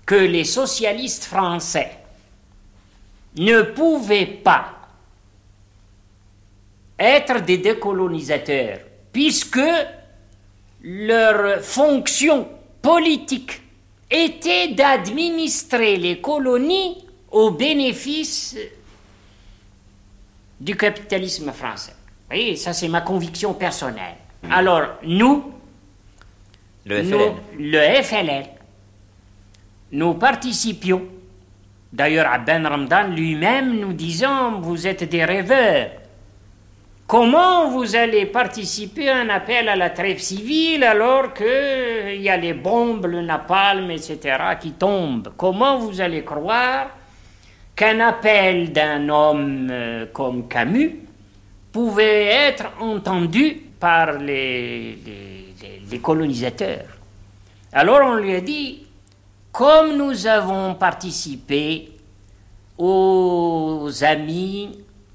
que 0.06 0.14
les 0.14 0.44
socialistes 0.44 1.24
français 1.24 1.90
ne 3.36 3.62
pouvaient 3.62 4.26
pas 4.26 4.70
être 6.98 7.40
des 7.44 7.58
décolonisateurs, 7.58 8.78
puisque 9.12 9.60
leur 10.82 11.62
fonction 11.62 12.48
politique 12.80 13.62
était 14.10 14.68
d'administrer 14.68 15.96
les 15.96 16.20
colonies 16.20 17.04
au 17.30 17.50
bénéfice 17.50 18.56
du 20.60 20.76
capitalisme 20.76 21.52
français. 21.52 21.92
Vous 21.92 22.36
voyez, 22.36 22.56
ça 22.56 22.72
c'est 22.72 22.88
ma 22.88 23.00
conviction 23.00 23.54
personnelle. 23.54 24.16
Hmm. 24.42 24.52
Alors, 24.52 24.86
nous, 25.02 25.52
le 26.84 27.02
FLN, 27.02 27.34
le 27.58 28.02
FLN 28.02 28.53
nous 29.92 30.14
participions. 30.14 31.02
D'ailleurs, 31.92 32.26
Abben 32.32 32.66
Ramdan 32.66 33.14
lui-même 33.14 33.78
nous 33.78 33.92
disant 33.92 34.60
Vous 34.60 34.86
êtes 34.86 35.04
des 35.04 35.24
rêveurs. 35.24 35.90
Comment 37.06 37.68
vous 37.68 37.96
allez 37.96 38.26
participer 38.26 39.10
à 39.10 39.18
un 39.18 39.28
appel 39.28 39.68
à 39.68 39.76
la 39.76 39.90
trêve 39.90 40.18
civile 40.18 40.82
alors 40.84 41.34
qu'il 41.34 42.20
y 42.20 42.30
a 42.30 42.36
les 42.36 42.54
bombes, 42.54 43.04
le 43.06 43.20
napalm, 43.20 43.90
etc. 43.90 44.38
qui 44.58 44.72
tombent? 44.72 45.32
Comment 45.36 45.78
vous 45.78 46.00
allez 46.00 46.24
croire 46.24 46.88
qu'un 47.76 48.00
appel 48.00 48.72
d'un 48.72 49.08
homme 49.10 49.68
euh, 49.70 50.06
comme 50.12 50.48
Camus 50.48 50.96
pouvait 51.70 52.24
être 52.24 52.72
entendu 52.80 53.60
par 53.78 54.14
les, 54.14 54.98
les 55.90 55.98
colonisateurs? 55.98 56.86
Alors 57.72 58.00
on 58.02 58.14
lui 58.14 58.34
a 58.34 58.40
dit 58.40 58.83
comme 59.54 59.96
nous 59.96 60.26
avons 60.26 60.74
participé 60.74 61.92
aux 62.76 63.88
amis 64.02 64.68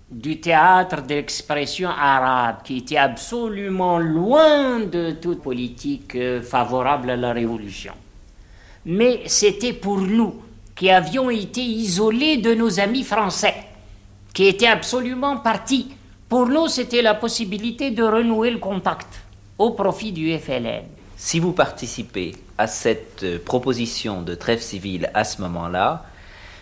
du 0.10 0.39
théâtre 0.39 1.02
d'expression 1.02 1.89
arabe, 1.89 2.63
qui 2.63 2.78
était 2.78 2.95
absolument 2.95 3.99
loin 3.99 4.80
de 4.80 5.12
toute 5.12 5.41
politique 5.41 6.15
euh, 6.15 6.41
favorable 6.41 7.10
à 7.10 7.17
la 7.17 7.34
révolution. 7.34 7.91
Mais 8.86 9.23
c'était 9.25 9.73
pour 9.73 9.97
nous, 9.99 10.41
qui 10.73 10.89
avions 10.89 11.30
été 11.30 11.60
isolés 11.60 12.38
de 12.38 12.54
nos 12.54 12.80
amis 12.80 13.04
français, 13.04 13.56
qui 14.34 14.47
étaient 14.47 14.67
absolument 14.67 15.36
partis. 15.40 15.90
Pour 16.29 16.48
nous, 16.48 16.69
c'était 16.69 17.02
la 17.02 17.15
possibilité 17.15 17.92
de 17.92 18.04
renouer 18.04 18.52
le 18.52 18.60
contact 18.60 19.19
au 19.58 19.71
profit 19.71 20.13
du 20.13 20.33
FLN. 20.40 20.98
Si 21.22 21.42
vous 21.42 21.52
participez 21.52 22.32
à 22.58 22.65
cette 22.65 23.24
euh, 23.24 23.40
proposition 23.44 24.22
de 24.22 24.36
trêve 24.36 24.62
civile 24.62 25.12
à 25.13 25.26
ce 25.26 25.42
moment-là, 25.42 26.06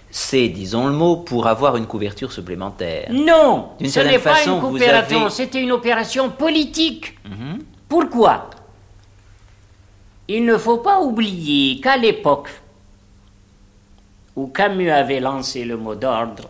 c'est, 0.09 0.49
disons 0.49 0.87
le 0.87 0.93
mot, 0.93 1.17
pour 1.17 1.45
avoir 1.45 1.77
une 1.77 1.85
couverture 1.85 2.31
supplémentaire. 2.31 3.07
Non, 3.11 3.73
ce 3.79 3.99
n'est 3.99 4.17
pas 4.17 4.43
une 4.45 4.59
coopération, 4.59 5.29
c'était 5.29 5.61
une 5.61 5.71
opération 5.71 6.31
politique. 6.31 7.19
Mhm. 7.29 7.59
Pourquoi? 7.87 8.49
Il 10.27 10.43
ne 10.43 10.57
faut 10.57 10.77
pas 10.79 11.01
oublier 11.01 11.79
qu'à 11.79 11.95
l'époque 11.95 12.49
où 14.35 14.47
Camus 14.47 14.89
avait 14.89 15.19
lancé 15.19 15.65
le 15.65 15.77
mot 15.77 15.93
d'ordre, 15.93 16.49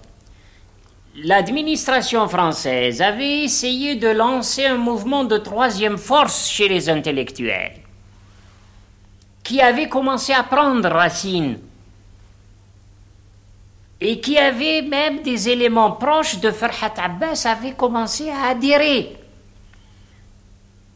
l'administration 1.14 2.26
française 2.30 3.02
avait 3.02 3.44
essayé 3.44 3.96
de 3.96 4.08
lancer 4.08 4.66
un 4.66 4.78
mouvement 4.78 5.26
de 5.26 5.38
troisième 5.38 5.98
force 5.98 6.48
chez 6.50 6.70
les 6.70 6.88
intellectuels 6.88 7.82
qui 9.48 9.62
avait 9.62 9.88
commencé 9.88 10.34
à 10.34 10.44
prendre 10.44 10.90
racine 10.90 11.58
et 14.02 14.20
qui 14.20 14.38
avait 14.38 14.82
même 14.82 15.22
des 15.22 15.48
éléments 15.48 15.92
proches 15.94 16.42
de 16.42 16.52
Farhat 16.52 16.92
Abbas 16.98 17.46
avaient 17.46 17.72
commencé 17.72 18.30
à 18.30 18.50
adhérer. 18.50 19.16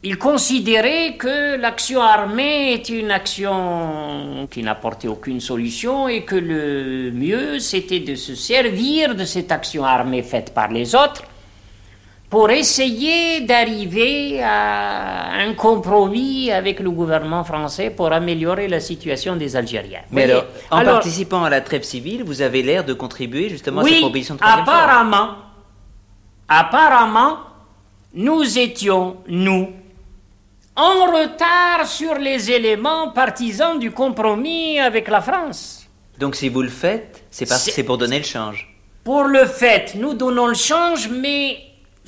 il 0.03 0.17
considérait 0.17 1.15
que 1.15 1.55
l'action 1.55 2.01
armée 2.01 2.73
est 2.73 2.89
une 2.89 3.11
action 3.11 4.49
qui 4.51 4.63
n'apportait 4.63 5.07
aucune 5.07 5.39
solution 5.39 6.09
et 6.09 6.23
que 6.25 6.35
le 6.35 7.09
mieux 7.13 7.57
c'était 7.59 8.01
de 8.01 8.15
se 8.15 8.35
servir 8.35 9.15
de 9.15 9.23
cette 9.23 9.53
action 9.53 9.85
armée 9.85 10.23
faite 10.23 10.53
par 10.53 10.67
les 10.67 10.93
autres 10.93 11.23
pour 12.31 12.49
essayer 12.49 13.41
d'arriver 13.41 14.41
à 14.41 15.33
un 15.33 15.53
compromis 15.53 16.49
avec 16.49 16.79
le 16.79 16.89
gouvernement 16.89 17.43
français 17.43 17.89
pour 17.89 18.13
améliorer 18.13 18.69
la 18.69 18.79
situation 18.79 19.35
des 19.35 19.57
Algériens. 19.57 20.03
Mais 20.11 20.23
alors, 20.23 20.45
en 20.71 20.81
participant 20.81 21.43
à 21.43 21.49
la 21.49 21.59
trêve 21.59 21.83
civile, 21.83 22.23
vous 22.23 22.41
avez 22.41 22.63
l'air 22.63 22.85
de 22.85 22.93
contribuer 22.93 23.49
justement 23.49 23.81
à 23.81 23.83
cette 23.83 23.99
proposition 23.99 24.35
de 24.35 24.39
apparemment, 24.41 25.35
apparemment, 26.47 27.39
nous 28.13 28.57
étions, 28.57 29.17
nous, 29.27 29.73
en 30.77 31.05
retard 31.07 31.85
sur 31.85 32.15
les 32.15 32.49
éléments 32.49 33.11
partisans 33.11 33.77
du 33.77 33.91
compromis 33.91 34.79
avec 34.79 35.09
la 35.09 35.19
France. 35.19 35.85
Donc 36.17 36.37
si 36.37 36.47
vous 36.47 36.61
le 36.61 36.69
faites, 36.69 37.25
c'est 37.29 37.83
pour 37.83 37.97
donner 37.97 38.19
le 38.19 38.23
change. 38.23 38.73
Pour 39.03 39.23
le 39.23 39.45
fait, 39.45 39.95
nous 39.95 40.13
donnons 40.13 40.47
le 40.47 40.53
change, 40.53 41.09
mais 41.09 41.57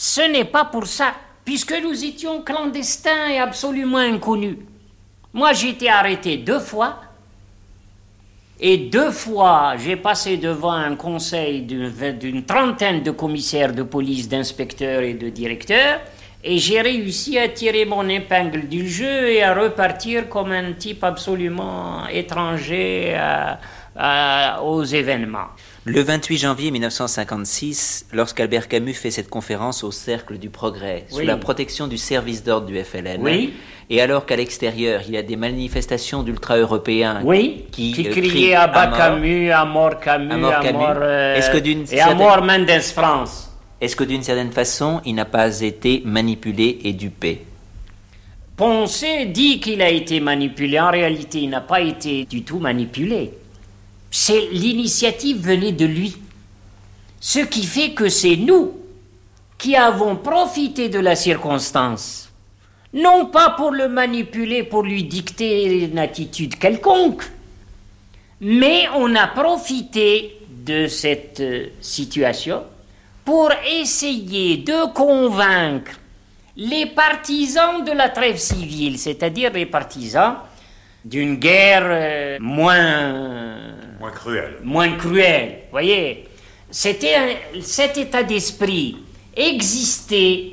ce 0.06 0.20
n'est 0.20 0.44
pas 0.44 0.66
pour 0.66 0.86
ça, 0.86 1.14
puisque 1.46 1.74
nous 1.82 2.04
étions 2.04 2.42
clandestins 2.42 3.30
et 3.30 3.38
absolument 3.38 4.00
inconnus. 4.00 4.58
Moi, 5.32 5.54
j'ai 5.54 5.70
été 5.70 5.90
arrêté 5.90 6.36
deux 6.36 6.60
fois, 6.60 6.98
et 8.60 8.76
deux 8.76 9.12
fois, 9.12 9.76
j'ai 9.78 9.96
passé 9.96 10.36
devant 10.36 10.74
un 10.74 10.98
conseil 10.98 11.62
d'une 11.62 12.44
trentaine 12.44 13.02
de 13.02 13.12
commissaires 13.12 13.72
de 13.74 13.84
police, 13.84 14.28
d'inspecteurs 14.28 15.04
et 15.04 15.14
de 15.14 15.30
directeurs, 15.30 16.02
et 16.44 16.58
j'ai 16.58 16.82
réussi 16.82 17.40
à 17.40 17.48
tirer 17.48 17.86
mon 17.86 18.10
épingle 18.10 18.68
du 18.68 18.90
jeu 18.90 19.30
et 19.30 19.42
à 19.42 19.54
repartir 19.54 20.28
comme 20.28 20.52
un 20.52 20.74
type 20.74 21.06
absolument 21.06 22.06
étranger 22.10 23.18
aux 24.62 24.84
événements. 24.84 25.48
Le 25.86 26.02
28 26.02 26.38
janvier 26.38 26.72
1956, 26.72 28.06
lorsqu'Albert 28.14 28.70
Camus 28.70 28.94
fait 28.94 29.12
cette 29.12 29.30
conférence 29.30 29.84
au 29.84 29.92
Cercle 29.92 30.38
du 30.38 30.50
Progrès, 30.50 31.04
sous 31.10 31.20
la 31.20 31.36
protection 31.36 31.88
du 31.88 31.98
service 31.98 32.42
d'ordre 32.42 32.68
du 32.68 32.82
FLN, 32.82 33.50
et 33.90 34.02
alors 34.02 34.26
qu'à 34.26 34.38
l'extérieur, 34.38 35.02
il 35.06 35.14
y 35.14 35.18
a 35.18 35.24
des 35.24 35.36
manifestations 35.36 36.24
d'ultra-européens 36.24 37.22
qui, 37.74 37.92
qui 37.92 38.08
euh, 38.08 38.12
criaient 38.12 38.56
à 38.56 38.68
bas 38.68 38.88
Camus, 38.96 39.52
à 39.52 39.66
mort 39.66 40.00
Camus, 40.00 40.32
à 40.32 40.72
mort, 40.72 41.00
euh, 41.02 41.42
et 41.92 42.00
à 42.00 42.16
mort 42.16 42.42
Mendes 42.46 42.82
France. 42.82 43.52
Est-ce 43.82 43.98
que 43.98 44.06
d'une 44.06 44.24
certaine 44.24 44.54
façon, 44.54 45.02
il 45.04 45.16
n'a 45.16 45.26
pas 45.26 45.60
été 45.60 46.02
manipulé 46.06 46.80
et 46.86 46.94
dupé? 46.94 47.42
Poncé 48.56 49.26
dit 49.26 49.60
qu'il 49.60 49.82
a 49.82 49.90
été 49.90 50.22
manipulé. 50.22 50.80
En 50.80 50.92
réalité, 50.92 51.40
il 51.40 51.50
n'a 51.50 51.60
pas 51.60 51.82
été 51.82 52.24
du 52.24 52.44
tout 52.44 52.60
manipulé. 52.60 53.34
C'est 54.16 54.50
l'initiative 54.52 55.40
venait 55.40 55.72
de 55.72 55.88
lui. 55.88 56.16
Ce 57.20 57.40
qui 57.40 57.64
fait 57.64 57.94
que 57.94 58.10
c'est 58.10 58.36
nous 58.36 58.74
qui 59.58 59.76
avons 59.76 60.18
profité 60.18 60.88
de 60.88 61.00
la 61.00 61.16
circonstance. 61.16 62.30
Non 62.94 63.26
pas 63.26 63.50
pour 63.58 63.72
le 63.72 63.90
manipuler, 63.90 64.62
pour 64.62 64.84
lui 64.84 65.04
dicter 65.04 65.86
une 65.86 65.98
attitude 65.98 66.60
quelconque, 66.60 67.24
mais 68.40 68.86
on 68.96 69.16
a 69.16 69.26
profité 69.26 70.38
de 70.64 70.86
cette 70.86 71.40
euh, 71.40 71.70
situation 71.82 72.62
pour 73.26 73.50
essayer 73.82 74.58
de 74.58 74.94
convaincre 74.94 75.94
les 76.56 76.86
partisans 76.86 77.84
de 77.84 77.92
la 77.92 78.10
trêve 78.10 78.38
civile, 78.38 79.00
c'est-à-dire 79.00 79.52
les 79.54 79.66
partisans 79.66 80.36
d'une 81.04 81.38
guerre 81.38 81.88
euh, 81.88 82.38
moins 82.40 83.74
moins 84.04 84.12
cruelle. 84.12 84.58
Moins 84.64 84.98
cruelle, 84.98 85.60
voyez. 85.72 86.28
Cet 86.70 87.04
état 87.98 88.24
d'esprit 88.24 88.98
existait 89.34 90.52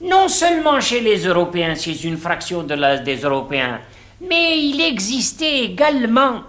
non 0.00 0.28
seulement 0.28 0.80
chez 0.80 1.00
les 1.00 1.26
Européens, 1.26 1.74
chez 1.74 2.04
une 2.04 2.16
fraction 2.16 2.62
de 2.62 2.74
la, 2.74 2.98
des 2.98 3.16
Européens, 3.16 3.80
mais 4.20 4.56
il 4.56 4.80
existait 4.80 5.64
également 5.64 6.42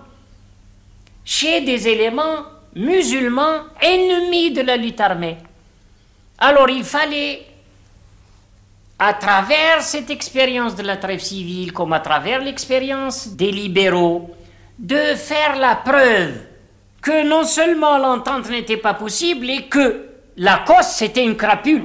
chez 1.25 1.61
des 1.61 1.87
éléments 1.87 2.45
musulmans 2.75 3.61
ennemis 3.81 4.51
de 4.51 4.61
la 4.61 4.77
lutte 4.77 5.01
armée. 5.01 5.37
Alors 6.37 6.69
il 6.69 6.83
fallait, 6.83 7.47
à 8.99 9.15
travers 9.15 9.81
cette 9.81 10.11
expérience 10.11 10.75
de 10.75 10.83
la 10.83 10.97
trêve 10.97 11.19
civile, 11.19 11.73
comme 11.73 11.93
à 11.93 11.99
travers 11.99 12.43
l'expérience 12.43 13.29
des 13.29 13.51
libéraux, 13.51 14.35
de 14.79 15.15
faire 15.15 15.57
la 15.59 15.75
preuve 15.75 16.33
que 17.01 17.27
non 17.27 17.43
seulement 17.43 17.97
l'entente 17.97 18.49
n'était 18.49 18.77
pas 18.77 18.93
possible 18.93 19.49
et 19.49 19.67
que 19.67 20.05
la 20.37 20.63
cause 20.65 20.87
c'était 20.87 21.23
une 21.23 21.35
crapule. 21.35 21.83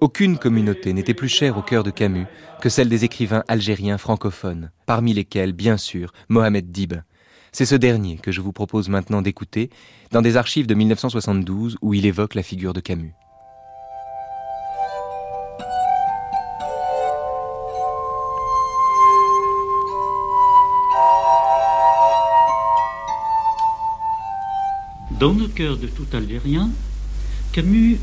Aucune 0.00 0.38
communauté 0.38 0.92
n'était 0.94 1.14
plus 1.14 1.28
chère 1.28 1.58
au 1.58 1.62
cœur 1.62 1.82
de 1.82 1.90
Camus 1.90 2.26
que 2.62 2.68
celle 2.68 2.88
des 2.88 3.04
écrivains 3.04 3.44
algériens 3.48 3.98
francophones, 3.98 4.70
parmi 4.86 5.12
lesquels, 5.12 5.52
bien 5.52 5.76
sûr, 5.76 6.12
Mohamed 6.28 6.70
Dib. 6.70 6.94
C'est 7.52 7.66
ce 7.66 7.74
dernier 7.74 8.16
que 8.16 8.30
je 8.30 8.40
vous 8.40 8.52
propose 8.52 8.88
maintenant 8.88 9.22
d'écouter 9.22 9.70
dans 10.12 10.22
des 10.22 10.36
archives 10.36 10.66
de 10.66 10.74
1972 10.74 11.78
où 11.82 11.94
il 11.94 12.06
évoque 12.06 12.34
la 12.34 12.42
figure 12.42 12.72
de 12.72 12.80
Camus. 12.80 13.14
Dans 25.18 25.34
le 25.34 25.48
cœur 25.48 25.76
de 25.76 25.86
tout 25.86 26.06
Algérien, 26.14 26.70
Camus 27.52 27.98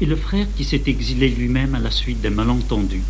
et 0.00 0.06
le 0.06 0.14
frère 0.14 0.46
qui 0.56 0.64
s'est 0.64 0.82
exilé 0.86 1.28
lui-même 1.28 1.74
à 1.74 1.80
la 1.80 1.90
suite 1.90 2.20
d'un 2.20 2.30
malentendu, 2.30 3.02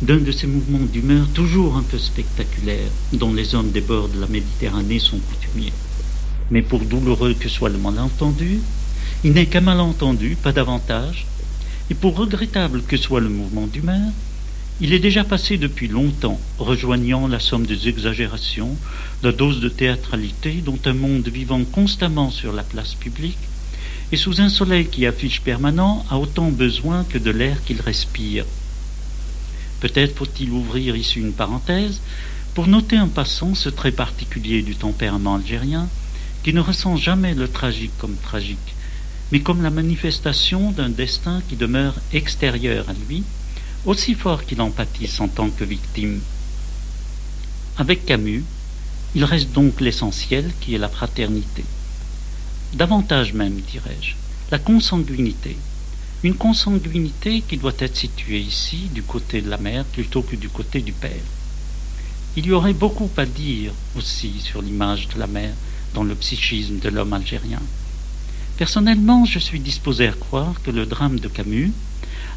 d'un 0.00 0.18
de 0.18 0.30
ces 0.30 0.46
mouvements 0.46 0.86
d'humeur 0.92 1.26
toujours 1.34 1.76
un 1.76 1.82
peu 1.82 1.98
spectaculaires 1.98 2.90
dont 3.12 3.34
les 3.34 3.54
hommes 3.54 3.72
des 3.72 3.80
bords 3.80 4.08
de 4.08 4.20
la 4.20 4.28
Méditerranée 4.28 5.00
sont 5.00 5.18
coutumiers. 5.18 5.72
Mais 6.50 6.62
pour 6.62 6.80
douloureux 6.80 7.34
que 7.34 7.48
soit 7.48 7.68
le 7.68 7.78
malentendu, 7.78 8.60
il 9.24 9.32
n'est 9.32 9.46
qu'un 9.46 9.60
malentendu, 9.60 10.36
pas 10.40 10.52
davantage, 10.52 11.26
et 11.90 11.94
pour 11.94 12.16
regrettable 12.16 12.82
que 12.82 12.96
soit 12.96 13.20
le 13.20 13.28
mouvement 13.28 13.66
d'humeur, 13.66 14.12
il 14.80 14.92
est 14.92 15.00
déjà 15.00 15.24
passé 15.24 15.58
depuis 15.58 15.88
longtemps, 15.88 16.40
rejoignant 16.58 17.26
la 17.26 17.40
somme 17.40 17.66
des 17.66 17.88
exagérations, 17.88 18.76
la 19.24 19.32
dose 19.32 19.60
de 19.60 19.68
théâtralité 19.68 20.62
dont 20.64 20.78
un 20.84 20.94
monde 20.94 21.26
vivant 21.26 21.64
constamment 21.64 22.30
sur 22.30 22.52
la 22.52 22.62
place 22.62 22.94
publique 22.94 23.38
et 24.12 24.16
sous 24.16 24.40
un 24.40 24.48
soleil 24.48 24.86
qui 24.86 25.06
affiche 25.06 25.40
permanent 25.40 26.06
a 26.08 26.18
autant 26.18 26.50
besoin 26.50 27.04
que 27.04 27.18
de 27.18 27.30
l'air 27.30 27.62
qu'il 27.64 27.80
respire. 27.80 28.44
Peut-être 29.80 30.16
faut-il 30.16 30.50
ouvrir 30.50 30.96
ici 30.96 31.20
une 31.20 31.32
parenthèse 31.32 32.00
pour 32.54 32.66
noter 32.66 32.98
en 32.98 33.08
passant 33.08 33.54
ce 33.54 33.68
trait 33.68 33.92
particulier 33.92 34.62
du 34.62 34.74
tempérament 34.74 35.36
algérien 35.36 35.88
qui 36.42 36.52
ne 36.52 36.60
ressent 36.60 36.96
jamais 36.96 37.34
le 37.34 37.48
tragique 37.48 37.96
comme 37.98 38.16
tragique, 38.16 38.74
mais 39.32 39.40
comme 39.40 39.62
la 39.62 39.70
manifestation 39.70 40.70
d'un 40.72 40.88
destin 40.88 41.42
qui 41.48 41.56
demeure 41.56 41.94
extérieur 42.12 42.88
à 42.88 42.94
lui, 43.08 43.22
aussi 43.84 44.14
fort 44.14 44.44
qu'il 44.44 44.60
en 44.60 44.70
pâtisse 44.70 45.20
en 45.20 45.28
tant 45.28 45.50
que 45.50 45.64
victime. 45.64 46.20
Avec 47.76 48.04
Camus, 48.04 48.44
il 49.14 49.24
reste 49.24 49.52
donc 49.52 49.80
l'essentiel 49.80 50.50
qui 50.60 50.74
est 50.74 50.78
la 50.78 50.88
fraternité 50.88 51.64
davantage 52.74 53.32
même, 53.32 53.60
dirais-je, 53.60 54.14
la 54.50 54.58
consanguinité. 54.58 55.56
Une 56.24 56.34
consanguinité 56.34 57.42
qui 57.42 57.58
doit 57.58 57.74
être 57.78 57.96
située 57.96 58.40
ici, 58.40 58.88
du 58.92 59.04
côté 59.04 59.40
de 59.40 59.48
la 59.48 59.56
mère, 59.56 59.84
plutôt 59.84 60.22
que 60.22 60.34
du 60.34 60.48
côté 60.48 60.80
du 60.80 60.92
père. 60.92 61.22
Il 62.36 62.46
y 62.46 62.50
aurait 62.50 62.72
beaucoup 62.72 63.08
à 63.16 63.24
dire 63.24 63.72
aussi 63.96 64.40
sur 64.40 64.60
l'image 64.60 65.06
de 65.08 65.20
la 65.20 65.28
mère 65.28 65.54
dans 65.94 66.02
le 66.02 66.16
psychisme 66.16 66.80
de 66.80 66.88
l'homme 66.88 67.12
algérien. 67.12 67.62
Personnellement, 68.56 69.24
je 69.26 69.38
suis 69.38 69.60
disposé 69.60 70.08
à 70.08 70.12
croire 70.12 70.60
que 70.64 70.72
le 70.72 70.86
drame 70.86 71.20
de 71.20 71.28
Camus 71.28 71.72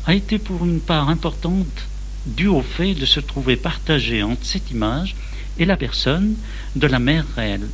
a 0.05 0.13
été 0.13 0.37
pour 0.37 0.63
une 0.63 0.79
part 0.79 1.09
importante 1.09 1.87
dû 2.27 2.47
au 2.47 2.61
fait 2.61 2.93
de 2.93 3.07
se 3.07 3.19
trouver 3.19 3.55
partagé 3.55 4.21
entre 4.21 4.45
cette 4.45 4.69
image 4.69 5.15
et 5.57 5.65
la 5.65 5.75
personne 5.75 6.35
de 6.75 6.85
la 6.85 6.99
mère 6.99 7.25
réelle. 7.35 7.67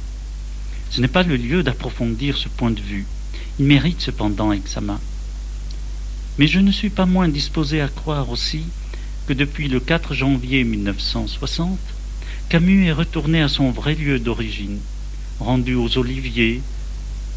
Ce 0.90 1.02
n'est 1.02 1.10
pas 1.10 1.24
le 1.24 1.36
lieu 1.36 1.64
d'approfondir 1.64 2.38
ce 2.38 2.48
point 2.48 2.72
de 2.72 2.80
vue. 2.80 3.06
Il 3.60 3.66
mérite 3.66 4.00
cependant 4.00 4.54
examen. 4.54 5.02
Mais 6.38 6.48
je 6.48 6.60
ne 6.60 6.72
suis 6.72 6.90
pas 6.90 7.08
moins 7.08 7.28
disposé 7.28 7.82
à 7.82 7.88
croire 7.88 8.30
aussi 8.30 8.64
que 9.26 9.34
depuis 9.34 9.68
le 9.68 9.80
4 9.80 10.14
janvier 10.14 10.64
1960, 10.64 11.80
Camus 12.50 12.86
est 12.86 12.92
retourné 12.92 13.42
à 13.42 13.50
son 13.50 13.72
vrai 13.72 13.96
lieu 13.96 14.20
d'origine, 14.20 14.78
rendu 15.40 15.74
aux 15.74 15.98
oliviers, 15.98 16.62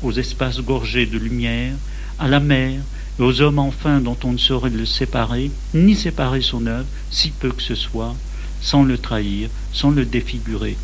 aux 0.03 0.13
espaces 0.13 0.61
gorgés 0.61 1.07
de 1.07 1.19
lumière, 1.19 1.75
à 2.19 2.29
la 2.29 2.41
mer 2.41 2.81
et 3.19 3.23
aux 3.23 3.41
hommes 3.41 3.59
enfin 3.59 4.01
dont 4.01 4.17
on 4.23 4.33
ne 4.33 4.39
saurait 4.39 4.71
le 4.71 4.85
séparer, 4.85 5.51
ni 5.73 5.97
séparer 5.97 6.43
son 6.43 6.67
œuvre, 6.67 6.87
si 7.11 7.31
peu 7.31 7.51
que 7.51 7.63
ce 7.63 7.75
soit, 7.75 8.15
sans 8.61 8.85
le 8.85 8.99
trahir, 8.99 9.49
sans 9.73 9.91
le 9.91 10.05
défigurer. 10.05 10.77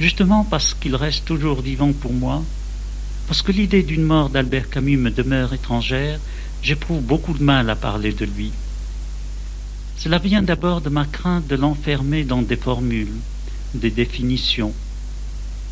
Justement 0.00 0.44
parce 0.44 0.74
qu'il 0.74 0.96
reste 0.96 1.26
toujours 1.26 1.60
vivant 1.60 1.92
pour 1.92 2.14
moi, 2.14 2.42
parce 3.28 3.42
que 3.42 3.52
l'idée 3.52 3.82
d'une 3.82 4.02
mort 4.02 4.30
d'Albert 4.30 4.70
Camus 4.70 4.96
me 4.96 5.10
demeure 5.10 5.52
étrangère, 5.52 6.18
j'éprouve 6.62 7.02
beaucoup 7.02 7.34
de 7.34 7.42
mal 7.42 7.68
à 7.70 7.76
parler 7.76 8.12
de 8.12 8.24
lui. 8.24 8.52
Cela 9.96 10.18
vient 10.18 10.42
d'abord 10.42 10.80
de 10.80 10.88
ma 10.88 11.04
crainte 11.04 11.46
de 11.48 11.56
l'enfermer 11.56 12.24
dans 12.24 12.42
des 12.42 12.56
formules, 12.56 13.18
des 13.74 13.90
définitions, 13.90 14.72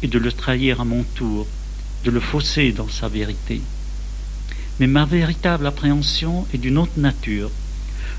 et 0.02 0.08
de 0.08 0.18
le 0.18 0.32
trahir 0.32 0.80
à 0.80 0.84
mon 0.84 1.04
tour, 1.14 1.46
de 2.04 2.10
le 2.10 2.20
fausser 2.20 2.72
dans 2.72 2.88
sa 2.88 3.08
vérité. 3.08 3.60
Mais 4.78 4.86
ma 4.86 5.04
véritable 5.04 5.66
appréhension 5.66 6.46
est 6.54 6.58
d'une 6.58 6.78
autre 6.78 6.98
nature. 6.98 7.50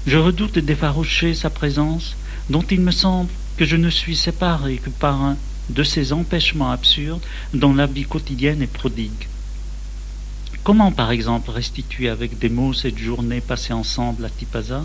Je 0.08 0.18
redoute 0.18 0.60
d'effaroucher 0.60 1.34
sa 1.34 1.50
présence, 1.50 2.16
dont 2.50 2.64
il 2.70 2.82
me 2.82 2.92
semble 2.92 3.30
que 3.58 3.66
je 3.66 3.76
ne 3.76 3.90
suis 3.90 4.16
séparé 4.16 4.78
que 4.78 4.90
par 4.90 5.22
un 5.22 5.38
de 5.70 5.84
ces 5.84 6.14
empêchements 6.14 6.72
absurdes 6.72 7.22
dont 7.54 7.74
la 7.74 7.86
vie 7.86 8.06
quotidienne 8.06 8.62
est 8.62 8.68
prodigue. 8.68 9.28
Comment, 10.64 10.92
par 10.92 11.10
exemple, 11.10 11.50
restituer 11.50 12.08
avec 12.08 12.38
des 12.38 12.50
mots 12.50 12.74
cette 12.74 13.00
journée 13.00 13.42
passée 13.42 13.74
ensemble 13.74 14.26
à 14.26 14.30
Tipaza, 14.30 14.84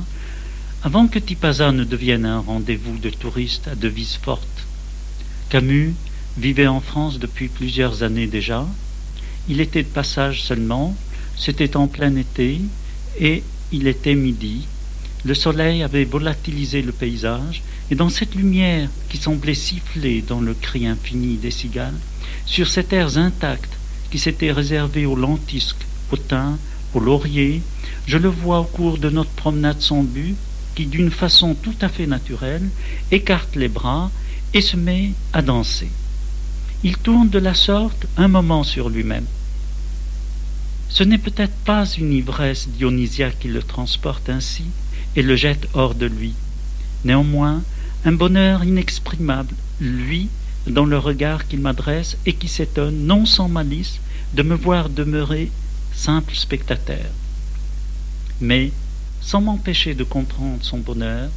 avant 0.82 1.06
que 1.06 1.18
Tipaza 1.18 1.70
ne 1.70 1.84
devienne 1.84 2.24
un 2.24 2.38
rendez-vous 2.38 2.96
de 2.96 3.10
touristes 3.10 3.68
à 3.68 3.74
devise 3.74 4.14
forte? 4.14 4.66
Camus 5.50 5.94
vivait 6.38 6.66
en 6.66 6.80
France 6.80 7.18
depuis 7.18 7.48
plusieurs 7.48 8.02
années 8.02 8.26
déjà. 8.26 8.66
Il 9.50 9.60
était 9.60 9.82
de 9.82 9.88
passage 9.88 10.44
seulement, 10.44 10.96
c'était 11.36 11.76
en 11.76 11.88
plein 11.88 12.16
été, 12.16 12.58
et 13.20 13.42
il 13.70 13.86
était 13.86 14.14
midi. 14.14 14.66
Le 15.26 15.34
soleil 15.34 15.82
avait 15.82 16.04
volatilisé 16.04 16.80
le 16.80 16.92
paysage, 16.92 17.62
et 17.90 17.94
dans 17.94 18.08
cette 18.08 18.34
lumière 18.34 18.88
qui 19.10 19.18
semblait 19.18 19.54
siffler 19.54 20.22
dans 20.26 20.40
le 20.40 20.54
cri 20.54 20.86
infini 20.86 21.36
des 21.36 21.50
cigales, 21.50 22.00
sur 22.46 22.66
cet 22.66 22.94
air 22.94 23.18
intact 23.18 23.75
qui 24.10 24.18
s'était 24.18 24.52
réservé 24.52 25.06
aux 25.06 25.16
lentisques, 25.16 25.86
au 26.12 26.16
thym, 26.16 26.58
au 26.94 27.00
laurier, 27.00 27.62
je 28.06 28.18
le 28.18 28.28
vois 28.28 28.60
au 28.60 28.64
cours 28.64 28.98
de 28.98 29.10
notre 29.10 29.30
promenade 29.30 29.80
sans 29.80 30.02
but, 30.02 30.36
qui 30.74 30.86
d'une 30.86 31.10
façon 31.10 31.54
tout 31.54 31.74
à 31.80 31.88
fait 31.88 32.06
naturelle 32.06 32.68
écarte 33.10 33.56
les 33.56 33.68
bras 33.68 34.10
et 34.54 34.60
se 34.60 34.76
met 34.76 35.12
à 35.32 35.42
danser. 35.42 35.88
Il 36.84 36.96
tourne 36.98 37.30
de 37.30 37.38
la 37.38 37.54
sorte 37.54 38.06
un 38.16 38.28
moment 38.28 38.62
sur 38.62 38.88
lui-même. 38.88 39.24
Ce 40.88 41.02
n'est 41.02 41.18
peut-être 41.18 41.56
pas 41.64 41.84
une 41.86 42.12
ivresse 42.12 42.68
dionysiaque 42.68 43.38
qui 43.40 43.48
le 43.48 43.62
transporte 43.62 44.28
ainsi 44.28 44.64
et 45.16 45.22
le 45.22 45.34
jette 45.34 45.66
hors 45.74 45.94
de 45.94 46.06
lui. 46.06 46.34
Néanmoins, 47.04 47.62
un 48.04 48.12
bonheur 48.12 48.64
inexprimable, 48.64 49.54
lui, 49.80 50.28
dans 50.66 50.84
le 50.84 50.98
regard 50.98 51.46
qu'il 51.46 51.60
m'adresse 51.60 52.16
et 52.26 52.32
qui 52.32 52.48
s'étonne, 52.48 53.06
non 53.06 53.26
sans 53.26 53.48
malice, 53.48 54.00
de 54.34 54.42
me 54.42 54.54
voir 54.54 54.88
demeurer 54.88 55.50
simple 55.94 56.34
spectateur. 56.34 57.06
Mais, 58.40 58.72
sans 59.20 59.40
m'empêcher 59.40 59.94
de 59.94 60.04
comprendre 60.04 60.58
son 60.62 60.78
bonheur 60.78 61.30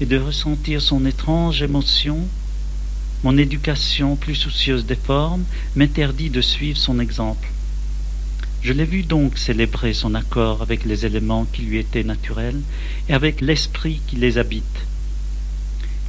et 0.00 0.06
de 0.06 0.18
ressentir 0.18 0.80
son 0.80 1.04
étrange 1.06 1.62
émotion, 1.62 2.26
mon 3.22 3.38
éducation 3.38 4.16
plus 4.16 4.34
soucieuse 4.34 4.84
des 4.84 4.96
formes 4.96 5.44
m'interdit 5.76 6.30
de 6.30 6.40
suivre 6.40 6.78
son 6.78 6.98
exemple. 6.98 7.48
Je 8.62 8.72
l'ai 8.72 8.84
vu 8.84 9.02
donc 9.02 9.38
célébrer 9.38 9.92
son 9.92 10.14
accord 10.14 10.62
avec 10.62 10.84
les 10.84 11.04
éléments 11.04 11.46
qui 11.52 11.62
lui 11.62 11.78
étaient 11.78 12.04
naturels 12.04 12.60
et 13.08 13.12
avec 13.12 13.40
l'esprit 13.40 14.00
qui 14.06 14.16
les 14.16 14.38
habite. 14.38 14.86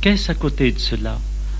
Qu'est-ce 0.02 0.32
à 0.32 0.36
côté 0.36 0.72
de 0.72 0.80
cela, 0.80 1.20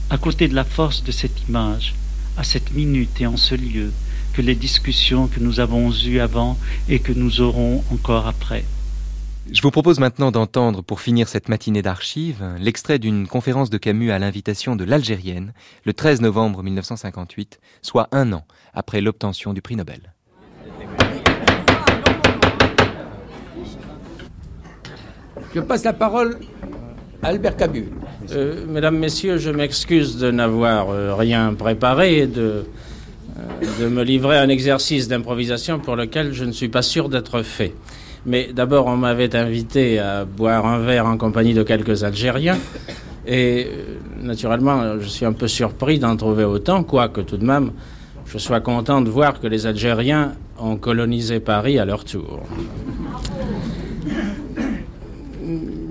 à 0.10 0.18
côté 0.18 0.48
de 0.48 0.56
la 0.56 0.64
force 0.64 1.04
de 1.04 1.12
cette 1.12 1.48
image, 1.48 1.96
à 2.38 2.44
cette 2.44 2.72
minute 2.74 3.22
et 3.22 3.28
en 3.28 3.38
ce 3.38 3.56
lieu, 3.56 3.92
que 4.34 4.42
les 4.42 4.56
discussions 4.56 5.28
que 5.28 5.40
nous 5.40 5.60
avons 5.60 5.92
eues 5.92 6.20
avant 6.20 6.58
et 6.90 7.00
que 7.00 7.14
nous 7.14 7.42
aurons 7.42 7.84
encore 7.92 8.28
après 8.28 8.66
je 9.52 9.62
vous 9.62 9.72
propose 9.72 10.00
maintenant 10.00 10.32
d'entendre, 10.32 10.82
pour 10.82 11.02
finir 11.02 11.28
cette 11.28 11.50
matinée 11.50 11.82
d'archives, 11.82 12.46
l'extrait 12.60 12.98
d'une 12.98 13.28
conférence 13.28 13.70
de 13.70 13.78
Camus 13.78 14.12
à 14.12 14.18
l'invitation 14.18 14.78
de 14.78 14.86
l'Algérienne, 14.86 15.52
le 15.84 15.94
13 15.94 16.22
novembre 16.22 16.64
1958, 16.64 17.60
soit 17.82 18.08
un 18.14 18.32
an 18.32 18.46
après 18.74 19.02
l'obtention 19.02 19.54
du 19.54 19.62
prix 19.62 19.76
Nobel. 19.76 20.14
Je 25.54 25.60
passe 25.60 25.84
la 25.84 25.94
parole 25.94 26.40
Albert 27.24 27.56
Camus. 27.56 27.86
Euh, 28.32 28.66
mesdames, 28.68 28.98
Messieurs, 28.98 29.38
je 29.38 29.50
m'excuse 29.50 30.18
de 30.18 30.30
n'avoir 30.30 30.90
euh, 30.90 31.16
rien 31.16 31.54
préparé 31.54 32.20
et 32.20 32.28
de, 32.28 32.66
euh, 33.38 33.82
de 33.82 33.88
me 33.88 34.04
livrer 34.04 34.38
à 34.38 34.42
un 34.42 34.50
exercice 34.50 35.08
d'improvisation 35.08 35.80
pour 35.80 35.96
lequel 35.96 36.34
je 36.34 36.44
ne 36.44 36.52
suis 36.52 36.68
pas 36.68 36.82
sûr 36.82 37.08
d'être 37.08 37.42
fait. 37.42 37.74
Mais 38.26 38.50
d'abord, 38.54 38.88
on 38.88 38.98
m'avait 38.98 39.36
invité 39.36 40.00
à 40.00 40.26
boire 40.26 40.66
un 40.66 40.80
verre 40.80 41.06
en 41.06 41.18
compagnie 41.18 41.54
de 41.54 41.64
quelques 41.64 42.04
Algériens. 42.04 42.58
Et 43.26 43.68
naturellement, 44.22 45.00
je 45.00 45.08
suis 45.08 45.26
un 45.26 45.34
peu 45.34 45.48
surpris 45.48 46.00
d'en 46.00 46.18
trouver 46.18 46.44
autant, 46.44 46.84
quoique 46.84 47.22
tout 47.22 47.38
de 47.38 47.46
même, 47.46 47.72
je 48.26 48.38
sois 48.38 48.60
content 48.60 49.02
de 49.02 49.10
voir 49.10 49.40
que 49.40 49.48
les 49.48 49.66
Algériens 49.66 50.34
ont 50.60 50.76
colonisé 50.76 51.40
Paris 51.40 51.80
à 51.80 51.86
leur 51.86 52.04
tour 52.04 52.42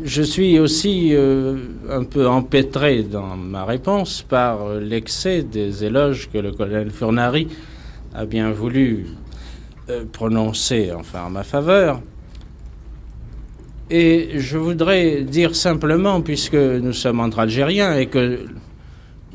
je 0.05 0.22
suis 0.22 0.59
aussi 0.59 1.11
euh, 1.12 1.57
un 1.90 2.05
peu 2.05 2.28
empêtré 2.28 3.03
dans 3.03 3.36
ma 3.36 3.64
réponse 3.64 4.22
par 4.22 4.74
l'excès 4.74 5.42
des 5.42 5.84
éloges 5.84 6.28
que 6.32 6.38
le 6.38 6.53
colonel 6.53 6.90
Furnari 6.90 7.48
a 8.14 8.24
bien 8.24 8.50
voulu 8.50 9.07
euh, 9.90 10.05
prononcer 10.11 10.92
enfin 10.92 11.24
en 11.26 11.30
ma 11.30 11.44
faveur. 11.44 12.00
Et 13.90 14.38
je 14.38 14.59
voudrais 14.59 15.22
dire 15.22 15.55
simplement, 15.55 16.20
puisque 16.20 16.55
nous 16.55 16.92
sommes 16.92 17.20
entre 17.20 17.40
Algériens 17.40 17.96
et 17.96 18.07
que 18.07 18.46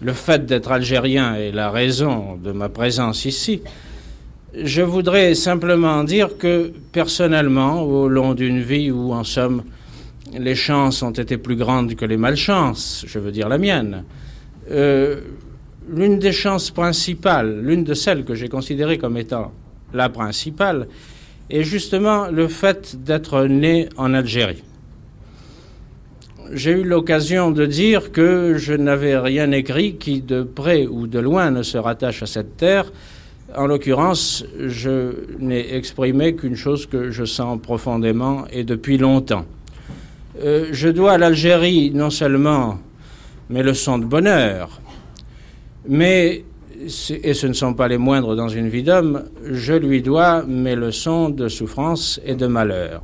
le 0.01 0.13
fait 0.13 0.45
d'être 0.45 0.71
algérien 0.71 1.35
est 1.35 1.51
la 1.51 1.71
raison 1.71 2.37
de 2.43 2.51
ma 2.51 2.69
présence 2.69 3.25
ici, 3.25 3.61
je 4.53 4.81
voudrais 4.81 5.35
simplement 5.35 6.03
dire 6.03 6.37
que 6.37 6.71
personnellement, 6.91 7.81
au 7.81 8.07
long 8.07 8.33
d'une 8.33 8.61
vie 8.61 8.91
où 8.91 9.13
en 9.13 9.23
somme 9.23 9.63
les 10.33 10.55
chances 10.55 11.01
ont 11.03 11.11
été 11.11 11.37
plus 11.37 11.55
grandes 11.55 11.95
que 11.95 12.05
les 12.05 12.17
malchances, 12.17 13.05
je 13.07 13.19
veux 13.19 13.31
dire 13.31 13.49
la 13.49 13.57
mienne. 13.57 14.03
Euh, 14.71 15.21
l'une 15.89 16.19
des 16.19 16.31
chances 16.31 16.71
principales, 16.71 17.61
l'une 17.61 17.83
de 17.83 17.93
celles 17.93 18.25
que 18.25 18.35
j'ai 18.35 18.49
considérées 18.49 18.97
comme 18.97 19.17
étant 19.17 19.51
la 19.93 20.09
principale, 20.09 20.87
est 21.49 21.63
justement 21.63 22.27
le 22.27 22.47
fait 22.47 23.03
d'être 23.03 23.45
né 23.45 23.87
en 23.97 24.13
Algérie. 24.13 24.63
J'ai 26.53 26.71
eu 26.71 26.83
l'occasion 26.83 27.51
de 27.51 27.65
dire 27.65 28.11
que 28.11 28.55
je 28.57 28.73
n'avais 28.73 29.17
rien 29.17 29.51
écrit 29.51 29.95
qui, 29.95 30.21
de 30.21 30.43
près 30.43 30.87
ou 30.87 31.07
de 31.07 31.19
loin, 31.19 31.51
ne 31.51 31.61
se 31.61 31.77
rattache 31.77 32.23
à 32.23 32.25
cette 32.25 32.55
terre. 32.55 32.91
En 33.55 33.65
l'occurrence, 33.65 34.45
je 34.59 35.11
n'ai 35.39 35.75
exprimé 35.75 36.35
qu'une 36.35 36.55
chose 36.55 36.85
que 36.85 37.11
je 37.11 37.25
sens 37.25 37.59
profondément 37.61 38.45
et 38.51 38.63
depuis 38.63 38.97
longtemps. 38.97 39.45
Euh, 40.43 40.67
je 40.71 40.89
dois 40.89 41.13
à 41.13 41.17
l'Algérie 41.17 41.91
non 41.91 42.09
seulement 42.09 42.77
mes 43.49 43.63
leçons 43.63 43.97
de 43.97 44.05
bonheur, 44.05 44.81
mais, 45.87 46.43
et 47.23 47.33
ce 47.33 47.47
ne 47.47 47.53
sont 47.53 47.73
pas 47.73 47.87
les 47.87 47.97
moindres 47.97 48.35
dans 48.35 48.49
une 48.49 48.69
vie 48.69 48.83
d'homme, 48.83 49.23
je 49.43 49.73
lui 49.73 50.01
dois 50.01 50.43
mes 50.43 50.75
leçons 50.75 51.29
de 51.29 51.47
souffrance 51.47 52.19
et 52.23 52.35
de 52.35 52.45
malheur. 52.45 53.01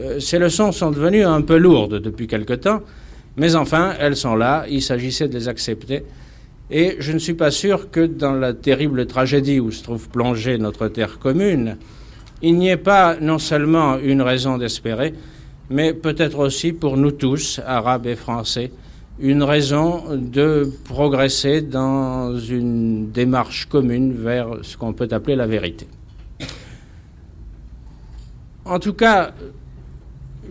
Euh, 0.00 0.18
ces 0.18 0.38
leçons 0.38 0.72
sont 0.72 0.90
devenues 0.90 1.24
un 1.24 1.42
peu 1.42 1.58
lourdes 1.58 2.00
depuis 2.00 2.26
quelque 2.26 2.54
temps, 2.54 2.80
mais 3.36 3.54
enfin, 3.54 3.94
elles 4.00 4.16
sont 4.16 4.34
là, 4.34 4.64
il 4.68 4.82
s'agissait 4.82 5.28
de 5.28 5.34
les 5.34 5.48
accepter. 5.48 6.02
Et 6.70 6.96
je 6.98 7.12
ne 7.12 7.18
suis 7.18 7.34
pas 7.34 7.52
sûr 7.52 7.90
que 7.90 8.04
dans 8.04 8.32
la 8.32 8.52
terrible 8.52 9.06
tragédie 9.06 9.60
où 9.60 9.70
se 9.70 9.82
trouve 9.84 10.08
plongée 10.08 10.58
notre 10.58 10.88
terre 10.88 11.20
commune, 11.20 11.76
il 12.42 12.56
n'y 12.56 12.68
ait 12.68 12.76
pas 12.76 13.16
non 13.20 13.38
seulement 13.38 13.98
une 13.98 14.22
raison 14.22 14.58
d'espérer, 14.58 15.14
mais 15.70 15.92
peut-être 15.92 16.38
aussi 16.38 16.72
pour 16.72 16.96
nous 16.96 17.10
tous, 17.10 17.60
Arabes 17.66 18.06
et 18.06 18.16
Français, 18.16 18.70
une 19.20 19.42
raison 19.42 20.04
de 20.16 20.70
progresser 20.84 21.60
dans 21.60 22.38
une 22.38 23.10
démarche 23.10 23.66
commune 23.66 24.12
vers 24.12 24.58
ce 24.62 24.76
qu'on 24.76 24.92
peut 24.92 25.08
appeler 25.10 25.36
la 25.36 25.46
vérité. 25.46 25.86
En 28.64 28.78
tout 28.78 28.92
cas, 28.92 29.32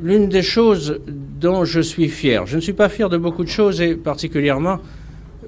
l'une 0.02 0.28
des 0.28 0.42
choses 0.42 1.00
dont 1.08 1.66
je 1.66 1.80
suis 1.80 2.10
fier, 2.10 2.46
je 2.46 2.56
ne 2.56 2.62
suis 2.62 2.74
pas 2.74 2.90
fier 2.90 3.10
de 3.10 3.18
beaucoup 3.18 3.44
de 3.44 3.50
choses 3.50 3.80
et 3.80 3.96
particulièrement 3.96 4.80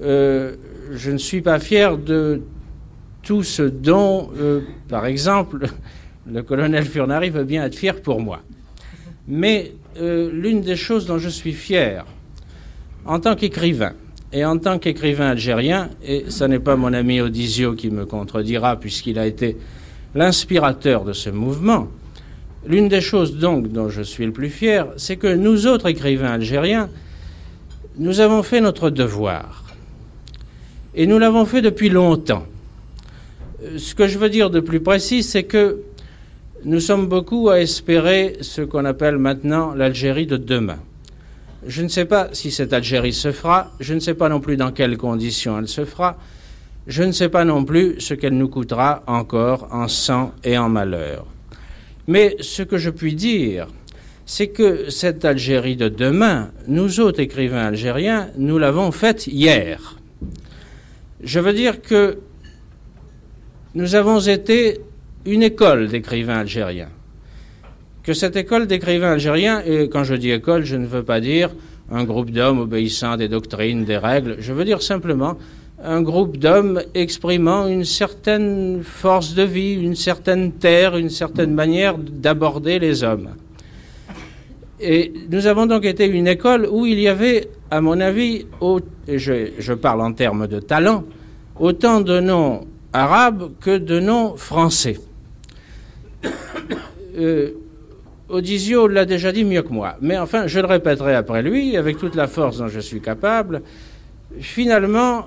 euh, 0.02 0.56
je 0.92 1.10
ne 1.10 1.18
suis 1.18 1.42
pas 1.42 1.58
fier 1.58 1.98
de 1.98 2.42
tout 3.22 3.42
ce 3.42 3.62
dont, 3.62 4.30
euh, 4.38 4.60
par 4.88 5.06
exemple, 5.06 5.66
le 6.26 6.42
colonel 6.42 6.84
Furnari 6.84 7.30
veut 7.30 7.44
bien 7.44 7.64
être 7.64 7.76
fier 7.76 8.00
pour 8.00 8.20
moi. 8.20 8.40
Mais 9.30 9.72
euh, 9.98 10.28
l'une 10.32 10.60
des 10.60 10.76
choses 10.76 11.06
dont 11.06 11.18
je 11.18 11.28
suis 11.28 11.52
fier, 11.52 12.04
en 13.06 13.20
tant 13.20 13.36
qu'écrivain, 13.36 13.92
et 14.32 14.44
en 14.44 14.58
tant 14.58 14.78
qu'écrivain 14.78 15.28
algérien, 15.28 15.90
et 16.04 16.24
ce 16.28 16.44
n'est 16.44 16.58
pas 16.58 16.76
mon 16.76 16.92
ami 16.92 17.20
Odisio 17.20 17.74
qui 17.74 17.90
me 17.90 18.06
contredira 18.06 18.76
puisqu'il 18.76 19.18
a 19.18 19.26
été 19.26 19.56
l'inspirateur 20.14 21.04
de 21.04 21.12
ce 21.12 21.30
mouvement, 21.30 21.88
l'une 22.66 22.88
des 22.88 23.00
choses 23.00 23.36
donc 23.36 23.68
dont 23.68 23.88
je 23.88 24.02
suis 24.02 24.26
le 24.26 24.32
plus 24.32 24.50
fier, 24.50 24.86
c'est 24.96 25.16
que 25.16 25.32
nous 25.32 25.66
autres 25.66 25.88
écrivains 25.88 26.32
algériens, 26.32 26.90
nous 27.98 28.20
avons 28.20 28.42
fait 28.42 28.60
notre 28.60 28.90
devoir. 28.90 29.64
Et 30.94 31.06
nous 31.06 31.18
l'avons 31.18 31.44
fait 31.44 31.62
depuis 31.62 31.88
longtemps. 31.88 32.44
Euh, 33.62 33.78
ce 33.78 33.94
que 33.94 34.08
je 34.08 34.18
veux 34.18 34.28
dire 34.28 34.50
de 34.50 34.60
plus 34.60 34.80
précis, 34.80 35.22
c'est 35.22 35.44
que 35.44 35.80
nous 36.64 36.80
sommes 36.80 37.06
beaucoup 37.06 37.48
à 37.48 37.60
espérer 37.60 38.36
ce 38.40 38.60
qu'on 38.62 38.84
appelle 38.84 39.16
maintenant 39.16 39.74
l'Algérie 39.74 40.26
de 40.26 40.36
demain. 40.36 40.78
Je 41.66 41.82
ne 41.82 41.88
sais 41.88 42.04
pas 42.04 42.28
si 42.32 42.50
cette 42.50 42.72
Algérie 42.72 43.12
se 43.12 43.32
fera, 43.32 43.72
je 43.80 43.94
ne 43.94 44.00
sais 44.00 44.14
pas 44.14 44.28
non 44.28 44.40
plus 44.40 44.56
dans 44.56 44.72
quelles 44.72 44.96
conditions 44.96 45.58
elle 45.58 45.68
se 45.68 45.84
fera, 45.84 46.18
je 46.86 47.02
ne 47.02 47.12
sais 47.12 47.28
pas 47.28 47.44
non 47.44 47.64
plus 47.64 48.00
ce 48.00 48.14
qu'elle 48.14 48.36
nous 48.36 48.48
coûtera 48.48 49.02
encore 49.06 49.68
en 49.70 49.88
sang 49.88 50.32
et 50.44 50.58
en 50.58 50.68
malheur. 50.68 51.26
Mais 52.06 52.36
ce 52.40 52.62
que 52.62 52.78
je 52.78 52.90
puis 52.90 53.14
dire, 53.14 53.68
c'est 54.26 54.48
que 54.48 54.90
cette 54.90 55.24
Algérie 55.24 55.76
de 55.76 55.88
demain, 55.88 56.50
nous 56.66 57.00
autres 57.00 57.20
écrivains 57.20 57.66
algériens, 57.66 58.28
nous 58.36 58.58
l'avons 58.58 58.92
faite 58.92 59.26
hier. 59.26 59.96
Je 61.22 61.40
veux 61.40 61.52
dire 61.52 61.82
que 61.82 62.18
nous 63.74 63.94
avons 63.94 64.20
été 64.20 64.80
une 65.26 65.42
école 65.42 65.88
d'écrivains 65.88 66.38
algériens. 66.38 66.88
Que 68.02 68.14
cette 68.14 68.36
école 68.36 68.66
d'écrivains 68.66 69.12
algériens, 69.12 69.62
et 69.64 69.88
quand 69.88 70.04
je 70.04 70.14
dis 70.14 70.30
école, 70.30 70.64
je 70.64 70.76
ne 70.76 70.86
veux 70.86 71.02
pas 71.02 71.20
dire 71.20 71.50
un 71.90 72.04
groupe 72.04 72.30
d'hommes 72.30 72.60
obéissant 72.60 73.16
des 73.16 73.28
doctrines, 73.28 73.84
des 73.84 73.98
règles, 73.98 74.36
je 74.38 74.52
veux 74.52 74.64
dire 74.64 74.82
simplement 74.82 75.36
un 75.82 76.02
groupe 76.02 76.36
d'hommes 76.36 76.82
exprimant 76.94 77.66
une 77.66 77.84
certaine 77.84 78.82
force 78.82 79.34
de 79.34 79.42
vie, 79.42 79.74
une 79.74 79.96
certaine 79.96 80.52
terre, 80.52 80.96
une 80.96 81.08
certaine 81.08 81.54
manière 81.54 81.96
d'aborder 81.96 82.78
les 82.78 83.02
hommes. 83.02 83.30
Et 84.78 85.12
nous 85.30 85.46
avons 85.46 85.66
donc 85.66 85.84
été 85.84 86.06
une 86.06 86.26
école 86.26 86.66
où 86.70 86.86
il 86.86 86.98
y 86.98 87.08
avait, 87.08 87.48
à 87.70 87.80
mon 87.80 88.00
avis, 88.00 88.46
je, 89.08 89.50
je 89.58 89.72
parle 89.72 90.00
en 90.00 90.12
termes 90.12 90.46
de 90.46 90.60
talent, 90.60 91.04
autant 91.58 92.00
de 92.00 92.20
noms 92.20 92.66
arabes 92.92 93.50
que 93.60 93.76
de 93.76 94.00
noms 94.00 94.36
français. 94.36 94.98
Euh, 97.18 97.50
l'a 98.90 99.04
déjà 99.04 99.32
dit 99.32 99.44
mieux 99.44 99.62
que 99.62 99.72
moi, 99.72 99.96
mais 100.00 100.16
enfin, 100.16 100.46
je 100.46 100.60
le 100.60 100.66
répéterai 100.66 101.14
après 101.14 101.42
lui, 101.42 101.76
avec 101.76 101.98
toute 101.98 102.14
la 102.14 102.28
force 102.28 102.58
dont 102.58 102.68
je 102.68 102.80
suis 102.80 103.00
capable. 103.00 103.62
Finalement, 104.38 105.26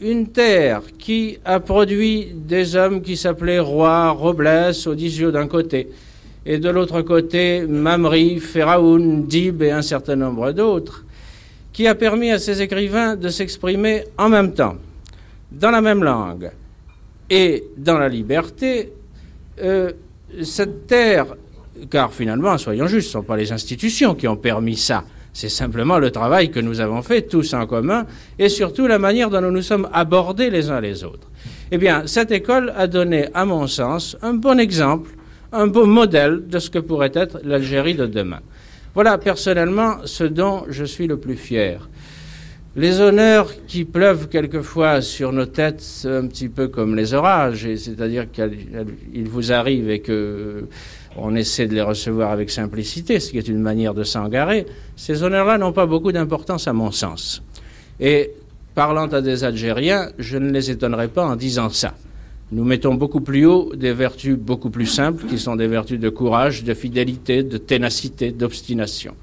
une 0.00 0.28
terre 0.28 0.82
qui 0.98 1.38
a 1.44 1.60
produit 1.60 2.32
des 2.34 2.74
hommes 2.74 3.02
qui 3.02 3.16
s'appelaient 3.16 3.60
Roi, 3.60 4.10
Robles, 4.10 4.72
Odisio 4.86 5.30
d'un 5.30 5.46
côté, 5.46 5.88
et 6.44 6.58
de 6.58 6.68
l'autre 6.68 7.02
côté 7.02 7.64
Mamri, 7.66 8.40
Pharaon, 8.40 9.24
Dib 9.26 9.62
et 9.62 9.70
un 9.70 9.82
certain 9.82 10.16
nombre 10.16 10.52
d'autres, 10.52 11.04
qui 11.72 11.86
a 11.86 11.94
permis 11.94 12.30
à 12.30 12.38
ces 12.38 12.60
écrivains 12.60 13.16
de 13.16 13.28
s'exprimer 13.28 14.04
en 14.18 14.28
même 14.28 14.52
temps, 14.52 14.76
dans 15.50 15.70
la 15.70 15.80
même 15.80 16.02
langue 16.02 16.50
et 17.36 17.64
dans 17.76 17.98
la 17.98 18.08
liberté, 18.08 18.92
euh, 19.60 19.90
cette 20.44 20.86
terre, 20.86 21.34
car 21.90 22.12
finalement, 22.14 22.56
soyons 22.58 22.86
justes, 22.86 23.10
ce 23.10 23.18
ne 23.18 23.22
sont 23.22 23.26
pas 23.26 23.36
les 23.36 23.50
institutions 23.50 24.14
qui 24.14 24.28
ont 24.28 24.36
permis 24.36 24.76
ça, 24.76 25.02
c'est 25.32 25.48
simplement 25.48 25.98
le 25.98 26.12
travail 26.12 26.52
que 26.52 26.60
nous 26.60 26.78
avons 26.78 27.02
fait 27.02 27.22
tous 27.22 27.52
en 27.54 27.66
commun 27.66 28.06
et 28.38 28.48
surtout 28.48 28.86
la 28.86 29.00
manière 29.00 29.30
dont 29.30 29.40
nous 29.40 29.50
nous 29.50 29.62
sommes 29.62 29.88
abordés 29.92 30.48
les 30.48 30.70
uns 30.70 30.80
les 30.80 31.02
autres. 31.02 31.28
Eh 31.72 31.76
bien, 31.76 32.06
cette 32.06 32.30
école 32.30 32.72
a 32.76 32.86
donné, 32.86 33.26
à 33.34 33.44
mon 33.44 33.66
sens, 33.66 34.16
un 34.22 34.34
bon 34.34 34.60
exemple, 34.60 35.10
un 35.50 35.66
beau 35.66 35.86
modèle 35.86 36.46
de 36.46 36.60
ce 36.60 36.70
que 36.70 36.78
pourrait 36.78 37.10
être 37.14 37.40
l'Algérie 37.42 37.94
de 37.94 38.06
demain. 38.06 38.42
Voilà 38.94 39.18
personnellement 39.18 39.96
ce 40.04 40.22
dont 40.22 40.66
je 40.68 40.84
suis 40.84 41.08
le 41.08 41.16
plus 41.16 41.36
fier. 41.36 41.88
Les 42.76 43.00
honneurs 43.00 43.52
qui 43.68 43.84
pleuvent 43.84 44.28
quelquefois 44.28 45.00
sur 45.00 45.32
nos 45.32 45.46
têtes, 45.46 45.84
un 46.06 46.26
petit 46.26 46.48
peu 46.48 46.66
comme 46.66 46.96
les 46.96 47.14
orages, 47.14 47.68
c'est-à-dire 47.76 48.26
qu'ils 48.32 49.28
vous 49.28 49.52
arrivent 49.52 49.90
et 49.90 50.00
que 50.00 50.66
on 51.16 51.36
essaie 51.36 51.68
de 51.68 51.74
les 51.74 51.82
recevoir 51.82 52.32
avec 52.32 52.50
simplicité, 52.50 53.20
ce 53.20 53.30
qui 53.30 53.38
est 53.38 53.46
une 53.46 53.60
manière 53.60 53.94
de 53.94 54.02
s'engarer, 54.02 54.66
ces 54.96 55.22
honneurs-là 55.22 55.56
n'ont 55.58 55.72
pas 55.72 55.86
beaucoup 55.86 56.10
d'importance 56.10 56.66
à 56.66 56.72
mon 56.72 56.90
sens. 56.90 57.44
Et 58.00 58.32
parlant 58.74 59.06
à 59.06 59.20
des 59.20 59.44
Algériens, 59.44 60.10
je 60.18 60.36
ne 60.36 60.50
les 60.50 60.72
étonnerai 60.72 61.06
pas 61.06 61.24
en 61.24 61.36
disant 61.36 61.68
ça. 61.68 61.94
Nous 62.50 62.64
mettons 62.64 62.94
beaucoup 62.94 63.20
plus 63.20 63.46
haut 63.46 63.72
des 63.76 63.92
vertus 63.92 64.36
beaucoup 64.36 64.70
plus 64.70 64.86
simples, 64.86 65.26
qui 65.26 65.38
sont 65.38 65.54
des 65.54 65.68
vertus 65.68 66.00
de 66.00 66.08
courage, 66.08 66.64
de 66.64 66.74
fidélité, 66.74 67.44
de 67.44 67.56
ténacité, 67.56 68.32
d'obstination. 68.32 69.14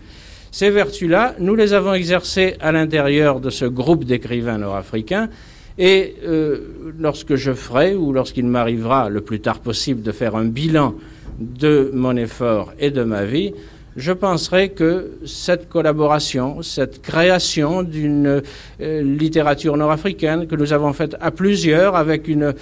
Ces 0.52 0.70
vertus-là, 0.70 1.36
nous 1.40 1.56
les 1.56 1.72
avons 1.72 1.94
exercées 1.94 2.56
à 2.60 2.74
l'intérieur 2.74 3.40
de 3.40 3.50
ce 3.50 3.64
groupe 3.64 4.04
d'écrivains 4.04 4.58
nord-africains, 4.58 5.30
et 5.78 6.16
euh, 6.26 6.94
lorsque 7.00 7.36
je 7.36 7.54
ferai, 7.54 7.96
ou 7.96 8.12
lorsqu'il 8.12 8.46
m'arrivera 8.46 9.10
le 9.10 9.22
plus 9.22 9.40
tard 9.40 9.60
possible 9.60 10.02
de 10.02 10.12
faire 10.12 10.36
un 10.36 10.44
bilan 10.46 10.96
de 11.40 11.90
mon 11.94 12.18
effort 12.18 12.74
et 12.80 12.92
de 12.92 13.04
ma 13.04 13.24
vie, 13.24 13.54
je 13.96 14.12
penserai 14.12 14.70
que 14.70 15.12
cette 15.26 15.70
collaboration, 15.70 16.62
cette 16.62 17.02
création 17.02 17.84
d'une 17.84 18.42
euh, 18.82 19.02
littérature 19.02 19.76
nord-africaine 19.76 20.48
que 20.48 20.56
nous 20.56 20.74
avons 20.74 20.94
faite 20.94 21.16
à 21.20 21.32
plusieurs 21.32 21.96
avec 21.96 22.28
une, 22.28 22.54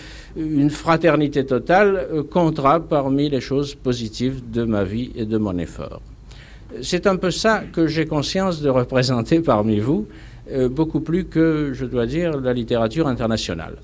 fraternité 0.69 1.45
totale 1.45 2.07
euh, 2.11 2.23
comptera 2.23 2.79
parmi 2.79 3.29
les 3.29 3.41
choses 3.41 3.75
positives 3.75 4.41
de 4.51 4.63
ma 4.63 4.83
vie 4.83 5.11
et 5.15 5.25
de 5.25 5.37
mon 5.37 5.57
effort. 5.57 6.01
C'est 6.81 7.07
un 7.07 7.15
peu 7.15 7.31
ça 7.31 7.63
que 7.73 7.87
j'ai 7.87 8.05
conscience 8.05 8.61
de 8.61 8.69
représenter 8.69 9.39
parmi 9.39 9.79
vous, 9.79 10.07
euh, 10.51 10.69
beaucoup 10.69 10.99
plus 10.99 11.25
que, 11.25 11.71
je 11.73 11.85
dois 11.85 12.05
dire, 12.05 12.39
la 12.39 12.53
littérature 12.53 13.07
internationale. 13.07 13.77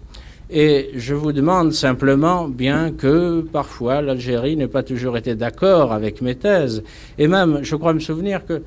Et 0.51 0.91
je 0.95 1.15
vous 1.15 1.31
demande 1.31 1.73
simplement, 1.73 2.47
bien 2.47 2.91
que 2.91 3.41
parfois 3.41 4.03
l'Algérie 4.03 4.55
n'ait 4.55 4.67
pas 4.67 4.83
toujours 4.83 5.17
été 5.17 5.33
d'accord 5.33 5.91
avec 5.91 6.21
mes 6.21 6.35
thèses, 6.35 6.83
et 7.17 7.27
même, 7.27 7.59
je 7.63 7.75
crois 7.75 7.93
me 7.93 7.99
souvenir 7.99 8.45
que 8.45 8.61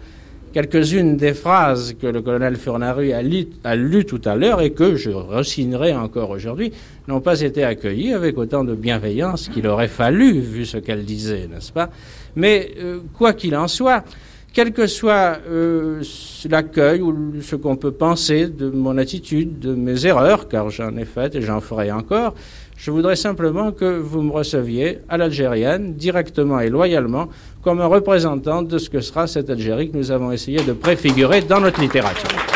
quelques-unes 0.52 1.16
des 1.16 1.34
phrases 1.34 1.94
que 2.00 2.06
le 2.08 2.20
colonel 2.20 2.56
Furnaru 2.56 3.12
a, 3.12 3.22
lues 3.22 4.04
tout 4.04 4.20
à 4.24 4.34
l'heure 4.34 4.60
et 4.60 4.70
que 4.70 4.96
je 4.96 5.10
resignerai 5.10 5.94
encore 5.94 6.30
aujourd'hui 6.30 6.72
n'ont 7.08 7.20
pas 7.20 7.40
été 7.40 7.64
accueillies 7.64 8.12
avec 8.12 8.36
autant 8.38 8.64
de 8.64 8.74
bienveillance 8.74 9.48
qu'il 9.48 9.66
aurait 9.66 9.88
fallu, 9.88 10.40
vu 10.40 10.66
ce 10.66 10.76
qu'elle 10.76 11.04
disait, 11.04 11.48
n'est-ce 11.48 11.72
pas? 11.72 11.88
Mais 12.36 12.72
euh, 12.78 13.00
quoi 13.16 13.32
qu'il 13.32 13.56
en 13.56 13.66
soit, 13.66 14.04
quel 14.52 14.72
que 14.72 14.86
soit 14.86 15.38
euh, 15.48 16.02
l'accueil 16.48 17.00
ou 17.00 17.40
ce 17.40 17.56
qu'on 17.56 17.76
peut 17.76 17.92
penser 17.92 18.46
de 18.46 18.68
mon 18.68 18.98
attitude, 18.98 19.58
de 19.58 19.74
mes 19.74 20.06
erreurs, 20.06 20.48
car 20.48 20.68
j'en 20.68 20.96
ai 20.96 21.06
fait 21.06 21.34
et 21.34 21.40
j'en 21.40 21.60
ferai 21.60 21.90
encore, 21.90 22.34
je 22.76 22.90
voudrais 22.90 23.16
simplement 23.16 23.72
que 23.72 23.98
vous 23.98 24.22
me 24.22 24.30
receviez 24.30 25.00
à 25.08 25.16
l'algérienne, 25.16 25.94
directement 25.94 26.60
et 26.60 26.68
loyalement, 26.68 27.28
comme 27.62 27.80
un 27.80 27.86
représentant 27.86 28.62
de 28.62 28.78
ce 28.78 28.88
que 28.90 29.00
sera 29.00 29.26
cette 29.26 29.50
Algérie 29.50 29.90
que 29.90 29.96
nous 29.96 30.10
avons 30.10 30.30
essayé 30.30 30.62
de 30.62 30.72
préfigurer 30.72 31.40
dans 31.40 31.60
notre 31.60 31.80
littérature. 31.80 32.47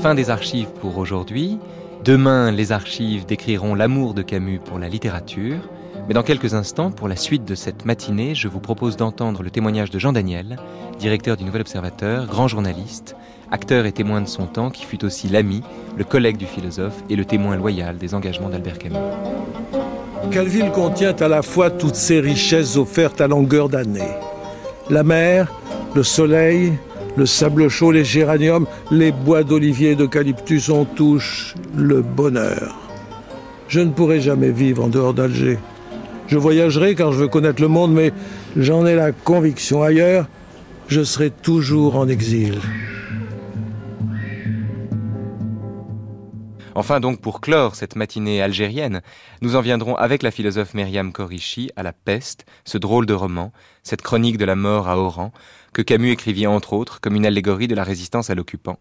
Fin 0.00 0.14
des 0.14 0.30
archives 0.30 0.70
pour 0.80 0.96
aujourd'hui. 0.96 1.58
Demain, 2.06 2.52
les 2.52 2.72
archives 2.72 3.26
décriront 3.26 3.74
l'amour 3.74 4.14
de 4.14 4.22
Camus 4.22 4.58
pour 4.58 4.78
la 4.78 4.88
littérature. 4.88 5.58
Mais 6.08 6.14
dans 6.14 6.22
quelques 6.22 6.54
instants, 6.54 6.90
pour 6.90 7.06
la 7.06 7.16
suite 7.16 7.44
de 7.44 7.54
cette 7.54 7.84
matinée, 7.84 8.34
je 8.34 8.48
vous 8.48 8.60
propose 8.60 8.96
d'entendre 8.96 9.42
le 9.42 9.50
témoignage 9.50 9.90
de 9.90 9.98
Jean 9.98 10.14
Daniel, 10.14 10.56
directeur 10.98 11.36
du 11.36 11.44
Nouvel 11.44 11.60
Observateur, 11.60 12.26
grand 12.26 12.48
journaliste, 12.48 13.14
acteur 13.50 13.84
et 13.84 13.92
témoin 13.92 14.22
de 14.22 14.26
son 14.26 14.46
temps, 14.46 14.70
qui 14.70 14.86
fut 14.86 15.04
aussi 15.04 15.28
l'ami, 15.28 15.60
le 15.98 16.04
collègue 16.04 16.38
du 16.38 16.46
philosophe 16.46 17.04
et 17.10 17.16
le 17.16 17.26
témoin 17.26 17.56
loyal 17.56 17.98
des 17.98 18.14
engagements 18.14 18.48
d'Albert 18.48 18.78
Camus. 18.78 18.96
Quelle 20.30 20.48
ville 20.48 20.70
contient 20.70 21.14
à 21.20 21.28
la 21.28 21.42
fois 21.42 21.70
toutes 21.70 21.94
ces 21.94 22.20
richesses 22.20 22.78
offertes 22.78 23.20
à 23.20 23.28
longueur 23.28 23.68
d'année? 23.68 24.16
La 24.88 25.02
mer, 25.02 25.52
le 25.94 26.02
soleil, 26.02 26.72
Le 27.20 27.26
sable 27.26 27.68
chaud, 27.68 27.92
les 27.92 28.02
géraniums, 28.02 28.66
les 28.90 29.12
bois 29.12 29.44
d'olivier 29.44 29.90
et 29.90 29.94
d'eucalyptus, 29.94 30.70
on 30.70 30.86
touche 30.86 31.54
le 31.76 32.00
bonheur. 32.00 32.74
Je 33.68 33.80
ne 33.80 33.90
pourrai 33.90 34.22
jamais 34.22 34.50
vivre 34.50 34.84
en 34.84 34.88
dehors 34.88 35.12
d'Alger. 35.12 35.58
Je 36.28 36.38
voyagerai 36.38 36.94
car 36.94 37.12
je 37.12 37.18
veux 37.18 37.28
connaître 37.28 37.60
le 37.60 37.68
monde, 37.68 37.92
mais 37.92 38.14
j'en 38.56 38.86
ai 38.86 38.94
la 38.94 39.12
conviction 39.12 39.82
ailleurs, 39.82 40.28
je 40.88 41.04
serai 41.04 41.28
toujours 41.30 41.96
en 41.96 42.08
exil. 42.08 42.58
Enfin 46.74 47.00
donc, 47.00 47.20
pour 47.20 47.42
clore 47.42 47.74
cette 47.74 47.96
matinée 47.96 48.40
algérienne, 48.40 49.02
nous 49.42 49.56
en 49.56 49.60
viendrons 49.60 49.96
avec 49.96 50.22
la 50.22 50.30
philosophe 50.30 50.72
Myriam 50.72 51.12
Korichi 51.12 51.70
à 51.76 51.82
La 51.82 51.92
Peste, 51.92 52.46
ce 52.64 52.78
drôle 52.78 53.04
de 53.04 53.12
roman, 53.12 53.52
cette 53.82 54.00
chronique 54.00 54.38
de 54.38 54.46
la 54.46 54.56
mort 54.56 54.88
à 54.88 54.96
Oran, 54.96 55.32
que 55.72 55.82
Camus 55.82 56.10
écrivit 56.10 56.46
entre 56.46 56.72
autres 56.72 57.00
comme 57.00 57.16
une 57.16 57.26
allégorie 57.26 57.68
de 57.68 57.74
la 57.74 57.84
résistance 57.84 58.30
à 58.30 58.34
l'occupant. 58.34 58.78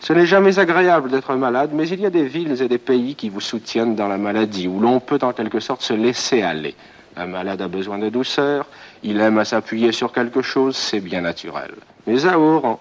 Ce 0.00 0.12
n'est 0.12 0.26
jamais 0.26 0.58
agréable 0.58 1.10
d'être 1.10 1.34
malade, 1.36 1.70
mais 1.72 1.88
il 1.88 2.00
y 2.00 2.06
a 2.06 2.10
des 2.10 2.26
villes 2.26 2.60
et 2.60 2.68
des 2.68 2.78
pays 2.78 3.14
qui 3.14 3.28
vous 3.28 3.40
soutiennent 3.40 3.94
dans 3.94 4.08
la 4.08 4.18
maladie, 4.18 4.66
où 4.66 4.80
l'on 4.80 4.98
peut 4.98 5.20
en 5.22 5.32
quelque 5.32 5.60
sorte 5.60 5.82
se 5.82 5.94
laisser 5.94 6.42
aller. 6.42 6.74
Un 7.16 7.26
malade 7.26 7.62
a 7.62 7.68
besoin 7.68 7.98
de 7.98 8.08
douceur, 8.08 8.66
il 9.04 9.20
aime 9.20 9.38
à 9.38 9.44
s'appuyer 9.44 9.92
sur 9.92 10.12
quelque 10.12 10.42
chose, 10.42 10.76
c'est 10.76 11.00
bien 11.00 11.20
naturel. 11.20 11.72
Mais 12.06 12.26
à 12.26 12.38
Oran, 12.38 12.80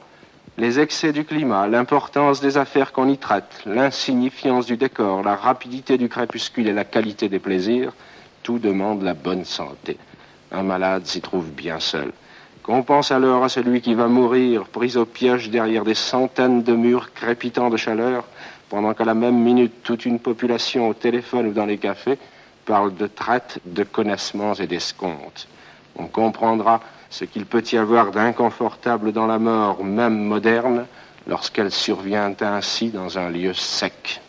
les 0.58 0.80
excès 0.80 1.14
du 1.14 1.24
climat, 1.24 1.68
l'importance 1.68 2.42
des 2.42 2.58
affaires 2.58 2.92
qu'on 2.92 3.08
y 3.08 3.18
traite, 3.18 3.62
l'insignifiance 3.66 4.66
du 4.66 4.78
décor, 4.78 5.22
la 5.22 5.36
rapidité 5.36 5.98
du 5.98 6.10
crépuscule 6.10 6.68
et 6.68 6.74
la 6.74 6.86
qualité 6.86 7.30
des 7.30 7.40
plaisirs, 7.40 7.94
tout 8.42 8.58
demande 8.58 9.04
la 9.04 9.14
bonne 9.14 9.46
santé. 9.46 9.98
Un 10.52 10.64
malade 10.64 11.06
s'y 11.06 11.22
trouve 11.22 11.52
bien 11.52 11.80
seul. 11.80 12.12
Qu'on 12.64 12.84
pense 12.84 13.12
alors 13.12 13.44
à 13.44 13.50
celui 13.50 13.82
qui 13.82 13.96
va 13.96 14.08
mourir, 14.08 14.66
pris 14.66 14.96
au 14.96 15.06
piège 15.06 15.50
derrière 15.50 15.84
des 15.84 15.96
centaines 15.96 16.62
de 16.62 16.74
murs 16.74 17.12
crépitants 17.14 17.70
de 17.70 17.78
chaleur, 17.78 18.26
pendant 18.70 18.94
qu'à 18.94 19.04
la 19.04 19.16
même 19.16 19.38
minute 19.38 19.84
toute 19.84 20.06
une 20.06 20.20
population 20.20 20.88
au 20.88 20.94
téléphone 20.94 21.48
ou 21.48 21.54
dans 21.54 21.66
les 21.66 21.78
cafés 21.78 22.18
parle 22.66 22.96
de 22.96 23.08
traite, 23.08 23.60
de 23.66 23.84
connaissements 23.84 24.54
et 24.54 24.68
d'escomptes. 24.68 25.48
On 25.98 26.06
comprendra 26.06 26.82
ce 27.10 27.26
qu'il 27.26 27.46
peut 27.46 27.64
y 27.72 27.78
avoir 27.78 28.12
d'inconfortable 28.12 29.12
dans 29.12 29.28
la 29.28 29.40
mort, 29.40 29.84
même 29.84 30.18
moderne, 30.24 30.86
lorsqu'elle 31.28 31.72
survient 31.72 32.34
ainsi 32.42 32.90
dans 32.90 33.18
un 33.18 33.30
lieu 33.30 33.54
sec. 33.54 34.22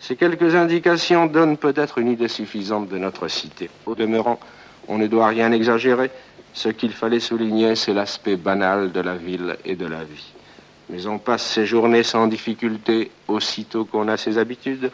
Ces 0.00 0.16
quelques 0.16 0.54
indications 0.54 1.26
donnent 1.26 1.56
peut-être 1.56 1.98
une 1.98 2.08
idée 2.08 2.28
suffisante 2.28 2.88
de 2.88 2.98
notre 2.98 3.28
cité. 3.28 3.68
Au 3.86 3.94
demeurant, 3.94 4.40
on 4.88 4.98
ne 4.98 5.06
doit 5.06 5.28
rien 5.28 5.52
exagérer. 5.52 6.10
Ce 6.54 6.68
qu'il 6.68 6.92
fallait 6.92 7.20
souligner, 7.20 7.74
c'est 7.76 7.94
l'aspect 7.94 8.36
banal 8.36 8.92
de 8.92 9.00
la 9.00 9.14
ville 9.14 9.56
et 9.64 9.74
de 9.74 9.86
la 9.86 10.04
vie. 10.04 10.32
Mais 10.90 11.06
on 11.06 11.18
passe 11.18 11.44
ses 11.44 11.64
journées 11.64 12.02
sans 12.02 12.26
difficulté 12.26 13.10
aussitôt 13.28 13.84
qu'on 13.84 14.08
a 14.08 14.16
ses 14.16 14.36
habitudes. 14.36 14.90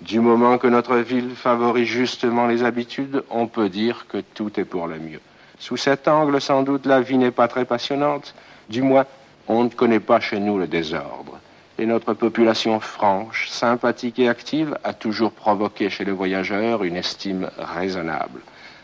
Du 0.00 0.20
moment 0.20 0.58
que 0.58 0.66
notre 0.66 0.96
ville 0.96 1.34
favorise 1.36 1.86
justement 1.86 2.46
les 2.46 2.64
habitudes, 2.64 3.22
on 3.30 3.46
peut 3.46 3.68
dire 3.68 4.06
que 4.08 4.18
tout 4.18 4.58
est 4.58 4.64
pour 4.64 4.86
le 4.86 4.98
mieux. 4.98 5.20
Sous 5.58 5.76
cet 5.76 6.08
angle, 6.08 6.40
sans 6.40 6.62
doute, 6.62 6.86
la 6.86 7.00
vie 7.00 7.18
n'est 7.18 7.30
pas 7.30 7.46
très 7.46 7.64
passionnante. 7.64 8.34
Du 8.68 8.82
moins, 8.82 9.04
on 9.46 9.64
ne 9.64 9.68
connaît 9.68 10.00
pas 10.00 10.18
chez 10.18 10.40
nous 10.40 10.58
le 10.58 10.66
désordre. 10.66 11.38
Et 11.78 11.86
notre 11.86 12.14
population 12.14 12.80
franche, 12.80 13.48
sympathique 13.48 14.18
et 14.18 14.28
active 14.28 14.76
a 14.82 14.92
toujours 14.92 15.32
provoqué 15.32 15.90
chez 15.90 16.04
le 16.04 16.12
voyageur 16.12 16.84
une 16.84 16.96
estime 16.96 17.50
raisonnable. 17.58 18.40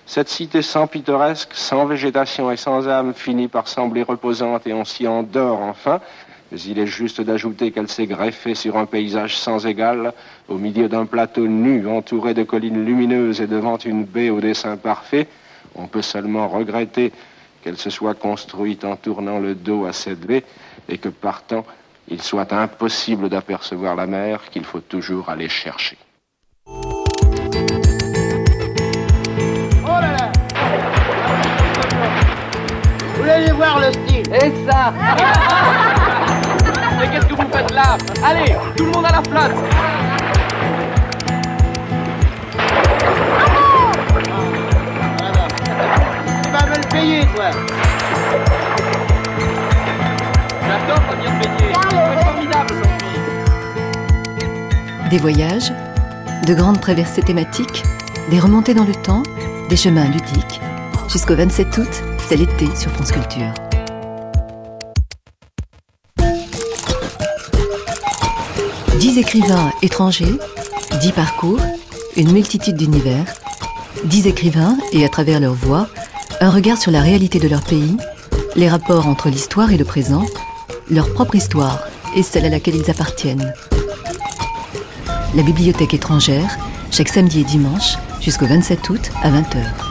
Cette 0.08 0.30
cité 0.30 0.62
sans 0.62 0.86
pittoresque, 0.86 1.50
sans 1.52 1.84
végétation 1.84 2.50
et 2.50 2.56
sans 2.56 2.88
âme 2.88 3.12
finit 3.12 3.46
par 3.46 3.68
sembler 3.68 4.02
reposante 4.02 4.66
et 4.66 4.72
on 4.72 4.86
s'y 4.86 5.06
endort 5.06 5.60
enfin, 5.60 6.00
mais 6.50 6.58
il 6.62 6.78
est 6.78 6.86
juste 6.86 7.20
d'ajouter 7.20 7.72
qu'elle 7.72 7.90
s'est 7.90 8.06
greffée 8.06 8.54
sur 8.54 8.78
un 8.78 8.86
paysage 8.86 9.36
sans 9.36 9.66
égal, 9.66 10.14
au 10.48 10.56
milieu 10.56 10.88
d'un 10.88 11.04
plateau 11.04 11.46
nu 11.46 11.86
entouré 11.86 12.32
de 12.32 12.42
collines 12.42 12.86
lumineuses 12.86 13.42
et 13.42 13.46
devant 13.46 13.76
une 13.76 14.04
baie 14.04 14.30
au 14.30 14.40
dessin 14.40 14.78
parfait, 14.78 15.28
on 15.74 15.88
peut 15.88 16.00
seulement 16.00 16.48
regretter 16.48 17.12
qu'elle 17.62 17.76
se 17.76 17.90
soit 17.90 18.14
construite 18.14 18.86
en 18.86 18.96
tournant 18.96 19.38
le 19.38 19.54
dos 19.54 19.84
à 19.84 19.92
cette 19.92 20.20
baie 20.20 20.44
et 20.88 20.96
que 20.96 21.10
partant, 21.10 21.66
il 22.08 22.22
soit 22.22 22.50
impossible 22.54 23.28
d'apercevoir 23.28 23.94
la 23.94 24.06
mer 24.06 24.40
qu'il 24.48 24.64
faut 24.64 24.80
toujours 24.80 25.28
aller 25.28 25.50
chercher. 25.50 25.98
Le 33.76 33.92
style 33.92 34.34
Et 34.34 34.52
ça 34.68 34.92
Mais 36.98 37.08
qu'est-ce 37.08 37.26
que 37.26 37.34
vous 37.34 37.48
faites 37.52 37.70
là? 37.72 37.98
Allez, 38.24 38.56
tout 38.76 38.84
le 38.86 38.90
monde 38.90 39.06
à 39.06 39.12
la 39.12 39.22
place 39.22 39.52
payer, 46.90 47.26
toi. 47.34 47.50
J'adore 50.66 51.02
venir 51.10 51.30
payer. 51.40 51.72
C'est 51.90 52.24
formidable 52.24 52.74
Des 55.10 55.18
voyages, 55.18 55.72
de 56.46 56.54
grandes 56.54 56.80
traversées 56.80 57.22
thématiques, 57.22 57.82
des 58.30 58.40
remontées 58.40 58.74
dans 58.74 58.84
le 58.84 58.94
temps, 58.94 59.22
des 59.68 59.76
chemins 59.76 60.06
ludiques. 60.06 60.60
Jusqu'au 61.08 61.34
27 61.34 61.78
août, 61.78 62.02
c'est 62.28 62.36
l'été 62.36 62.66
sur 62.76 62.90
France 62.90 63.12
Culture. 63.12 63.54
Dix 68.98 69.16
écrivains 69.16 69.72
étrangers, 69.80 70.36
dix 71.00 71.12
parcours, 71.12 71.60
une 72.16 72.30
multitude 72.32 72.76
d'univers, 72.76 73.24
dix 74.04 74.26
écrivains 74.26 74.76
et 74.92 75.02
à 75.02 75.08
travers 75.08 75.40
leur 75.40 75.54
voix, 75.54 75.88
un 76.42 76.50
regard 76.50 76.76
sur 76.76 76.90
la 76.90 77.00
réalité 77.00 77.38
de 77.38 77.48
leur 77.48 77.62
pays, 77.62 77.96
les 78.54 78.68
rapports 78.68 79.06
entre 79.06 79.30
l'histoire 79.30 79.72
et 79.72 79.78
le 79.78 79.86
présent, 79.86 80.26
leur 80.90 81.10
propre 81.14 81.36
histoire 81.36 81.84
et 82.16 82.22
celle 82.22 82.44
à 82.44 82.50
laquelle 82.50 82.76
ils 82.76 82.90
appartiennent. 82.90 83.54
La 85.34 85.42
bibliothèque 85.42 85.94
étrangère, 85.94 86.58
chaque 86.90 87.08
samedi 87.08 87.40
et 87.40 87.44
dimanche, 87.44 87.96
jusqu'au 88.20 88.46
27 88.46 88.90
août 88.90 89.10
à 89.22 89.30
20h. 89.30 89.87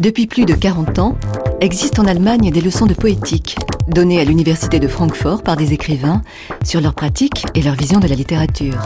Depuis 0.00 0.26
plus 0.26 0.46
de 0.46 0.54
40 0.54 0.98
ans, 0.98 1.14
existent 1.60 2.02
en 2.02 2.06
Allemagne 2.06 2.50
des 2.50 2.62
leçons 2.62 2.86
de 2.86 2.94
poétique, 2.94 3.56
données 3.86 4.18
à 4.18 4.24
l'Université 4.24 4.80
de 4.80 4.88
Francfort 4.88 5.42
par 5.42 5.58
des 5.58 5.74
écrivains 5.74 6.22
sur 6.64 6.80
leur 6.80 6.94
pratique 6.94 7.44
et 7.54 7.60
leur 7.60 7.74
vision 7.74 8.00
de 8.00 8.08
la 8.08 8.14
littérature. 8.14 8.78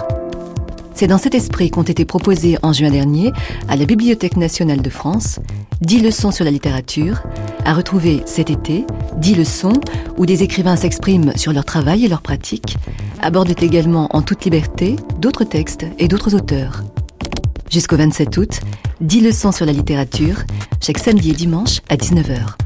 C'est 0.93 1.07
dans 1.07 1.19
cet 1.19 1.37
esprit 1.37 1.71
qu'ont 1.71 1.85
été 1.85 2.05
proposées 2.05 2.59
en 2.65 2.73
juin 2.73 2.91
dernier 2.91 3.31
à 3.69 3.77
la 3.77 3.85
Bibliothèque 3.85 4.37
nationale 4.37 4.83
de 4.83 4.91
France 4.91 5.39
10 5.83 6.01
leçons 6.01 6.33
sur 6.33 6.45
la 6.45 6.51
littérature, 6.51 7.23
à 7.65 7.75
retrouver 7.75 8.23
cet 8.27 8.51
été 8.51 8.85
10 9.19 9.37
leçons 9.37 9.81
où 10.17 10.27
des 10.27 10.43
écrivains 10.43 10.77
s'expriment 10.77 11.37
sur 11.37 11.53
leur 11.53 11.65
travail 11.65 12.05
et 12.05 12.09
leur 12.09 12.23
pratique, 12.23 12.77
abordent 13.23 13.63
également 13.63 14.09
en 14.17 14.23
toute 14.23 14.45
liberté 14.45 14.97
d'autres 15.21 15.45
textes 15.45 15.87
et 16.01 16.09
d'autres 16.09 16.35
auteurs. 16.35 16.83
Jusqu'au 17.71 17.97
27 17.97 18.37
août, 18.37 18.61
10 19.01 19.21
leçons 19.21 19.53
sur 19.53 19.67
la 19.67 19.73
littérature, 19.73 20.45
chaque 20.81 20.99
samedi 20.99 21.31
et 21.31 21.35
dimanche 21.35 21.81
à 21.89 21.97
19h. 21.97 22.64